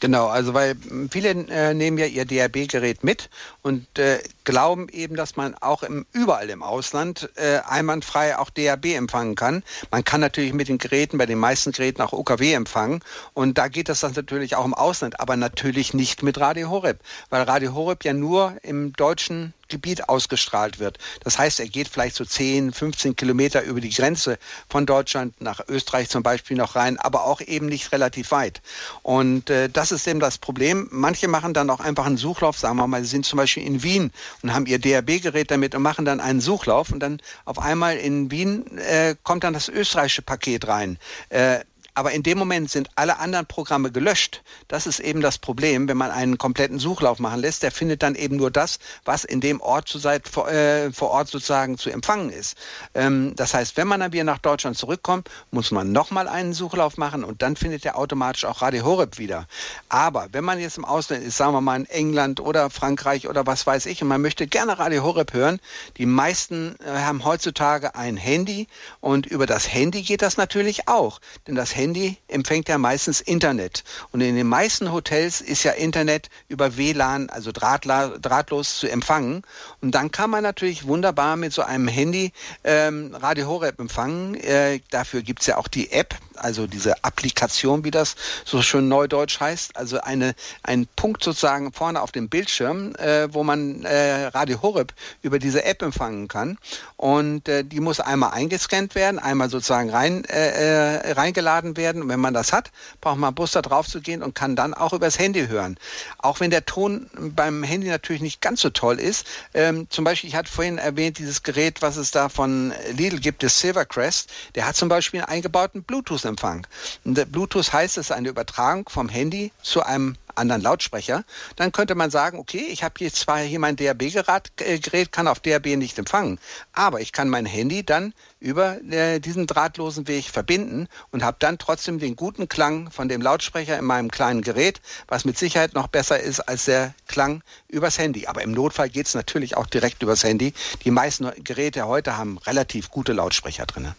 Genau, 0.00 0.28
also 0.28 0.54
weil 0.54 0.76
viele 1.10 1.28
äh, 1.28 1.74
nehmen 1.74 1.98
ja 1.98 2.06
ihr 2.06 2.24
DRB-Gerät 2.24 3.04
mit 3.04 3.28
und 3.60 3.98
äh, 3.98 4.18
glauben 4.44 4.88
eben, 4.88 5.14
dass 5.14 5.36
man 5.36 5.54
auch 5.56 5.82
im, 5.82 6.06
überall 6.12 6.48
im 6.48 6.62
Ausland 6.62 7.28
äh, 7.36 7.58
einwandfrei 7.68 8.38
auch 8.38 8.48
DRB 8.48 8.86
empfangen 8.96 9.34
kann. 9.34 9.62
Man 9.90 10.02
kann 10.02 10.22
natürlich 10.22 10.54
mit 10.54 10.68
den 10.68 10.78
Geräten, 10.78 11.18
bei 11.18 11.26
den 11.26 11.38
meisten 11.38 11.72
Geräten 11.72 12.00
auch 12.00 12.14
UKW 12.14 12.54
empfangen 12.54 13.00
und 13.34 13.58
da 13.58 13.68
geht 13.68 13.90
das 13.90 14.00
dann 14.00 14.14
natürlich 14.14 14.56
auch 14.56 14.64
im 14.64 14.72
Ausland, 14.72 15.20
aber 15.20 15.36
natürlich 15.36 15.92
nicht 15.92 16.22
mit 16.22 16.40
Radio 16.40 16.70
Horeb, 16.70 17.00
weil 17.28 17.42
Radio 17.42 17.74
Horeb 17.74 18.02
ja 18.04 18.14
nur 18.14 18.56
im 18.62 18.94
deutschen 18.94 19.52
Gebiet 19.70 20.08
ausgestrahlt 20.08 20.78
wird. 20.78 20.98
Das 21.24 21.38
heißt, 21.38 21.60
er 21.60 21.68
geht 21.68 21.88
vielleicht 21.88 22.16
so 22.16 22.24
10, 22.24 22.72
15 22.72 23.16
Kilometer 23.16 23.62
über 23.62 23.80
die 23.80 23.88
Grenze 23.88 24.38
von 24.68 24.84
Deutschland 24.84 25.40
nach 25.40 25.60
Österreich 25.68 26.10
zum 26.10 26.22
Beispiel 26.22 26.58
noch 26.58 26.76
rein, 26.76 26.98
aber 26.98 27.24
auch 27.24 27.40
eben 27.40 27.66
nicht 27.66 27.92
relativ 27.92 28.32
weit. 28.32 28.60
Und 29.02 29.48
äh, 29.48 29.70
das 29.70 29.89
das 29.90 30.02
ist 30.02 30.06
eben 30.06 30.20
das 30.20 30.38
Problem. 30.38 30.88
Manche 30.90 31.28
machen 31.28 31.54
dann 31.54 31.70
auch 31.70 31.80
einfach 31.80 32.06
einen 32.06 32.16
Suchlauf, 32.16 32.58
sagen 32.58 32.76
wir 32.76 32.86
mal, 32.86 33.02
sie 33.02 33.10
sind 33.10 33.26
zum 33.26 33.36
Beispiel 33.36 33.64
in 33.64 33.82
Wien 33.82 34.12
und 34.42 34.54
haben 34.54 34.66
ihr 34.66 34.78
DAB-Gerät 34.78 35.50
damit 35.50 35.74
und 35.74 35.82
machen 35.82 36.04
dann 36.04 36.20
einen 36.20 36.40
Suchlauf 36.40 36.90
und 36.90 37.00
dann 37.00 37.20
auf 37.44 37.58
einmal 37.58 37.96
in 37.96 38.30
Wien 38.30 38.78
äh, 38.78 39.14
kommt 39.22 39.44
dann 39.44 39.52
das 39.52 39.68
österreichische 39.68 40.22
Paket 40.22 40.68
rein. 40.68 40.98
Äh, 41.28 41.60
aber 41.94 42.12
in 42.12 42.22
dem 42.22 42.38
Moment 42.38 42.70
sind 42.70 42.88
alle 42.94 43.18
anderen 43.18 43.46
Programme 43.46 43.90
gelöscht. 43.90 44.42
Das 44.68 44.86
ist 44.86 45.00
eben 45.00 45.20
das 45.20 45.38
Problem, 45.38 45.88
wenn 45.88 45.96
man 45.96 46.10
einen 46.10 46.38
kompletten 46.38 46.78
Suchlauf 46.78 47.18
machen 47.18 47.40
lässt. 47.40 47.62
Der 47.62 47.72
findet 47.72 48.02
dann 48.02 48.14
eben 48.14 48.36
nur 48.36 48.50
das, 48.50 48.78
was 49.04 49.24
in 49.24 49.40
dem 49.40 49.60
Ort 49.60 49.88
zurzeit 49.88 50.28
vor, 50.28 50.48
äh, 50.48 50.92
vor 50.92 51.10
Ort 51.10 51.28
sozusagen 51.28 51.78
zu 51.78 51.90
empfangen 51.90 52.30
ist. 52.30 52.56
Ähm, 52.94 53.34
das 53.36 53.54
heißt, 53.54 53.76
wenn 53.76 53.88
man 53.88 54.00
dann 54.00 54.12
wieder 54.12 54.24
nach 54.24 54.38
Deutschland 54.38 54.78
zurückkommt, 54.78 55.28
muss 55.50 55.70
man 55.70 55.92
nochmal 55.92 56.28
einen 56.28 56.52
Suchlauf 56.52 56.96
machen 56.96 57.24
und 57.24 57.42
dann 57.42 57.56
findet 57.56 57.84
er 57.84 57.98
automatisch 57.98 58.44
auch 58.44 58.62
Radio 58.62 58.84
Horeb 58.84 59.18
wieder. 59.18 59.46
Aber 59.88 60.28
wenn 60.32 60.44
man 60.44 60.60
jetzt 60.60 60.78
im 60.78 60.84
Ausland 60.84 61.24
ist, 61.24 61.36
sagen 61.36 61.52
wir 61.52 61.60
mal 61.60 61.76
in 61.76 61.86
England 61.86 62.40
oder 62.40 62.70
Frankreich 62.70 63.28
oder 63.28 63.46
was 63.46 63.66
weiß 63.66 63.86
ich, 63.86 64.02
und 64.02 64.08
man 64.08 64.22
möchte 64.22 64.46
gerne 64.46 64.78
Radio 64.78 65.02
Horeb 65.02 65.32
hören, 65.32 65.60
die 65.96 66.06
meisten 66.06 66.76
äh, 66.80 66.90
haben 66.90 67.24
heutzutage 67.24 67.94
ein 67.94 68.16
Handy 68.16 68.68
und 69.00 69.26
über 69.26 69.46
das 69.46 69.72
Handy 69.72 70.02
geht 70.02 70.22
das 70.22 70.36
natürlich 70.36 70.88
auch. 70.88 71.20
Denn 71.46 71.54
das 71.54 71.74
Handy 71.74 71.79
empfängt 72.28 72.68
ja 72.68 72.78
meistens 72.78 73.20
Internet. 73.20 73.84
Und 74.12 74.20
in 74.20 74.36
den 74.36 74.46
meisten 74.46 74.92
Hotels 74.92 75.40
ist 75.40 75.64
ja 75.64 75.72
Internet 75.72 76.28
über 76.48 76.76
WLAN, 76.76 77.30
also 77.30 77.52
drahtlos 77.52 78.78
zu 78.78 78.90
empfangen. 78.90 79.42
Und 79.80 79.94
dann 79.94 80.10
kann 80.10 80.30
man 80.30 80.42
natürlich 80.42 80.86
wunderbar 80.86 81.36
mit 81.36 81.52
so 81.52 81.62
einem 81.62 81.88
Handy 81.88 82.32
ähm, 82.64 83.14
Radio 83.14 83.46
Horeb 83.46 83.78
empfangen. 83.80 84.34
Äh, 84.34 84.80
dafür 84.90 85.22
es 85.40 85.46
ja 85.46 85.56
auch 85.56 85.68
die 85.68 85.92
App, 85.92 86.14
also 86.40 86.66
diese 86.66 87.04
Applikation, 87.04 87.84
wie 87.84 87.90
das 87.90 88.16
so 88.44 88.62
schön 88.62 88.88
neudeutsch 88.88 89.40
heißt. 89.40 89.76
Also 89.76 90.00
eine, 90.00 90.34
ein 90.62 90.86
Punkt 90.96 91.22
sozusagen 91.22 91.72
vorne 91.72 92.00
auf 92.00 92.12
dem 92.12 92.28
Bildschirm, 92.28 92.94
äh, 92.96 93.32
wo 93.32 93.44
man 93.44 93.84
äh, 93.84 94.26
Radio 94.26 94.62
Horeb 94.62 94.92
über 95.22 95.38
diese 95.38 95.64
App 95.64 95.82
empfangen 95.82 96.28
kann. 96.28 96.58
Und 96.96 97.48
äh, 97.48 97.64
die 97.64 97.80
muss 97.80 98.00
einmal 98.00 98.32
eingescannt 98.32 98.94
werden, 98.94 99.18
einmal 99.18 99.50
sozusagen 99.50 99.90
rein, 99.90 100.24
äh, 100.24 101.00
äh 101.00 101.12
reingeladen 101.12 101.76
werden. 101.76 102.02
Und 102.02 102.08
wenn 102.08 102.20
man 102.20 102.34
das 102.34 102.52
hat, 102.52 102.70
braucht 103.00 103.18
man 103.18 103.34
Bus 103.34 103.52
da 103.52 103.62
drauf 103.62 103.86
zu 103.86 104.00
gehen 104.00 104.22
und 104.22 104.34
kann 104.34 104.56
dann 104.56 104.74
auch 104.74 104.92
übers 104.92 105.18
Handy 105.18 105.46
hören. 105.46 105.76
Auch 106.18 106.40
wenn 106.40 106.50
der 106.50 106.64
Ton 106.64 107.08
beim 107.14 107.62
Handy 107.62 107.88
natürlich 107.88 108.22
nicht 108.22 108.40
ganz 108.40 108.60
so 108.60 108.70
toll 108.70 108.98
ist. 108.98 109.26
Ähm, 109.54 109.86
zum 109.90 110.04
Beispiel, 110.04 110.28
ich 110.28 110.36
hatte 110.36 110.50
vorhin 110.50 110.78
erwähnt, 110.78 111.18
dieses 111.18 111.42
Gerät, 111.42 111.82
was 111.82 111.96
es 111.96 112.10
da 112.10 112.28
von 112.28 112.72
Lidl 112.92 113.20
gibt, 113.20 113.42
das 113.42 113.60
Silvercrest, 113.60 114.30
der 114.54 114.66
hat 114.66 114.76
zum 114.76 114.88
Beispiel 114.88 115.20
einen 115.20 115.28
eingebauten 115.28 115.82
Bluetooth-Empfang. 116.30 116.66
Bluetooth 117.04 117.72
heißt, 117.72 117.98
es 117.98 118.10
eine 118.10 118.28
Übertragung 118.28 118.88
vom 118.88 119.08
Handy 119.08 119.52
zu 119.62 119.82
einem 119.82 120.16
anderen 120.36 120.62
Lautsprecher, 120.62 121.24
dann 121.56 121.72
könnte 121.72 121.94
man 121.94 122.10
sagen, 122.10 122.38
okay, 122.38 122.66
ich 122.70 122.82
habe 122.82 122.94
jetzt 122.98 123.16
zwar 123.16 123.38
hier 123.40 123.58
mein 123.58 123.76
DAB-Gerät, 123.76 124.52
äh, 124.60 125.06
kann 125.06 125.28
auf 125.28 125.40
DAB 125.40 125.76
nicht 125.76 125.98
empfangen, 125.98 126.38
aber 126.72 127.00
ich 127.00 127.12
kann 127.12 127.28
mein 127.28 127.46
Handy 127.46 127.84
dann 127.84 128.14
über 128.38 128.80
äh, 128.90 129.18
diesen 129.18 129.46
drahtlosen 129.46 130.08
Weg 130.08 130.26
verbinden 130.26 130.88
und 131.10 131.24
habe 131.24 131.36
dann 131.40 131.58
trotzdem 131.58 131.98
den 131.98 132.16
guten 132.16 132.48
Klang 132.48 132.90
von 132.90 133.08
dem 133.08 133.20
Lautsprecher 133.20 133.78
in 133.78 133.84
meinem 133.84 134.10
kleinen 134.10 134.40
Gerät, 134.40 134.80
was 135.08 135.24
mit 135.24 135.36
Sicherheit 135.36 135.74
noch 135.74 135.88
besser 135.88 136.20
ist 136.20 136.40
als 136.40 136.64
der 136.66 136.94
Klang 137.06 137.42
übers 137.68 137.98
Handy. 137.98 138.26
Aber 138.26 138.42
im 138.42 138.52
Notfall 138.52 138.88
geht 138.88 139.08
es 139.08 139.14
natürlich 139.14 139.56
auch 139.56 139.66
direkt 139.66 140.02
übers 140.02 140.24
Handy. 140.24 140.54
Die 140.84 140.90
meisten 140.90 141.30
Geräte 141.42 141.86
heute 141.86 142.16
haben 142.16 142.38
relativ 142.38 142.90
gute 142.90 143.12
Lautsprecher 143.12 143.66
drin. 143.66 143.92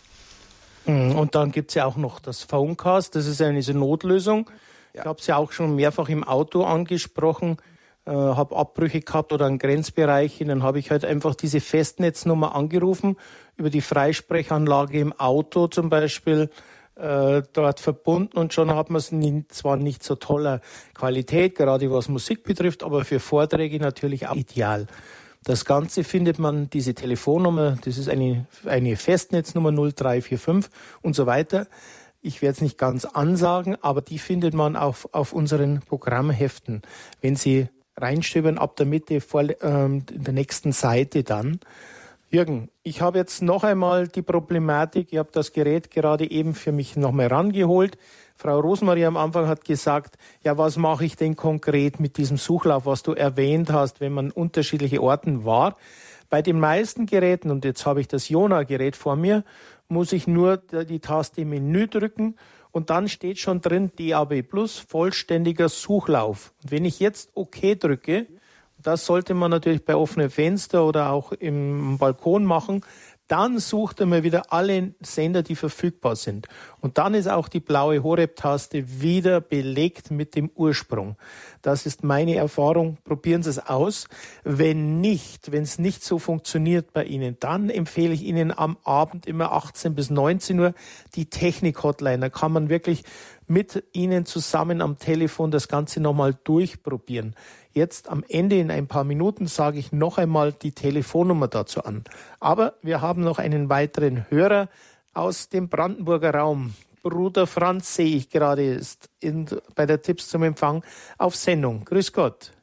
Hm, 0.85 1.15
und 1.15 1.35
dann 1.35 1.51
gibt 1.51 1.71
es 1.71 1.75
ja 1.75 1.85
auch 1.85 1.97
noch 1.97 2.19
das 2.19 2.43
Phonecast, 2.43 3.15
das 3.15 3.27
ist 3.27 3.41
eine 3.41 3.61
Notlösung. 3.61 4.49
Ja. 4.93 5.01
Ich 5.01 5.07
habe 5.07 5.19
es 5.19 5.27
ja 5.27 5.37
auch 5.37 5.51
schon 5.51 5.75
mehrfach 5.75 6.09
im 6.09 6.23
Auto 6.23 6.63
angesprochen, 6.63 7.57
äh, 8.05 8.11
habe 8.11 8.55
Abbrüche 8.55 9.01
gehabt 9.01 9.31
oder 9.31 9.45
einen 9.45 9.59
Grenzbereich. 9.59 10.41
Und 10.41 10.47
dann 10.47 10.63
habe 10.63 10.79
ich 10.79 10.91
halt 10.91 11.05
einfach 11.05 11.35
diese 11.35 11.61
Festnetznummer 11.61 12.55
angerufen, 12.55 13.17
über 13.55 13.69
die 13.69 13.81
Freisprechanlage 13.81 14.99
im 14.99 15.13
Auto 15.13 15.67
zum 15.67 15.89
Beispiel 15.89 16.49
äh, 16.95 17.41
dort 17.53 17.79
verbunden 17.79 18.37
und 18.37 18.53
schon 18.53 18.75
hat 18.75 18.89
man 18.89 18.99
es 18.99 19.11
zwar 19.55 19.77
nicht 19.77 20.03
so 20.03 20.15
toller 20.15 20.61
Qualität, 20.93 21.55
gerade 21.55 21.91
was 21.91 22.09
Musik 22.09 22.43
betrifft, 22.43 22.83
aber 22.83 23.05
für 23.05 23.19
Vorträge 23.19 23.79
natürlich 23.79 24.27
auch 24.27 24.35
ideal. 24.35 24.87
Das 25.43 25.65
Ganze 25.65 26.03
findet 26.03 26.37
man, 26.37 26.69
diese 26.69 26.93
Telefonnummer, 26.93 27.77
das 27.83 27.97
ist 27.97 28.09
eine, 28.09 28.45
eine 28.65 28.95
Festnetznummer 28.95 29.71
0345 29.71 30.71
und 31.01 31.15
so 31.15 31.25
weiter 31.25 31.67
ich 32.21 32.41
werde 32.41 32.53
es 32.53 32.61
nicht 32.61 32.77
ganz 32.77 33.05
ansagen, 33.05 33.75
aber 33.81 34.01
die 34.01 34.19
findet 34.19 34.53
man 34.53 34.75
auf, 34.75 35.09
auf 35.11 35.33
unseren 35.33 35.81
Programmheften. 35.81 36.83
Wenn 37.19 37.35
Sie 37.35 37.67
reinstöbern 37.97 38.57
ab 38.57 38.75
der 38.75 38.85
Mitte 38.85 39.21
vor 39.21 39.43
ähm, 39.61 40.05
der 40.09 40.33
nächsten 40.33 40.71
Seite 40.71 41.23
dann. 41.23 41.59
Jürgen, 42.33 42.69
ich 42.81 43.01
habe 43.01 43.17
jetzt 43.17 43.41
noch 43.41 43.65
einmal 43.65 44.07
die 44.07 44.21
Problematik, 44.21 45.09
ich 45.11 45.17
habe 45.17 45.31
das 45.33 45.51
Gerät 45.51 45.91
gerade 45.91 46.31
eben 46.31 46.55
für 46.55 46.71
mich 46.71 46.95
nochmal 46.95 47.27
rangeholt. 47.27 47.97
Frau 48.37 48.57
Rosmarie 48.61 49.03
am 49.03 49.17
Anfang 49.17 49.47
hat 49.47 49.65
gesagt, 49.65 50.17
ja, 50.41 50.57
was 50.57 50.77
mache 50.77 51.03
ich 51.03 51.17
denn 51.17 51.35
konkret 51.35 51.99
mit 51.99 52.15
diesem 52.15 52.37
Suchlauf, 52.37 52.85
was 52.85 53.03
du 53.03 53.11
erwähnt 53.11 53.73
hast, 53.73 53.99
wenn 53.99 54.13
man 54.13 54.31
unterschiedliche 54.31 55.03
Orten 55.03 55.43
war? 55.43 55.75
Bei 56.29 56.41
den 56.41 56.57
meisten 56.57 57.05
Geräten, 57.05 57.51
und 57.51 57.65
jetzt 57.65 57.85
habe 57.85 57.99
ich 57.99 58.07
das 58.07 58.29
Jona-Gerät 58.29 58.95
vor 58.95 59.17
mir, 59.17 59.43
muss 59.89 60.13
ich 60.13 60.25
nur 60.25 60.55
die 60.55 61.01
Taste 61.01 61.43
Menü 61.43 61.89
drücken 61.89 62.37
und 62.71 62.89
dann 62.89 63.09
steht 63.09 63.39
schon 63.39 63.59
drin 63.59 63.91
DAB 63.97 64.41
Plus 64.43 64.77
vollständiger 64.79 65.67
Suchlauf. 65.67 66.53
Und 66.63 66.71
wenn 66.71 66.85
ich 66.85 67.01
jetzt 67.01 67.31
OK 67.33 67.77
drücke, 67.77 68.27
das 68.83 69.05
sollte 69.05 69.33
man 69.33 69.51
natürlich 69.51 69.85
bei 69.85 69.95
offenen 69.95 70.29
Fenster 70.29 70.85
oder 70.85 71.11
auch 71.11 71.31
im 71.31 71.97
Balkon 71.97 72.45
machen, 72.45 72.83
dann 73.31 73.59
sucht 73.59 74.01
mal 74.01 74.23
wieder 74.23 74.51
alle 74.51 74.93
Sender, 74.99 75.41
die 75.41 75.55
verfügbar 75.55 76.17
sind. 76.17 76.49
Und 76.81 76.97
dann 76.97 77.13
ist 77.13 77.29
auch 77.29 77.47
die 77.47 77.61
blaue 77.61 78.03
Horeb-Taste 78.03 79.01
wieder 79.01 79.39
belegt 79.39 80.11
mit 80.11 80.35
dem 80.35 80.51
Ursprung. 80.53 81.15
Das 81.61 81.85
ist 81.85 82.03
meine 82.03 82.35
Erfahrung. 82.35 82.97
Probieren 83.05 83.41
Sie 83.41 83.49
es 83.49 83.65
aus. 83.69 84.09
Wenn 84.43 84.99
nicht, 84.99 85.53
wenn 85.53 85.63
es 85.63 85.79
nicht 85.79 86.03
so 86.03 86.19
funktioniert 86.19 86.91
bei 86.91 87.05
Ihnen, 87.05 87.37
dann 87.39 87.69
empfehle 87.69 88.13
ich 88.13 88.23
Ihnen 88.23 88.51
am 88.51 88.75
Abend 88.83 89.25
immer 89.25 89.53
18 89.53 89.95
bis 89.95 90.09
19 90.09 90.59
Uhr 90.59 90.73
die 91.15 91.29
Technik-Hotline. 91.29 92.19
Da 92.19 92.29
kann 92.29 92.51
man 92.51 92.67
wirklich 92.67 93.05
mit 93.51 93.83
Ihnen 93.91 94.25
zusammen 94.25 94.81
am 94.81 94.97
Telefon 94.97 95.51
das 95.51 95.67
Ganze 95.67 95.99
nochmal 95.99 96.33
durchprobieren. 96.43 97.35
Jetzt 97.73 98.09
am 98.09 98.23
Ende 98.29 98.57
in 98.57 98.71
ein 98.71 98.87
paar 98.87 99.03
Minuten 99.03 99.47
sage 99.47 99.77
ich 99.77 99.91
noch 99.91 100.17
einmal 100.17 100.53
die 100.53 100.71
Telefonnummer 100.71 101.47
dazu 101.47 101.83
an. 101.83 102.03
Aber 102.39 102.75
wir 102.81 103.01
haben 103.01 103.23
noch 103.23 103.39
einen 103.39 103.69
weiteren 103.69 104.29
Hörer 104.29 104.69
aus 105.13 105.49
dem 105.49 105.69
Brandenburger 105.69 106.33
Raum. 106.33 106.73
Bruder 107.03 107.47
Franz 107.47 107.95
sehe 107.95 108.15
ich 108.15 108.29
gerade 108.29 108.63
ist 108.63 109.09
in, 109.19 109.47
bei 109.75 109.85
der 109.85 110.01
Tipps 110.01 110.29
zum 110.29 110.43
Empfang 110.43 110.83
auf 111.17 111.35
Sendung. 111.35 111.83
Grüß 111.83 112.13
Gott. 112.13 112.53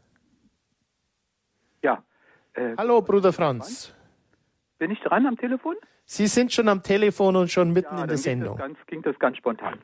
Ja. 1.82 2.02
Äh, 2.54 2.76
Hallo, 2.78 3.02
Bruder 3.02 3.32
Franz. 3.32 3.92
Bin 4.78 4.90
ich 4.90 5.00
dran 5.00 5.26
am 5.26 5.36
Telefon? 5.36 5.74
Sie 6.10 6.26
sind 6.26 6.52
schon 6.52 6.68
am 6.68 6.82
Telefon 6.82 7.36
und 7.36 7.50
schon 7.50 7.72
mitten 7.72 7.94
ja, 7.94 8.02
in 8.02 8.08
der 8.08 8.16
Sendung. 8.16 8.56
Das 8.56 8.66
ganz, 8.66 8.78
ging 8.86 9.02
das 9.02 9.18
ganz 9.18 9.36
spontan. 9.36 9.78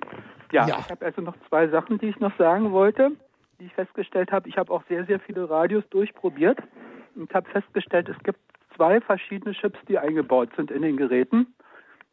Ja, 0.52 0.66
ja. 0.66 0.78
ich 0.80 0.90
habe 0.90 1.04
also 1.04 1.20
noch 1.20 1.36
zwei 1.48 1.68
Sachen, 1.68 1.98
die 1.98 2.06
ich 2.06 2.18
noch 2.18 2.36
sagen 2.38 2.72
wollte 2.72 3.12
die 3.58 3.66
ich 3.66 3.74
festgestellt 3.74 4.32
habe, 4.32 4.48
ich 4.48 4.56
habe 4.56 4.72
auch 4.72 4.82
sehr, 4.88 5.04
sehr 5.06 5.20
viele 5.20 5.48
Radios 5.48 5.84
durchprobiert 5.90 6.58
und 7.14 7.32
habe 7.34 7.48
festgestellt, 7.50 8.08
es 8.08 8.18
gibt 8.22 8.38
zwei 8.76 9.00
verschiedene 9.00 9.54
Chips, 9.54 9.78
die 9.88 9.98
eingebaut 9.98 10.50
sind 10.56 10.70
in 10.70 10.82
den 10.82 10.96
Geräten. 10.96 11.54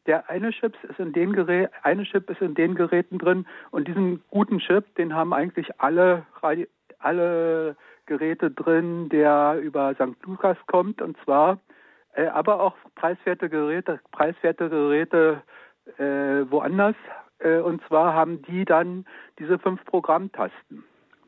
Der 0.08 0.30
eine 0.30 0.52
Chip 0.52 0.76
ist 0.84 1.00
in 1.00 1.14
den 1.14 1.34
Gerä 1.34 1.70
eine 1.84 2.04
Chip 2.04 2.30
ist 2.30 2.42
in 2.42 2.56
den 2.56 2.76
Geräten 2.76 3.20
drin 3.20 3.46
und 3.70 3.88
diesen 3.88 4.24
guten 4.30 4.60
Chip, 4.60 4.96
den 4.96 5.14
haben 5.14 5.34
eigentlich 5.34 5.80
alle 5.80 6.26
Radio 6.42 6.66
alle 7.00 7.76
Geräte 8.06 8.52
drin, 8.52 9.10
der 9.10 9.60
über 9.60 9.96
St. 9.96 10.16
Lukas 10.24 10.58
kommt 10.68 11.02
und 11.02 11.18
zwar 11.24 11.60
äh, 12.14 12.28
aber 12.28 12.60
auch 12.60 12.76
preiswerte 12.96 13.50
Geräte, 13.50 14.00
preiswerte 14.12 14.70
Geräte 14.70 15.42
äh, 15.98 16.50
woanders. 16.50 16.96
Äh, 17.40 17.60
und 17.60 17.82
zwar 17.88 18.14
haben 18.14 18.42
die 18.44 18.66
dann 18.66 19.06
diese 19.40 19.60
fünf 19.60 19.84
Programmtasten. 19.86 20.84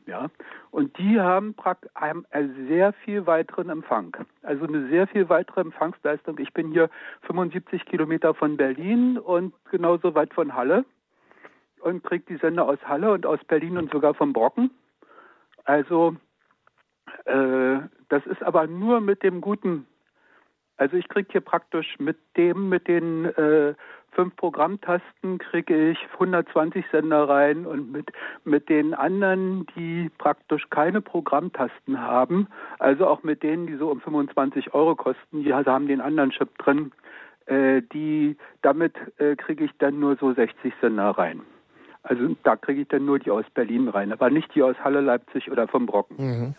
Ja, 0.06 0.28
und 0.70 0.98
die 0.98 1.18
haben, 1.18 1.54
haben 1.94 2.26
sehr 2.68 2.92
viel 2.92 3.26
weiteren 3.26 3.70
Empfang. 3.70 4.14
Also 4.42 4.66
eine 4.66 4.88
sehr 4.88 5.06
viel 5.06 5.30
weitere 5.30 5.62
Empfangsleistung. 5.62 6.38
Ich 6.38 6.52
bin 6.52 6.72
hier 6.72 6.90
75 7.22 7.86
Kilometer 7.86 8.34
von 8.34 8.58
Berlin 8.58 9.16
und 9.16 9.54
genauso 9.70 10.14
weit 10.14 10.34
von 10.34 10.54
Halle 10.54 10.84
und 11.80 12.04
kriege 12.04 12.24
die 12.28 12.36
Sender 12.36 12.66
aus 12.66 12.78
Halle 12.84 13.12
und 13.12 13.24
aus 13.24 13.42
Berlin 13.46 13.78
und 13.78 13.90
sogar 13.92 14.12
vom 14.12 14.34
Brocken. 14.34 14.70
Also 15.64 16.16
äh, 17.24 17.78
das 18.10 18.26
ist 18.26 18.42
aber 18.42 18.66
nur 18.66 19.00
mit 19.00 19.22
dem 19.22 19.40
guten 19.40 19.86
also 20.76 20.96
ich 20.96 21.08
kriege 21.08 21.28
hier 21.30 21.40
praktisch 21.40 21.98
mit 21.98 22.16
dem, 22.36 22.68
mit 22.68 22.88
den 22.88 23.26
äh, 23.26 23.74
fünf 24.14 24.34
Programmtasten 24.36 25.38
kriege 25.38 25.90
ich 25.90 25.98
120 26.14 26.84
Sender 26.90 27.28
rein 27.28 27.66
und 27.66 27.92
mit, 27.92 28.12
mit 28.44 28.68
den 28.68 28.94
anderen, 28.94 29.66
die 29.76 30.10
praktisch 30.18 30.68
keine 30.70 31.00
Programmtasten 31.00 32.00
haben, 32.00 32.48
also 32.78 33.06
auch 33.06 33.22
mit 33.22 33.42
denen, 33.42 33.66
die 33.66 33.76
so 33.76 33.90
um 33.90 34.00
25 34.00 34.74
Euro 34.74 34.94
kosten, 34.94 35.42
die 35.42 35.52
haben 35.52 35.88
den 35.88 36.00
anderen 36.00 36.30
Chip 36.30 36.56
drin, 36.58 36.92
äh, 37.46 37.82
die, 37.92 38.36
damit 38.62 38.94
äh, 39.18 39.36
kriege 39.36 39.64
ich 39.64 39.72
dann 39.78 40.00
nur 40.00 40.16
so 40.16 40.32
60 40.32 40.72
Sender 40.80 41.10
rein. 41.10 41.42
Also 42.02 42.36
da 42.42 42.56
kriege 42.56 42.82
ich 42.82 42.88
dann 42.88 43.06
nur 43.06 43.18
die 43.18 43.30
aus 43.30 43.46
Berlin 43.54 43.88
rein, 43.88 44.12
aber 44.12 44.28
nicht 44.28 44.54
die 44.54 44.62
aus 44.62 44.76
Halle, 44.84 45.00
Leipzig 45.00 45.50
oder 45.50 45.66
vom 45.66 45.86
Brocken. 45.86 46.16
Mhm. 46.18 46.54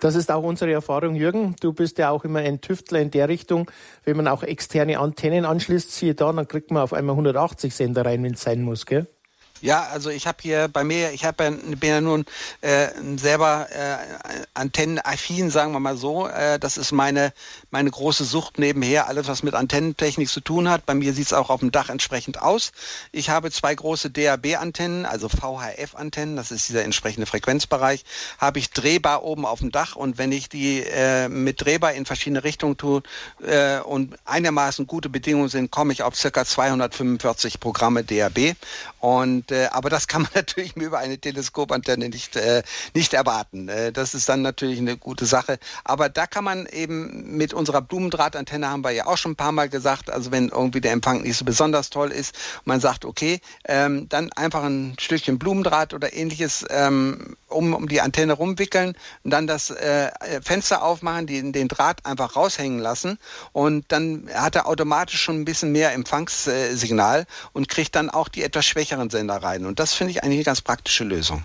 Das 0.00 0.14
ist 0.14 0.30
auch 0.30 0.42
unsere 0.42 0.72
Erfahrung, 0.72 1.14
Jürgen. 1.14 1.56
Du 1.60 1.72
bist 1.72 1.98
ja 1.98 2.10
auch 2.10 2.24
immer 2.24 2.40
ein 2.40 2.60
Tüftler 2.60 3.00
in 3.00 3.10
der 3.10 3.28
Richtung. 3.28 3.70
Wenn 4.04 4.16
man 4.16 4.28
auch 4.28 4.42
externe 4.42 4.98
Antennen 4.98 5.44
anschließt, 5.44 5.92
siehe 5.92 6.14
da, 6.14 6.32
dann 6.32 6.48
kriegt 6.48 6.70
man 6.70 6.82
auf 6.82 6.92
einmal 6.92 7.14
180 7.14 7.74
Sender 7.74 8.04
rein, 8.04 8.22
wenn 8.22 8.34
es 8.34 8.42
sein 8.42 8.62
muss, 8.62 8.86
gell? 8.86 9.06
Ja, 9.64 9.88
also 9.90 10.10
ich 10.10 10.26
habe 10.26 10.36
hier 10.42 10.68
bei 10.68 10.84
mir, 10.84 11.12
ich 11.12 11.24
hab 11.24 11.40
ja, 11.40 11.48
bin 11.48 11.88
ja 11.88 12.02
nun 12.02 12.26
äh, 12.60 12.88
selber 13.16 13.66
äh, 13.70 13.96
antennenaffin, 14.52 15.48
sagen 15.48 15.72
wir 15.72 15.80
mal 15.80 15.96
so. 15.96 16.28
Äh, 16.28 16.58
das 16.58 16.76
ist 16.76 16.92
meine, 16.92 17.32
meine 17.70 17.90
große 17.90 18.24
Sucht 18.24 18.58
nebenher, 18.58 19.08
alles 19.08 19.26
was 19.26 19.42
mit 19.42 19.54
Antennentechnik 19.54 20.28
zu 20.28 20.42
tun 20.42 20.68
hat. 20.68 20.84
Bei 20.84 20.92
mir 20.92 21.14
sieht 21.14 21.24
es 21.24 21.32
auch 21.32 21.48
auf 21.48 21.60
dem 21.60 21.72
Dach 21.72 21.88
entsprechend 21.88 22.42
aus. 22.42 22.72
Ich 23.10 23.30
habe 23.30 23.50
zwei 23.50 23.74
große 23.74 24.10
DAB-Antennen, 24.10 25.06
also 25.06 25.30
VHF-Antennen, 25.30 26.36
das 26.36 26.50
ist 26.50 26.68
dieser 26.68 26.84
entsprechende 26.84 27.24
Frequenzbereich, 27.24 28.04
habe 28.36 28.58
ich 28.58 28.68
drehbar 28.68 29.22
oben 29.22 29.46
auf 29.46 29.60
dem 29.60 29.72
Dach 29.72 29.96
und 29.96 30.18
wenn 30.18 30.30
ich 30.30 30.50
die 30.50 30.80
äh, 30.80 31.30
mit 31.30 31.64
drehbar 31.64 31.94
in 31.94 32.04
verschiedene 32.04 32.44
Richtungen 32.44 32.76
tue 32.76 33.02
äh, 33.42 33.78
und 33.78 34.14
einigermaßen 34.26 34.86
gute 34.86 35.08
Bedingungen 35.08 35.48
sind, 35.48 35.70
komme 35.70 35.94
ich 35.94 36.02
auf 36.02 36.16
circa 36.16 36.44
245 36.44 37.60
Programme 37.60 38.04
DAB 38.04 38.56
und 39.00 39.53
äh, 39.54 39.68
aber 39.70 39.88
das 39.88 40.08
kann 40.08 40.22
man 40.22 40.30
natürlich 40.34 40.76
über 40.76 40.98
eine 40.98 41.18
Teleskopantenne 41.18 42.08
nicht, 42.08 42.36
äh, 42.36 42.62
nicht 42.94 43.14
erwarten. 43.14 43.68
Äh, 43.68 43.92
das 43.92 44.14
ist 44.14 44.28
dann 44.28 44.42
natürlich 44.42 44.78
eine 44.78 44.96
gute 44.96 45.26
Sache. 45.26 45.58
Aber 45.84 46.08
da 46.08 46.26
kann 46.26 46.44
man 46.44 46.66
eben 46.66 47.36
mit 47.36 47.54
unserer 47.54 47.80
Blumendrahtantenne 47.80 48.68
haben 48.68 48.84
wir 48.84 48.90
ja 48.90 49.06
auch 49.06 49.16
schon 49.16 49.32
ein 49.32 49.36
paar 49.36 49.52
Mal 49.52 49.68
gesagt, 49.68 50.10
also 50.10 50.32
wenn 50.32 50.48
irgendwie 50.48 50.80
der 50.80 50.92
Empfang 50.92 51.22
nicht 51.22 51.36
so 51.36 51.44
besonders 51.44 51.90
toll 51.90 52.10
ist, 52.10 52.34
man 52.64 52.80
sagt, 52.80 53.04
okay, 53.04 53.40
ähm, 53.66 54.08
dann 54.08 54.32
einfach 54.32 54.64
ein 54.64 54.96
Stückchen 54.98 55.38
Blumendraht 55.38 55.94
oder 55.94 56.12
ähnliches 56.12 56.64
ähm, 56.70 57.36
um, 57.54 57.74
um 57.74 57.88
die 57.88 58.00
Antenne 58.00 58.34
rumwickeln 58.34 58.96
und 59.22 59.30
dann 59.30 59.46
das 59.46 59.70
äh, 59.70 60.10
Fenster 60.42 60.82
aufmachen, 60.82 61.26
die, 61.26 61.52
den 61.52 61.68
Draht 61.68 62.04
einfach 62.04 62.36
raushängen 62.36 62.78
lassen 62.78 63.18
und 63.52 63.84
dann 63.88 64.28
hat 64.34 64.56
er 64.56 64.66
automatisch 64.66 65.20
schon 65.20 65.40
ein 65.40 65.44
bisschen 65.44 65.72
mehr 65.72 65.92
Empfangssignal 65.92 67.26
und 67.52 67.68
kriegt 67.68 67.94
dann 67.94 68.10
auch 68.10 68.28
die 68.28 68.42
etwas 68.42 68.66
schwächeren 68.66 69.10
Sender 69.10 69.36
rein. 69.36 69.66
Und 69.66 69.78
das 69.78 69.94
finde 69.94 70.12
ich 70.12 70.22
eigentlich 70.22 70.38
eine 70.38 70.44
ganz 70.44 70.60
praktische 70.60 71.04
Lösung. 71.04 71.44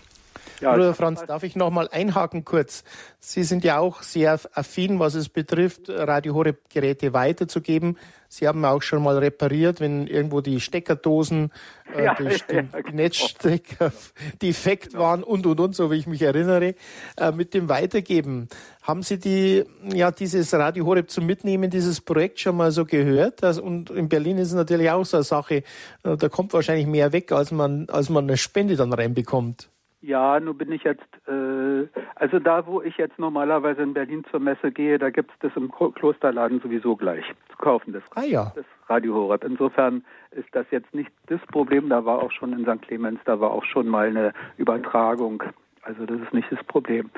Ja, 0.60 0.74
Bruder 0.74 0.93
Franz, 0.93 1.24
darf 1.26 1.43
ich 1.43 1.55
noch 1.55 1.70
mal 1.70 1.88
einhaken 1.89 2.43
kurz? 2.43 2.84
Sie 3.20 3.43
sind 3.43 3.64
ja 3.64 3.80
auch 3.80 4.01
sehr 4.01 4.39
affin, 4.53 4.99
was 4.99 5.16
es 5.16 5.30
betrifft, 5.30 5.89
Radio 5.89 6.34
Horeb 6.34 6.70
Geräte 6.70 7.14
weiterzugeben. 7.14 7.97
Sie 8.28 8.47
haben 8.47 8.64
auch 8.64 8.82
schon 8.82 9.01
mal 9.01 9.18
repariert, 9.18 9.80
wenn 9.80 10.05
irgendwo 10.05 10.41
die 10.41 10.60
Steckerdosen, 10.60 11.51
äh, 11.95 12.05
ja, 12.05 12.14
die, 12.14 12.26
ja, 12.26 12.62
genau. 12.62 12.91
Netzstecker 12.91 13.91
defekt 14.41 14.91
genau. 14.91 15.03
waren 15.03 15.24
und 15.24 15.47
und 15.47 15.60
und, 15.60 15.76
so 15.76 15.89
wie 15.89 15.95
ich 15.95 16.07
mich 16.07 16.22
erinnere, 16.22 16.76
äh, 17.18 17.32
mit 17.32 17.55
dem 17.55 17.70
Weitergeben. 17.70 18.47
Haben 18.84 19.01
Sie 19.01 19.18
die, 19.18 19.64
ja, 19.93 20.12
dieses 20.12 20.53
Radio 20.53 20.86
Horeb 20.86 21.10
zum 21.10 21.26
Mitnehmen, 21.26 21.72
dieses 21.72 22.01
Projekt 22.01 22.39
schon 22.39 22.55
mal 22.55 22.72
so 22.72 22.86
gehört? 22.86 23.41
Das, 23.41 23.57
und 23.57 23.89
in 23.89 24.10
Berlin 24.10 24.38
ist 24.38 24.49
es 24.49 24.53
natürlich 24.53 24.91
auch 24.91 25.05
so 25.05 25.18
eine 25.18 25.24
Sache, 25.24 25.64
äh, 26.03 26.18
da 26.18 26.30
kommt 26.30 26.53
wahrscheinlich 26.53 26.86
mehr 26.86 27.12
weg, 27.14 27.32
als 27.32 27.51
man, 27.51 27.88
als 27.89 28.10
man 28.10 28.26
eine 28.26 28.38
Spende 28.38 28.76
dann 28.76 28.93
reinbekommt. 28.93 29.70
Ja, 30.01 30.39
nun 30.39 30.57
bin 30.57 30.71
ich 30.71 30.83
jetzt, 30.83 31.07
äh, 31.27 31.87
also 32.15 32.39
da, 32.39 32.65
wo 32.65 32.81
ich 32.81 32.97
jetzt 32.97 33.19
normalerweise 33.19 33.81
in 33.81 33.93
Berlin 33.93 34.23
zur 34.31 34.39
Messe 34.39 34.71
gehe, 34.71 34.97
da 34.97 35.09
gibt 35.09 35.31
es 35.31 35.39
das 35.39 35.51
im 35.57 35.69
Klosterladen 35.69 36.61
sowieso 36.61 36.95
gleich 36.95 37.25
zu 37.49 37.57
kaufen, 37.57 37.91
das, 37.91 38.03
ah, 38.15 38.23
ja. 38.23 38.53
das 38.55 38.65
Radio 38.87 39.13
Horeb. 39.13 39.43
Insofern 39.43 40.05
ist 40.31 40.47
das 40.53 40.65
jetzt 40.71 40.93
nicht 40.93 41.11
das 41.27 41.41
Problem, 41.47 41.89
da 41.89 42.05
war 42.05 42.19
auch 42.19 42.31
schon 42.31 42.53
in 42.53 42.63
St. 42.63 42.81
Clemens, 42.87 43.19
da 43.25 43.41
war 43.41 43.51
auch 43.51 43.65
schon 43.65 43.89
mal 43.89 44.07
eine 44.07 44.33
Übertragung. 44.57 45.43
Also 45.81 46.05
das 46.05 46.21
ist 46.21 46.33
nicht 46.33 46.49
das 46.49 46.63
Problem. 46.63 47.09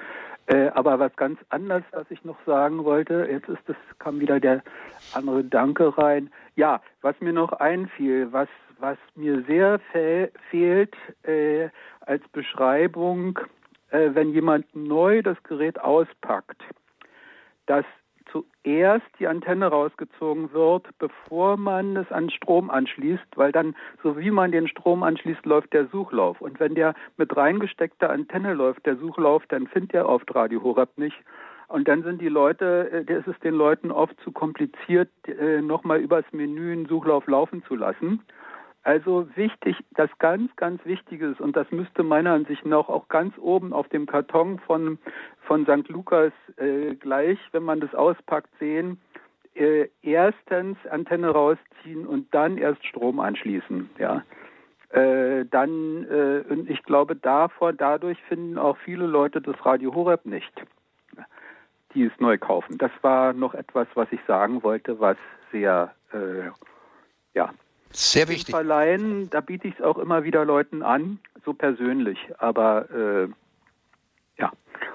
Äh, 0.47 0.69
aber 0.69 0.99
was 0.99 1.15
ganz 1.15 1.39
anderes, 1.49 1.83
was 1.91 2.09
ich 2.09 2.25
noch 2.25 2.37
sagen 2.45 2.83
wollte, 2.83 3.27
jetzt 3.29 3.47
ist 3.47 3.61
das, 3.67 3.75
kam 3.99 4.19
wieder 4.19 4.39
der 4.39 4.63
andere 5.13 5.43
Danke 5.43 5.97
rein. 5.97 6.31
Ja, 6.55 6.81
was 7.01 7.19
mir 7.21 7.31
noch 7.31 7.53
einfiel, 7.53 8.33
was, 8.33 8.49
was 8.81 8.97
mir 9.15 9.43
sehr 9.43 9.79
fe 9.91 10.31
fehlt, 10.49 10.95
äh, 11.23 11.69
als 12.01 12.27
Beschreibung, 12.29 13.39
äh, 13.91 14.09
wenn 14.13 14.31
jemand 14.33 14.65
neu 14.75 15.21
das 15.21 15.41
Gerät 15.43 15.79
auspackt, 15.79 16.61
dass 17.67 17.85
zuerst 18.31 19.05
die 19.19 19.27
Antenne 19.27 19.67
rausgezogen 19.67 20.53
wird, 20.53 20.87
bevor 20.99 21.57
man 21.57 21.97
es 21.97 22.11
an 22.11 22.29
Strom 22.29 22.69
anschließt, 22.69 23.25
weil 23.35 23.51
dann, 23.51 23.75
so 24.03 24.17
wie 24.17 24.31
man 24.31 24.51
den 24.51 24.67
Strom 24.67 25.03
anschließt, 25.03 25.45
läuft 25.45 25.73
der 25.73 25.87
Suchlauf. 25.87 26.41
Und 26.41 26.59
wenn 26.59 26.75
der 26.75 26.93
mit 27.17 27.35
reingesteckter 27.35 28.09
Antenne 28.09 28.53
läuft, 28.53 28.85
der 28.85 28.97
Suchlauf, 28.97 29.45
dann 29.47 29.67
findet 29.67 29.93
er 29.93 30.07
oft 30.07 30.33
Radio 30.33 30.63
Horeb 30.63 30.97
nicht. 30.97 31.17
Und 31.67 31.87
dann 31.87 32.03
sind 32.03 32.21
die 32.21 32.29
Leute, 32.29 33.05
äh, 33.07 33.13
ist 33.13 33.27
es 33.27 33.39
den 33.39 33.53
Leuten 33.53 33.91
oft 33.91 34.19
zu 34.23 34.31
kompliziert, 34.31 35.09
äh, 35.27 35.61
nochmal 35.61 35.99
übers 35.99 36.25
Menü 36.31 36.71
einen 36.71 36.85
Suchlauf 36.85 37.27
laufen 37.27 37.63
zu 37.63 37.75
lassen. 37.75 38.21
Also 38.83 39.27
wichtig, 39.35 39.77
das 39.91 40.09
ganz, 40.17 40.55
ganz 40.55 40.83
Wichtige 40.85 41.27
ist, 41.27 41.39
und 41.39 41.55
das 41.55 41.69
müsste 41.71 42.01
meiner 42.01 42.33
Ansicht 42.33 42.65
nach 42.65 42.89
auch 42.89 43.07
ganz 43.09 43.37
oben 43.37 43.73
auf 43.73 43.87
dem 43.89 44.07
Karton 44.07 44.57
von, 44.59 44.97
von 45.41 45.65
St. 45.65 45.87
Lukas 45.89 46.33
äh, 46.57 46.95
gleich, 46.95 47.37
wenn 47.51 47.63
man 47.63 47.79
das 47.79 47.93
auspackt, 47.93 48.49
sehen, 48.59 48.99
äh, 49.53 49.87
erstens 50.01 50.77
Antenne 50.89 51.29
rausziehen 51.29 52.07
und 52.07 52.33
dann 52.33 52.57
erst 52.57 52.83
Strom 52.85 53.19
anschließen. 53.19 53.89
Ja. 53.99 54.23
Äh, 54.89 55.45
dann, 55.45 56.05
äh, 56.09 56.43
und 56.49 56.69
ich 56.69 56.81
glaube, 56.83 57.15
davor, 57.15 57.73
dadurch 57.73 58.21
finden 58.23 58.57
auch 58.57 58.77
viele 58.77 59.05
Leute 59.05 59.41
das 59.41 59.63
Radio 59.63 59.93
Horeb 59.93 60.25
nicht, 60.25 60.51
die 61.93 62.05
es 62.05 62.11
neu 62.19 62.39
kaufen. 62.39 62.79
Das 62.79 62.91
war 63.01 63.33
noch 63.33 63.53
etwas, 63.53 63.87
was 63.93 64.11
ich 64.11 64.19
sagen 64.25 64.63
wollte, 64.63 64.99
was 64.99 65.17
sehr, 65.51 65.93
äh, 66.13 66.49
ja, 67.33 67.53
sehr 67.93 68.27
wichtig. 68.27 68.53
Verleihen, 68.53 69.29
da 69.29 69.41
biete 69.41 69.67
ich 69.67 69.75
es 69.75 69.81
auch 69.81 69.97
immer 69.97 70.23
wieder 70.23 70.45
Leuten 70.45 70.83
an, 70.83 71.19
so 71.45 71.53
persönlich. 71.53 72.17
Aber 72.37 72.89
äh. 72.91 73.27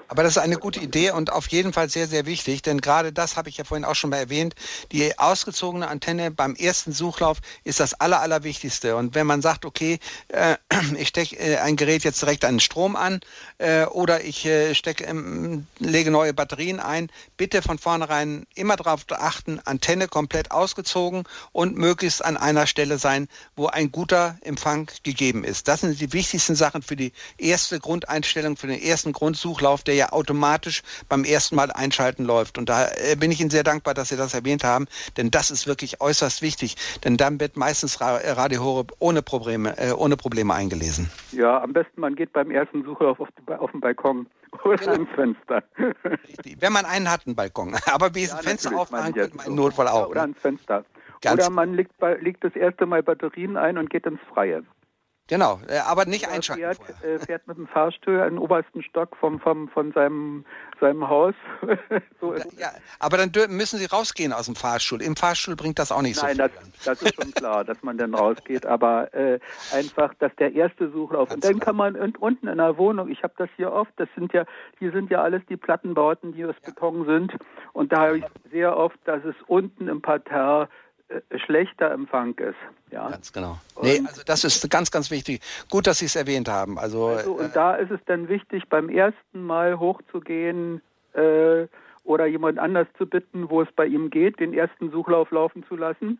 Aber 0.07 0.23
das 0.23 0.37
ist 0.37 0.41
eine 0.41 0.57
gute 0.57 0.79
Idee 0.79 1.11
und 1.11 1.31
auf 1.31 1.47
jeden 1.49 1.73
Fall 1.73 1.89
sehr, 1.89 2.07
sehr 2.07 2.25
wichtig, 2.25 2.61
denn 2.61 2.79
gerade 2.79 3.11
das 3.11 3.35
habe 3.35 3.49
ich 3.49 3.57
ja 3.57 3.65
vorhin 3.65 3.83
auch 3.83 3.95
schon 3.95 4.09
mal 4.09 4.17
erwähnt. 4.17 4.55
Die 4.91 5.19
ausgezogene 5.19 5.87
Antenne 5.87 6.31
beim 6.31 6.55
ersten 6.55 6.93
Suchlauf 6.93 7.39
ist 7.65 7.81
das 7.81 7.93
Aller, 7.93 8.21
Allerwichtigste. 8.21 8.95
Und 8.95 9.15
wenn 9.15 9.27
man 9.27 9.41
sagt, 9.41 9.65
okay, 9.65 9.99
äh, 10.29 10.55
ich 10.97 11.09
stecke 11.09 11.37
äh, 11.37 11.57
ein 11.57 11.75
Gerät 11.75 12.03
jetzt 12.05 12.21
direkt 12.21 12.45
an 12.45 12.55
den 12.55 12.59
Strom 12.61 12.95
an 12.95 13.19
äh, 13.57 13.85
oder 13.85 14.23
ich 14.23 14.45
äh, 14.45 14.73
stecke, 14.75 15.03
ähm, 15.03 15.67
lege 15.79 16.09
neue 16.09 16.33
Batterien 16.33 16.79
ein, 16.79 17.09
bitte 17.35 17.61
von 17.61 17.77
vornherein 17.77 18.45
immer 18.55 18.77
darauf 18.77 19.01
achten, 19.09 19.59
Antenne 19.65 20.07
komplett 20.07 20.51
ausgezogen 20.51 21.25
und 21.51 21.75
möglichst 21.75 22.23
an 22.23 22.37
einer 22.37 22.65
Stelle 22.65 22.97
sein, 22.97 23.27
wo 23.57 23.67
ein 23.67 23.91
guter 23.91 24.37
Empfang 24.41 24.89
gegeben 25.03 25.43
ist. 25.43 25.67
Das 25.67 25.81
sind 25.81 25.99
die 25.99 26.13
wichtigsten 26.13 26.55
Sachen 26.55 26.81
für 26.81 26.95
die 26.95 27.11
erste 27.37 27.79
Grundeinstellung, 27.79 28.55
für 28.55 28.67
den 28.67 28.81
ersten 28.81 29.11
Grundsuchlauf, 29.11 29.83
der 29.83 29.96
ja 29.97 30.11
automatisch 30.11 30.83
beim 31.09 31.23
ersten 31.23 31.55
Mal 31.55 31.71
einschalten 31.71 32.23
läuft. 32.23 32.57
Und 32.57 32.69
da 32.69 32.87
äh, 32.87 33.15
bin 33.15 33.31
ich 33.31 33.41
Ihnen 33.41 33.49
sehr 33.49 33.63
dankbar, 33.63 33.93
dass 33.93 34.09
Sie 34.09 34.17
das 34.17 34.33
erwähnt 34.33 34.63
haben, 34.63 34.87
denn 35.17 35.31
das 35.31 35.51
ist 35.51 35.67
wirklich 35.67 36.01
äußerst 36.01 36.41
wichtig. 36.41 36.75
Denn 37.03 37.17
dann 37.17 37.39
wird 37.39 37.57
meistens 37.57 37.97
äh, 37.97 38.31
Radio 38.31 38.63
Horeb 38.63 38.93
ohne 38.99 39.21
Probleme, 39.21 39.77
äh, 39.77 39.91
ohne 39.91 40.17
Probleme 40.17 40.53
eingelesen. 40.53 41.09
Ja, 41.31 41.61
am 41.61 41.73
besten 41.73 42.01
man 42.01 42.15
geht 42.15 42.33
beim 42.33 42.51
ersten 42.51 42.83
Suchlauf 42.83 43.19
auf, 43.19 43.29
auf 43.59 43.71
den 43.71 43.81
Balkon 43.81 44.27
oder 44.63 44.77
genau. 44.77 44.93
ins 44.93 45.09
Fenster. 45.15 45.63
Richtig. 46.27 46.57
Wenn 46.59 46.73
man 46.73 46.85
einen 46.85 47.11
hat, 47.11 47.25
einen 47.25 47.35
Balkon. 47.35 47.75
Aber 47.85 48.15
wie 48.15 48.25
ja, 48.25 48.37
Fenster 48.37 48.77
aufmachen 48.77 49.13
könnte 49.13 49.37
man 49.37 49.47
im 49.47 49.55
Notfall 49.55 49.87
auch. 49.87 50.09
Oder 50.09 50.15
ne? 50.15 50.21
ans 50.21 50.39
Fenster. 50.39 50.85
Ganz 51.21 51.41
oder 51.41 51.49
man 51.49 51.73
legt, 51.73 51.93
legt 52.21 52.43
das 52.43 52.55
erste 52.55 52.85
Mal 52.85 53.01
Batterien 53.01 53.57
ein 53.57 53.77
und 53.77 53.89
geht 53.89 54.05
ins 54.05 54.19
Freie. 54.33 54.63
Genau, 55.27 55.59
äh, 55.67 55.79
aber 55.79 56.05
nicht 56.05 56.29
einschalten. 56.29 56.61
Fährt, 56.61 57.03
äh, 57.03 57.19
fährt 57.19 57.47
mit 57.47 57.57
dem 57.57 57.67
Fahrstuhl 57.67 58.21
an 58.21 58.29
den 58.29 58.37
obersten 58.39 58.81
Stock 58.81 59.15
vom, 59.17 59.39
vom, 59.41 59.67
von 59.67 59.91
seinem, 59.91 60.45
seinem 60.79 61.07
Haus. 61.07 61.35
so 62.21 62.33
ja, 62.57 62.71
aber 62.99 63.17
dann 63.17 63.31
müssen 63.49 63.77
Sie 63.77 63.85
rausgehen 63.85 64.31
aus 64.31 64.45
dem 64.45 64.55
Fahrstuhl. 64.55 65.01
Im 65.01 65.17
Fahrstuhl 65.17 65.57
bringt 65.57 65.79
das 65.79 65.91
auch 65.91 66.01
nicht 66.01 66.21
Nein, 66.21 66.37
so 66.37 66.43
viel. 66.43 66.51
Nein, 66.53 66.71
das, 66.73 66.99
das, 66.99 67.01
ist 67.01 67.15
schon 67.15 67.33
klar, 67.33 67.65
dass 67.65 67.83
man 67.83 67.97
dann 67.97 68.13
rausgeht. 68.13 68.65
Aber 68.65 69.13
äh, 69.13 69.39
einfach, 69.73 70.13
dass 70.19 70.33
der 70.37 70.53
erste 70.53 70.89
Suchlauf. 70.91 71.27
Ganz 71.27 71.35
und 71.35 71.43
dann 71.43 71.59
klar. 71.59 71.65
kann 71.65 71.75
man 71.75 71.95
unten 72.17 72.47
in 72.47 72.57
der 72.57 72.77
Wohnung, 72.77 73.09
ich 73.09 73.21
habe 73.23 73.33
das 73.37 73.49
hier 73.57 73.73
oft, 73.73 73.91
das 73.97 74.07
sind 74.15 74.31
ja, 74.31 74.45
hier 74.79 74.93
sind 74.93 75.11
ja 75.11 75.21
alles 75.21 75.41
die 75.49 75.57
Plattenbauten, 75.57 76.33
die 76.33 76.45
aus 76.45 76.55
ja. 76.61 76.69
Beton 76.69 77.05
sind. 77.05 77.33
Und 77.73 77.91
da 77.91 78.07
habe 78.07 78.19
ich 78.19 78.25
sehr 78.49 78.77
oft, 78.77 78.97
dass 79.03 79.25
es 79.25 79.35
unten 79.47 79.89
im 79.89 80.01
Parterre 80.01 80.63
äh, 80.63 80.86
schlechter 81.45 81.91
Empfang 81.91 82.35
ist. 82.37 82.55
Ja. 82.91 83.09
Ganz 83.09 83.31
genau. 83.31 83.57
Nee, 83.81 84.01
also 84.05 84.21
das 84.25 84.43
ist 84.43 84.69
ganz, 84.69 84.91
ganz 84.91 85.11
wichtig. 85.11 85.41
Gut, 85.69 85.87
dass 85.87 85.99
Sie 85.99 86.05
es 86.05 86.15
erwähnt 86.15 86.49
haben. 86.49 86.77
Also, 86.77 87.07
also 87.07 87.33
und 87.33 87.45
äh, 87.45 87.49
da 87.53 87.75
ist 87.75 87.91
es 87.91 87.99
dann 88.05 88.27
wichtig, 88.27 88.63
beim 88.69 88.89
ersten 88.89 89.41
Mal 89.45 89.79
hochzugehen 89.79 90.81
äh, 91.13 91.67
oder 92.03 92.25
jemand 92.25 92.59
anders 92.59 92.87
zu 92.97 93.05
bitten, 93.05 93.49
wo 93.49 93.61
es 93.61 93.71
bei 93.75 93.85
ihm 93.85 94.09
geht, 94.09 94.39
den 94.39 94.53
ersten 94.53 94.91
Suchlauf 94.91 95.31
laufen 95.31 95.65
zu 95.67 95.75
lassen. 95.75 96.19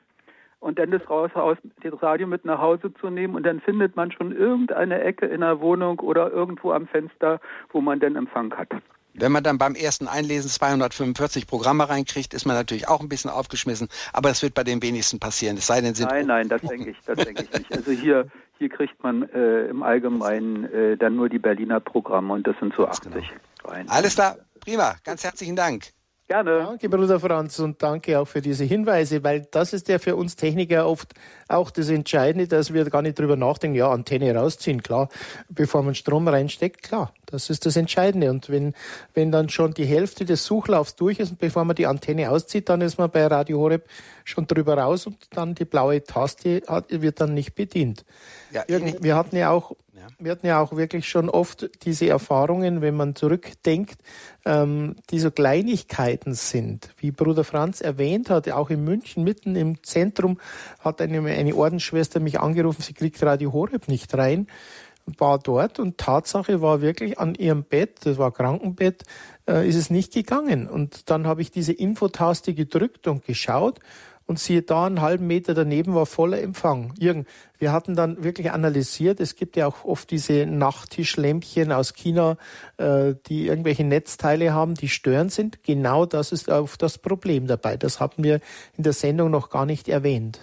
und 0.59 0.79
dann 0.79 0.91
das, 0.91 1.07
raus, 1.09 1.31
das 1.83 2.01
Radio 2.01 2.27
mit 2.27 2.45
nach 2.45 2.59
Hause 2.59 2.93
zu 2.99 3.09
nehmen 3.09 3.35
und 3.35 3.43
dann 3.43 3.59
findet 3.61 3.95
man 3.95 4.11
schon 4.11 4.35
irgendeine 4.35 5.01
Ecke 5.01 5.25
in 5.27 5.41
der 5.41 5.59
Wohnung 5.59 5.99
oder 5.99 6.31
irgendwo 6.31 6.71
am 6.71 6.87
Fenster, 6.87 7.39
wo 7.71 7.81
man 7.81 7.99
dann 7.99 8.15
Empfang 8.15 8.53
hat. 8.55 8.69
Wenn 9.19 9.31
man 9.31 9.43
dann 9.43 9.57
beim 9.57 9.75
ersten 9.75 10.07
Einlesen 10.07 10.49
245 10.49 11.47
Programme 11.47 11.89
reinkriegt, 11.89 12.33
ist 12.33 12.45
man 12.45 12.55
natürlich 12.55 12.87
auch 12.87 13.01
ein 13.01 13.09
bisschen 13.09 13.31
aufgeschmissen, 13.31 13.89
aber 14.13 14.29
das 14.29 14.43
wird 14.43 14.53
bei 14.53 14.63
den 14.63 14.81
wenigsten 14.81 15.19
passieren. 15.19 15.57
Es 15.57 15.67
sei 15.67 15.81
denn, 15.81 15.95
sind 15.95 16.09
nein, 16.09 16.27
nein, 16.27 16.49
das 16.49 16.61
denke 16.61 16.91
ich, 16.91 16.97
das 17.05 17.17
denke 17.17 17.43
ich 17.43 17.51
nicht. 17.51 17.75
Also 17.75 17.91
hier, 17.91 18.27
hier 18.59 18.69
kriegt 18.69 19.01
man 19.03 19.23
äh, 19.29 19.65
im 19.65 19.81
Allgemeinen 19.81 20.65
äh, 20.71 20.97
dann 20.97 21.15
nur 21.15 21.29
die 21.29 21.39
Berliner 21.39 21.79
Programme 21.79 22.33
und 22.33 22.45
das 22.45 22.55
sind 22.59 22.73
so 22.75 22.87
80. 22.87 23.11
Genau. 23.11 23.75
Alles 23.87 24.15
klar, 24.15 24.37
prima, 24.59 24.95
ganz 25.03 25.23
herzlichen 25.23 25.55
Dank. 25.55 25.96
Gerne. 26.27 26.59
Danke, 26.59 26.89
Bruder 26.89 27.21
Franz, 27.21 27.57
und 27.59 27.81
danke 27.81 28.19
auch 28.19 28.27
für 28.27 28.41
diese 28.41 28.65
Hinweise, 28.65 29.23
weil 29.23 29.47
das 29.49 29.71
ist 29.71 29.87
ja 29.87 29.97
für 29.97 30.17
uns 30.17 30.35
Techniker 30.35 30.85
oft 30.85 31.13
auch 31.47 31.71
das 31.71 31.87
Entscheidende, 31.87 32.49
dass 32.49 32.73
wir 32.73 32.83
gar 32.89 33.01
nicht 33.01 33.17
drüber 33.17 33.37
nachdenken, 33.37 33.77
ja, 33.77 33.89
Antenne 33.89 34.35
rausziehen, 34.35 34.83
klar, 34.83 35.07
bevor 35.47 35.83
man 35.83 35.95
Strom 35.95 36.27
reinsteckt, 36.27 36.83
klar, 36.83 37.13
das 37.27 37.49
ist 37.49 37.65
das 37.65 37.77
Entscheidende. 37.77 38.29
Und 38.29 38.49
wenn, 38.49 38.73
wenn 39.13 39.31
dann 39.31 39.47
schon 39.47 39.73
die 39.73 39.85
Hälfte 39.85 40.25
des 40.25 40.45
Suchlaufs 40.45 40.97
durch 40.97 41.19
ist 41.19 41.31
und 41.31 41.39
bevor 41.39 41.63
man 41.63 41.77
die 41.77 41.87
Antenne 41.87 42.29
auszieht, 42.29 42.67
dann 42.67 42.81
ist 42.81 42.97
man 42.97 43.09
bei 43.09 43.25
Radio 43.25 43.59
Horeb 43.59 43.87
schon 44.25 44.47
drüber 44.47 44.77
raus 44.77 45.07
und 45.07 45.17
dann 45.29 45.55
die 45.55 45.63
blaue 45.63 46.03
Taste 46.03 46.61
wird 46.89 47.21
dann 47.21 47.35
nicht 47.35 47.55
bedient. 47.55 48.03
Ja, 48.51 48.65
wir 48.67 49.15
hatten 49.15 49.37
ja 49.37 49.51
auch 49.51 49.77
wir 50.19 50.31
hatten 50.31 50.47
ja 50.47 50.61
auch 50.61 50.75
wirklich 50.75 51.07
schon 51.07 51.29
oft 51.29 51.69
diese 51.83 52.07
Erfahrungen, 52.07 52.81
wenn 52.81 52.95
man 52.95 53.15
zurückdenkt, 53.15 53.99
ähm, 54.45 54.95
die 55.09 55.19
so 55.19 55.31
Kleinigkeiten 55.31 56.33
sind. 56.33 56.89
Wie 56.97 57.11
Bruder 57.11 57.43
Franz 57.43 57.81
erwähnt 57.81 58.29
hat, 58.29 58.49
auch 58.49 58.69
in 58.69 58.83
München, 58.83 59.23
mitten 59.23 59.55
im 59.55 59.83
Zentrum, 59.83 60.39
hat 60.79 61.01
eine, 61.01 61.19
eine 61.19 61.55
Ordensschwester 61.55 62.19
mich 62.19 62.39
angerufen, 62.39 62.81
sie 62.81 62.93
kriegt 62.93 63.21
Radio 63.23 63.53
Horeb 63.53 63.87
nicht 63.87 64.15
rein 64.15 64.47
war 65.17 65.39
dort 65.39 65.79
und 65.79 65.97
Tatsache 65.97 66.61
war 66.61 66.81
wirklich 66.81 67.17
an 67.17 67.33
ihrem 67.35 67.63
Bett, 67.63 67.99
das 68.03 68.17
war 68.17 68.33
Krankenbett, 68.33 69.03
äh, 69.47 69.67
ist 69.67 69.77
es 69.77 69.89
nicht 69.89 70.13
gegangen. 70.13 70.67
Und 70.67 71.09
dann 71.09 71.25
habe 71.25 71.41
ich 71.41 71.49
diese 71.49 71.71
Infotaste 71.71 72.53
gedrückt 72.53 73.07
und 73.07 73.25
geschaut 73.25 73.79
und 74.27 74.39
siehe 74.39 74.61
da, 74.61 74.85
einen 74.85 75.01
halben 75.01 75.25
Meter 75.25 75.53
daneben 75.53 75.95
war 75.95 76.05
voller 76.05 76.41
Empfang. 76.41 76.93
Jürgen, 76.99 77.25
wir 77.57 77.71
hatten 77.71 77.95
dann 77.95 78.23
wirklich 78.23 78.51
analysiert, 78.51 79.19
es 79.19 79.35
gibt 79.35 79.55
ja 79.55 79.67
auch 79.67 79.85
oft 79.85 80.11
diese 80.11 80.45
Nachttischlämpchen 80.45 81.71
aus 81.71 81.93
China, 81.93 82.37
äh, 82.77 83.15
die 83.27 83.47
irgendwelche 83.47 83.85
Netzteile 83.85 84.53
haben, 84.53 84.75
die 84.75 84.89
störend 84.89 85.31
sind. 85.31 85.63
Genau 85.63 86.05
das 86.05 86.31
ist 86.31 86.51
auch 86.51 86.75
das 86.75 86.97
Problem 86.97 87.47
dabei. 87.47 87.77
Das 87.77 87.99
haben 87.99 88.23
wir 88.23 88.41
in 88.77 88.83
der 88.83 88.93
Sendung 88.93 89.31
noch 89.31 89.49
gar 89.49 89.65
nicht 89.65 89.87
erwähnt. 89.87 90.39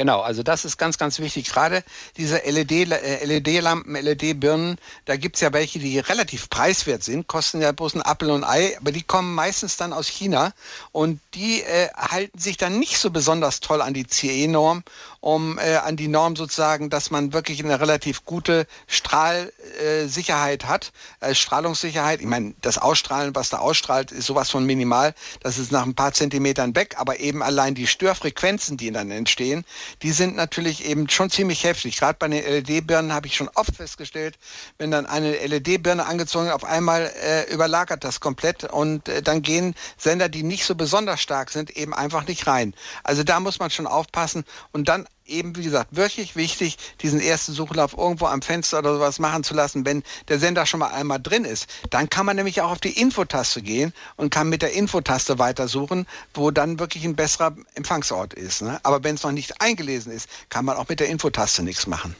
Genau, 0.00 0.20
also 0.20 0.42
das 0.42 0.64
ist 0.64 0.78
ganz, 0.78 0.96
ganz 0.96 1.18
wichtig. 1.18 1.50
Gerade 1.50 1.84
diese 2.16 2.38
LED-Lampen, 2.38 3.96
äh, 3.96 4.00
LED-Birnen, 4.00 4.78
da 5.04 5.16
gibt's 5.16 5.42
ja 5.42 5.52
welche, 5.52 5.78
die 5.78 5.98
relativ 5.98 6.48
preiswert 6.48 7.02
sind, 7.02 7.26
kosten 7.26 7.60
ja 7.60 7.70
bloß 7.72 7.96
ein 7.96 8.02
Apfel 8.02 8.30
und 8.30 8.42
Ei, 8.42 8.78
aber 8.78 8.92
die 8.92 9.02
kommen 9.02 9.34
meistens 9.34 9.76
dann 9.76 9.92
aus 9.92 10.08
China 10.08 10.54
und 10.92 11.20
die 11.34 11.60
äh, 11.60 11.90
halten 11.94 12.38
sich 12.38 12.56
dann 12.56 12.78
nicht 12.78 12.96
so 12.96 13.10
besonders 13.10 13.60
toll 13.60 13.82
an 13.82 13.92
die 13.92 14.06
CE-Norm 14.06 14.84
um 15.20 15.58
äh, 15.58 15.76
an 15.76 15.96
die 15.96 16.08
Norm 16.08 16.34
sozusagen, 16.34 16.88
dass 16.88 17.10
man 17.10 17.32
wirklich 17.32 17.62
eine 17.62 17.78
relativ 17.78 18.24
gute 18.24 18.66
Strahlsicherheit 18.86 20.64
äh, 20.64 20.66
hat, 20.66 20.92
äh, 21.20 21.34
Strahlungssicherheit. 21.34 22.20
Ich 22.20 22.26
meine, 22.26 22.54
das 22.62 22.78
Ausstrahlen, 22.78 23.34
was 23.34 23.50
da 23.50 23.58
ausstrahlt, 23.58 24.12
ist 24.12 24.26
sowas 24.26 24.50
von 24.50 24.64
minimal. 24.64 25.14
Das 25.42 25.58
ist 25.58 25.72
nach 25.72 25.84
ein 25.84 25.94
paar 25.94 26.12
Zentimetern 26.12 26.74
weg, 26.74 26.94
aber 26.98 27.20
eben 27.20 27.42
allein 27.42 27.74
die 27.74 27.86
Störfrequenzen, 27.86 28.78
die 28.78 28.90
dann 28.90 29.10
entstehen, 29.10 29.64
die 30.02 30.12
sind 30.12 30.36
natürlich 30.36 30.86
eben 30.86 31.08
schon 31.10 31.28
ziemlich 31.28 31.64
heftig. 31.64 31.98
Gerade 31.98 32.16
bei 32.18 32.28
den 32.28 32.42
LED-Birnen 32.42 33.12
habe 33.12 33.26
ich 33.26 33.36
schon 33.36 33.50
oft 33.54 33.76
festgestellt, 33.76 34.38
wenn 34.78 34.90
dann 34.90 35.04
eine 35.04 35.32
LED-Birne 35.32 36.06
angezogen 36.06 36.46
wird, 36.46 36.54
auf 36.54 36.64
einmal 36.64 37.12
äh, 37.22 37.52
überlagert 37.52 38.04
das 38.04 38.20
komplett 38.20 38.64
und 38.64 39.08
äh, 39.08 39.22
dann 39.22 39.42
gehen 39.42 39.74
Sender, 39.98 40.30
die 40.30 40.42
nicht 40.42 40.64
so 40.64 40.74
besonders 40.74 41.20
stark 41.20 41.50
sind, 41.50 41.76
eben 41.76 41.92
einfach 41.92 42.26
nicht 42.26 42.46
rein. 42.46 42.74
Also 43.04 43.22
da 43.22 43.38
muss 43.38 43.58
man 43.58 43.70
schon 43.70 43.86
aufpassen 43.86 44.44
und 44.72 44.88
dann 44.88 45.06
eben, 45.30 45.56
wie 45.56 45.62
gesagt, 45.62 45.96
wirklich 45.96 46.36
wichtig, 46.36 46.76
diesen 47.00 47.20
ersten 47.20 47.52
Suchlauf 47.52 47.96
irgendwo 47.96 48.26
am 48.26 48.42
Fenster 48.42 48.80
oder 48.80 48.94
sowas 48.94 49.18
machen 49.18 49.44
zu 49.44 49.54
lassen, 49.54 49.86
wenn 49.86 50.02
der 50.28 50.38
Sender 50.38 50.66
schon 50.66 50.80
mal 50.80 50.88
einmal 50.88 51.20
drin 51.20 51.44
ist. 51.44 51.68
Dann 51.90 52.10
kann 52.10 52.26
man 52.26 52.36
nämlich 52.36 52.60
auch 52.60 52.72
auf 52.72 52.80
die 52.80 53.00
Infotaste 53.00 53.62
gehen 53.62 53.92
und 54.16 54.30
kann 54.30 54.48
mit 54.48 54.62
der 54.62 54.72
Infotaste 54.72 55.38
weitersuchen, 55.38 56.06
wo 56.34 56.50
dann 56.50 56.78
wirklich 56.78 57.04
ein 57.04 57.16
besserer 57.16 57.56
Empfangsort 57.74 58.34
ist. 58.34 58.62
Ne? 58.62 58.80
Aber 58.82 59.02
wenn 59.04 59.14
es 59.14 59.22
noch 59.22 59.32
nicht 59.32 59.60
eingelesen 59.60 60.12
ist, 60.12 60.28
kann 60.48 60.64
man 60.64 60.76
auch 60.76 60.88
mit 60.88 61.00
der 61.00 61.08
Infotaste 61.08 61.62
nichts 61.62 61.86
machen. 61.86 62.14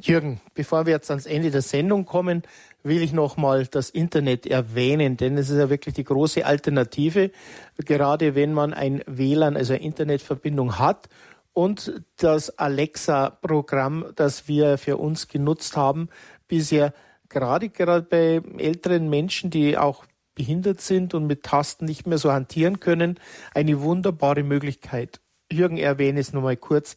Jürgen, 0.00 0.40
bevor 0.54 0.86
wir 0.86 0.92
jetzt 0.92 1.10
ans 1.10 1.26
Ende 1.26 1.50
der 1.50 1.62
Sendung 1.62 2.04
kommen, 2.04 2.42
will 2.82 3.02
ich 3.02 3.12
nochmal 3.12 3.66
das 3.66 3.90
Internet 3.90 4.46
erwähnen, 4.46 5.16
denn 5.16 5.36
es 5.36 5.50
ist 5.50 5.58
ja 5.58 5.70
wirklich 5.70 5.94
die 5.94 6.04
große 6.04 6.46
Alternative, 6.46 7.30
gerade 7.84 8.34
wenn 8.34 8.52
man 8.52 8.72
ein 8.72 9.02
WLAN, 9.06 9.56
also 9.56 9.72
eine 9.72 9.82
Internetverbindung 9.82 10.78
hat 10.78 11.08
und 11.56 12.02
das 12.18 12.58
Alexa-Programm, 12.58 14.12
das 14.14 14.46
wir 14.46 14.76
für 14.76 14.98
uns 14.98 15.26
genutzt 15.26 15.74
haben, 15.74 16.10
bisher 16.48 16.92
gerade 17.30 17.70
gerade 17.70 18.02
bei 18.02 18.42
älteren 18.58 19.08
Menschen, 19.08 19.48
die 19.48 19.78
auch 19.78 20.04
behindert 20.34 20.82
sind 20.82 21.14
und 21.14 21.26
mit 21.26 21.44
Tasten 21.44 21.86
nicht 21.86 22.06
mehr 22.06 22.18
so 22.18 22.30
hantieren 22.30 22.78
können, 22.78 23.18
eine 23.54 23.80
wunderbare 23.80 24.42
Möglichkeit. 24.42 25.22
Jürgen 25.50 25.78
erwähne 25.78 26.20
es 26.20 26.34
nochmal 26.34 26.58
kurz, 26.58 26.94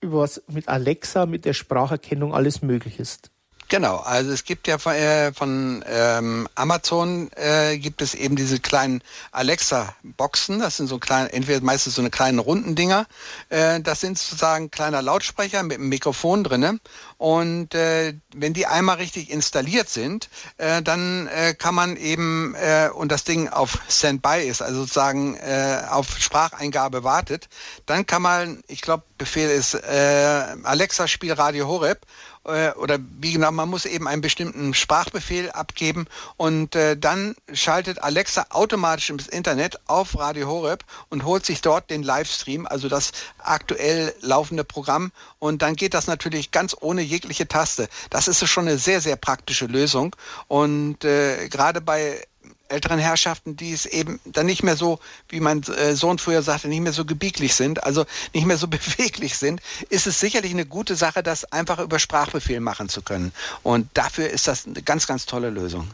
was 0.00 0.44
mit 0.46 0.68
Alexa, 0.68 1.26
mit 1.26 1.44
der 1.44 1.54
Spracherkennung 1.54 2.32
alles 2.32 2.62
möglich 2.62 3.00
ist. 3.00 3.32
Genau, 3.70 3.98
also 3.98 4.32
es 4.32 4.44
gibt 4.44 4.66
ja 4.66 4.78
von, 4.78 4.94
äh, 4.94 5.30
von 5.34 5.84
ähm, 5.86 6.48
Amazon 6.54 7.30
äh, 7.36 7.76
gibt 7.76 8.00
es 8.00 8.14
eben 8.14 8.34
diese 8.34 8.60
kleinen 8.60 9.02
Alexa-Boxen. 9.30 10.60
Das 10.60 10.78
sind 10.78 10.86
so 10.86 10.98
kleine, 10.98 11.30
entweder 11.34 11.60
meistens 11.60 11.96
so 11.96 12.00
eine 12.00 12.08
kleinen 12.08 12.38
runden 12.38 12.76
Dinger. 12.76 13.06
Äh, 13.50 13.82
das 13.82 14.00
sind 14.00 14.16
sozusagen 14.18 14.70
kleiner 14.70 15.02
Lautsprecher 15.02 15.62
mit 15.64 15.76
einem 15.76 15.90
Mikrofon 15.90 16.44
drinne. 16.44 16.80
Und 17.18 17.74
äh, 17.74 18.14
wenn 18.34 18.54
die 18.54 18.64
einmal 18.64 18.96
richtig 18.96 19.28
installiert 19.28 19.90
sind, 19.90 20.30
äh, 20.56 20.80
dann 20.80 21.26
äh, 21.26 21.52
kann 21.52 21.74
man 21.74 21.98
eben 21.98 22.54
äh, 22.54 22.88
und 22.94 23.12
das 23.12 23.24
Ding 23.24 23.50
auf 23.50 23.78
Standby 23.90 24.48
ist, 24.48 24.62
also 24.62 24.80
sozusagen 24.80 25.34
äh, 25.34 25.82
auf 25.90 26.18
Spracheingabe 26.18 27.04
wartet, 27.04 27.50
dann 27.84 28.06
kann 28.06 28.22
man, 28.22 28.62
ich 28.66 28.80
glaube, 28.80 29.02
Befehl 29.18 29.50
ist 29.50 29.74
äh, 29.74 30.56
Alexa 30.62 31.06
Spiel 31.06 31.34
Radio 31.34 31.66
Horeb 31.66 32.06
äh, 32.48 32.72
oder 32.72 32.98
wie 33.20 33.32
genau, 33.32 33.52
man 33.52 33.68
muss 33.68 33.84
eben 33.84 34.08
einen 34.08 34.22
bestimmten 34.22 34.74
Sprachbefehl 34.74 35.50
abgeben 35.50 36.06
und 36.36 36.74
äh, 36.74 36.96
dann 36.96 37.34
schaltet 37.52 38.02
Alexa 38.02 38.46
automatisch 38.50 39.10
ins 39.10 39.28
Internet 39.28 39.78
auf 39.86 40.18
Radio 40.18 40.48
Horeb 40.48 40.84
und 41.10 41.24
holt 41.24 41.46
sich 41.46 41.60
dort 41.60 41.90
den 41.90 42.02
Livestream, 42.02 42.66
also 42.66 42.88
das 42.88 43.12
aktuell 43.38 44.14
laufende 44.20 44.64
Programm 44.64 45.12
und 45.38 45.62
dann 45.62 45.76
geht 45.76 45.94
das 45.94 46.06
natürlich 46.06 46.50
ganz 46.50 46.74
ohne 46.80 47.02
jegliche 47.02 47.46
Taste. 47.46 47.88
Das 48.10 48.28
ist 48.28 48.46
schon 48.48 48.66
eine 48.66 48.78
sehr, 48.78 49.00
sehr 49.00 49.16
praktische 49.16 49.66
Lösung 49.66 50.16
und 50.48 51.04
äh, 51.04 51.48
gerade 51.48 51.80
bei 51.80 52.22
älteren 52.68 52.98
Herrschaften, 52.98 53.56
die 53.56 53.72
es 53.72 53.86
eben 53.86 54.20
dann 54.24 54.46
nicht 54.46 54.62
mehr 54.62 54.76
so, 54.76 54.98
wie 55.28 55.40
mein 55.40 55.62
äh, 55.62 55.94
Sohn 55.94 56.18
früher 56.18 56.42
sagte, 56.42 56.68
nicht 56.68 56.80
mehr 56.80 56.92
so 56.92 57.04
gebieglich 57.04 57.54
sind, 57.54 57.84
also 57.84 58.04
nicht 58.34 58.46
mehr 58.46 58.58
so 58.58 58.68
beweglich 58.68 59.36
sind, 59.36 59.60
ist 59.88 60.06
es 60.06 60.20
sicherlich 60.20 60.52
eine 60.52 60.66
gute 60.66 60.96
Sache, 60.96 61.22
das 61.22 61.44
einfach 61.52 61.78
über 61.78 61.98
Sprachbefehl 61.98 62.60
machen 62.60 62.88
zu 62.88 63.02
können. 63.02 63.32
Und 63.62 63.88
dafür 63.94 64.30
ist 64.30 64.48
das 64.48 64.66
eine 64.66 64.82
ganz, 64.82 65.06
ganz 65.06 65.26
tolle 65.26 65.50
Lösung. 65.50 65.88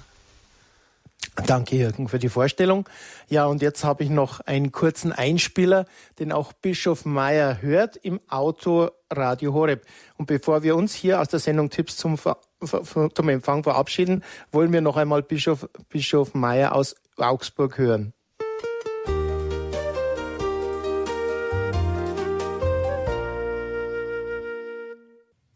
Danke, 1.47 1.77
Jürgen, 1.77 2.09
für 2.09 2.19
die 2.19 2.29
Vorstellung. 2.29 2.89
Ja, 3.29 3.47
und 3.47 3.61
jetzt 3.61 3.83
habe 3.83 4.05
ich 4.05 4.11
noch 4.11 4.41
einen 4.41 4.71
kurzen 4.71 5.13
Einspieler, 5.13 5.87
den 6.19 6.31
auch 6.31 6.53
Bischof 6.53 7.05
Meyer 7.05 7.61
hört 7.61 7.97
im 7.97 8.21
Auto 8.29 8.91
Radio 9.11 9.53
Horeb. 9.53 9.85
Und 10.17 10.27
bevor 10.27 10.63
wir 10.63 10.77
uns 10.77 10.95
hier 10.95 11.21
aus 11.21 11.29
der 11.29 11.41
Sendung 11.41 11.71
Tipps 11.71 11.97
zum, 11.97 12.19
zum 12.67 13.29
Empfang 13.29 13.63
verabschieden, 13.63 14.25
wollen 14.53 14.73
wir 14.73 14.81
noch 14.81 14.97
einmal 14.97 15.23
Bischof, 15.23 15.69
Bischof 15.89 16.35
Meyer 16.35 16.75
aus 16.75 16.97
Augsburg 17.17 17.79
hören. 17.79 18.13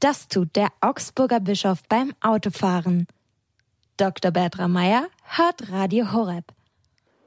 Das 0.01 0.29
tut 0.29 0.55
der 0.55 0.69
Augsburger 0.81 1.41
Bischof 1.41 1.81
beim 1.89 2.13
Autofahren. 2.21 3.09
Dr. 3.97 4.31
Bertram 4.31 4.73
Meyer 4.73 5.09
hört 5.25 5.73
Radio 5.73 6.13
Horeb. 6.13 6.45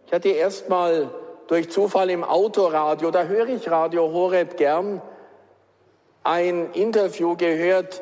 Ich 0.08 0.14
hatte 0.14 0.30
erst 0.30 0.70
mal 0.70 1.10
durch 1.48 1.70
Zufall 1.70 2.10
im 2.10 2.24
Autoradio, 2.24 3.12
da 3.12 3.26
höre 3.26 3.50
ich 3.50 3.70
Radio 3.70 4.10
Horeb 4.14 4.56
gern, 4.56 5.02
ein 6.24 6.72
Interview 6.72 7.36
gehört, 7.36 8.02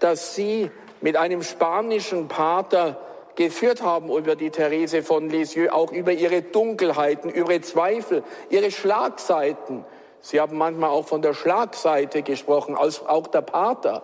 das 0.00 0.34
Sie 0.34 0.70
mit 1.00 1.16
einem 1.16 1.42
spanischen 1.42 2.28
Pater 2.28 2.98
geführt 3.36 3.82
haben 3.82 4.10
über 4.10 4.34
die 4.34 4.50
Therese 4.50 5.02
von 5.02 5.30
Lisieux, 5.30 5.70
auch 5.70 5.92
über 5.92 6.12
ihre 6.12 6.42
Dunkelheiten, 6.42 7.32
ihre 7.32 7.60
Zweifel, 7.60 8.24
ihre 8.50 8.70
Schlagseiten. 8.70 9.84
Sie 10.20 10.40
haben 10.40 10.58
manchmal 10.58 10.90
auch 10.90 11.06
von 11.06 11.22
der 11.22 11.34
Schlagseite 11.34 12.22
gesprochen, 12.22 12.76
als 12.76 13.04
auch 13.06 13.28
der 13.28 13.42
Pater. 13.42 14.02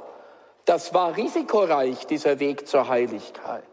Das 0.65 0.95
war 0.95 1.17
risikoreich, 1.17 2.07
dieser 2.07 2.39
Weg 2.39 2.69
zur 2.69 2.89
Heiligkeit. 2.89 3.65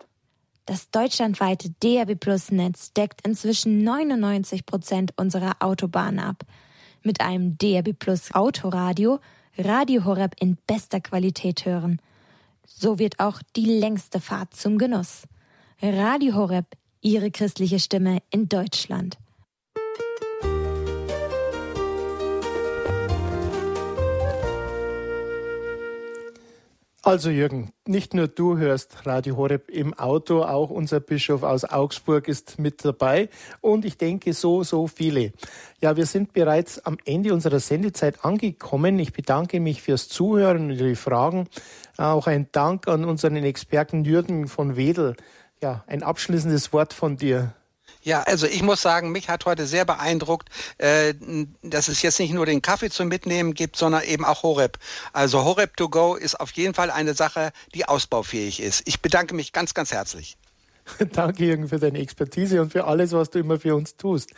Das 0.65 0.89
deutschlandweite 0.89 1.69
DAB 1.79 2.15
Plus 2.15 2.51
Netz 2.51 2.93
deckt 2.93 3.25
inzwischen 3.25 3.83
99 3.83 4.65
Prozent 4.65 5.13
unserer 5.17 5.57
Autobahnen 5.59 6.19
ab. 6.19 6.43
Mit 7.03 7.21
einem 7.21 7.57
DAB 7.57 7.93
Plus 7.93 8.33
Autoradio 8.33 9.19
Radio 9.57 10.05
Horeb 10.05 10.33
in 10.39 10.57
bester 10.67 11.01
Qualität 11.01 11.65
hören. 11.65 12.01
So 12.75 12.99
wird 12.99 13.19
auch 13.19 13.41
die 13.55 13.65
längste 13.65 14.19
Fahrt 14.19 14.55
zum 14.55 14.77
Genuss. 14.77 15.23
Radio 15.81 16.35
Horeb, 16.35 16.65
Ihre 17.01 17.31
christliche 17.31 17.79
Stimme 17.79 18.19
in 18.29 18.49
Deutschland. 18.49 19.17
Also 27.03 27.31
Jürgen, 27.31 27.73
nicht 27.87 28.13
nur 28.13 28.27
du 28.27 28.57
hörst 28.57 29.07
Radio 29.07 29.35
Horeb 29.35 29.71
im 29.71 29.95
Auto, 29.95 30.43
auch 30.43 30.69
unser 30.69 30.99
Bischof 30.99 31.41
aus 31.41 31.65
Augsburg 31.65 32.27
ist 32.27 32.59
mit 32.59 32.85
dabei 32.85 33.29
und 33.59 33.85
ich 33.85 33.97
denke 33.97 34.33
so, 34.33 34.63
so 34.63 34.85
viele. 34.85 35.33
Ja, 35.81 35.97
wir 35.97 36.05
sind 36.05 36.31
bereits 36.31 36.77
am 36.85 36.97
Ende 37.03 37.33
unserer 37.33 37.59
Sendezeit 37.59 38.23
angekommen. 38.23 38.99
Ich 38.99 39.13
bedanke 39.13 39.59
mich 39.59 39.81
fürs 39.81 40.09
Zuhören 40.09 40.69
und 40.69 40.77
die 40.77 40.95
Fragen. 40.95 41.47
Auch 41.97 42.27
ein 42.27 42.47
Dank 42.51 42.87
an 42.87 43.05
unseren 43.05 43.35
Experten 43.37 44.05
Jürgen 44.05 44.47
von 44.47 44.75
Wedel. 44.75 45.15
Ja, 45.61 45.83
ein 45.87 46.03
abschließendes 46.03 46.73
Wort 46.73 46.93
von 46.93 47.17
dir. 47.17 47.53
Ja, 48.03 48.23
also 48.23 48.47
ich 48.47 48.63
muss 48.63 48.81
sagen, 48.81 49.11
mich 49.11 49.29
hat 49.29 49.45
heute 49.45 49.67
sehr 49.67 49.85
beeindruckt, 49.85 50.49
äh, 50.79 51.13
dass 51.61 51.87
es 51.87 52.01
jetzt 52.01 52.19
nicht 52.19 52.33
nur 52.33 52.45
den 52.45 52.61
Kaffee 52.61 52.89
zum 52.89 53.09
Mitnehmen 53.09 53.53
gibt, 53.53 53.75
sondern 53.75 54.03
eben 54.03 54.25
auch 54.25 54.41
Horeb. 54.43 54.79
Also 55.13 55.43
Horeb 55.43 55.77
to 55.77 55.87
go 55.87 56.15
ist 56.15 56.39
auf 56.39 56.51
jeden 56.53 56.73
Fall 56.73 56.89
eine 56.89 57.13
Sache, 57.13 57.51
die 57.75 57.85
ausbaufähig 57.85 58.59
ist. 58.59 58.81
Ich 58.85 59.01
bedanke 59.01 59.35
mich 59.35 59.53
ganz, 59.53 59.73
ganz 59.73 59.91
herzlich. 59.91 60.37
Danke, 61.13 61.45
Jürgen, 61.45 61.67
für 61.67 61.79
deine 61.79 61.99
Expertise 61.99 62.61
und 62.61 62.71
für 62.71 62.85
alles, 62.85 63.13
was 63.13 63.29
du 63.29 63.39
immer 63.39 63.59
für 63.59 63.75
uns 63.75 63.97
tust. 63.97 64.31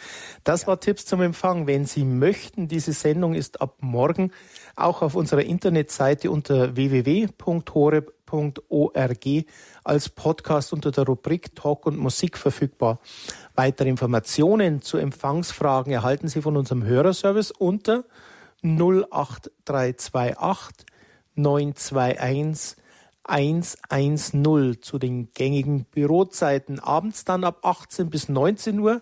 Das 0.44 0.68
war 0.68 0.80
Tipps 0.80 1.06
zum 1.06 1.22
Empfang. 1.22 1.68
Wenn 1.68 1.86
Sie 1.86 2.04
möchten, 2.04 2.68
diese 2.68 2.94
Sendung 2.94 3.34
ist 3.34 3.62
ab 3.62 3.78
morgen 3.82 4.32
auch 4.76 5.02
auf 5.02 5.16
unserer 5.16 5.42
Internetseite 5.42 6.30
unter 6.32 6.76
www.horeb.org 6.76 9.28
als 9.84 10.10
Podcast 10.10 10.74
unter 10.74 10.92
der 10.92 11.06
Rubrik 11.06 11.56
Talk 11.56 11.86
und 11.86 11.98
Musik 11.98 12.38
verfügbar. 12.38 13.00
Weitere 13.56 13.90
Informationen 13.90 14.82
zu 14.82 14.98
Empfangsfragen 14.98 15.94
erhalten 15.94 16.28
Sie 16.28 16.42
von 16.42 16.58
unserem 16.58 16.84
Hörerservice 16.84 17.52
unter 17.52 18.04
08328 18.64 20.86
921 21.36 22.83
110 23.24 24.82
zu 24.82 25.00
den 25.00 25.32
gängigen 25.34 25.86
Bürozeiten. 25.86 26.80
Abends 26.80 27.26
dann 27.26 27.44
ab 27.44 27.60
18 27.64 28.10
bis 28.10 28.30
19 28.30 28.80
Uhr, 28.80 29.02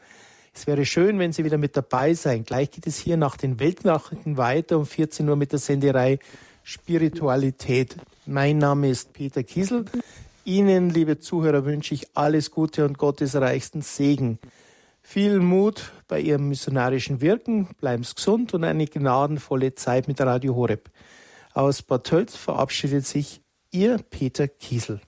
Es 0.54 0.68
wäre 0.68 0.86
schön, 0.86 1.18
wenn 1.20 1.32
Sie 1.32 1.46
wieder 1.46 1.58
mit 1.58 1.76
dabei 1.76 2.14
sein. 2.14 2.44
Gleich 2.44 2.70
geht 2.70 2.86
es 2.86 2.98
hier 2.98 3.18
nach 3.18 3.38
den 3.38 3.60
Weltnachrichten 3.60 4.38
weiter 4.38 4.78
um 4.78 4.86
14 4.86 5.28
Uhr 5.28 5.38
mit 5.38 5.54
der 5.54 5.60
Senderei 5.60 6.20
Spiritualität. 6.64 7.98
Mein 8.26 8.58
Name 8.58 8.90
ist 8.90 9.14
Peter 9.14 9.44
Kiesel. 9.44 9.86
Ihnen, 10.46 10.90
liebe 10.90 11.20
Zuhörer, 11.20 11.66
wünsche 11.66 11.94
ich 11.94 12.08
alles 12.16 12.52
Gute 12.52 12.86
und 12.86 12.98
Gottes 12.98 13.36
reichsten 13.36 13.82
Segen. 13.82 14.40
Viel 15.02 15.40
Mut 15.40 15.92
bei 16.08 16.22
Ihrem 16.22 16.48
missionarischen 16.48 17.20
Wirken, 17.20 17.68
bleiben 17.80 18.04
Sie 18.04 18.16
gesund 18.16 18.54
und 18.54 18.64
eine 18.64 18.88
gnadenvolle 18.88 19.76
Zeit 19.76 20.08
mit 20.08 20.22
Radio 20.22 20.56
Horeb. 20.56 20.90
Aus 21.54 21.82
Bad 21.82 22.06
Tölz 22.06 22.36
verabschiedet 22.36 23.06
sich 23.06 23.42
Ihr 23.72 23.98
Peter 23.98 24.48
Kiesel. 24.48 25.02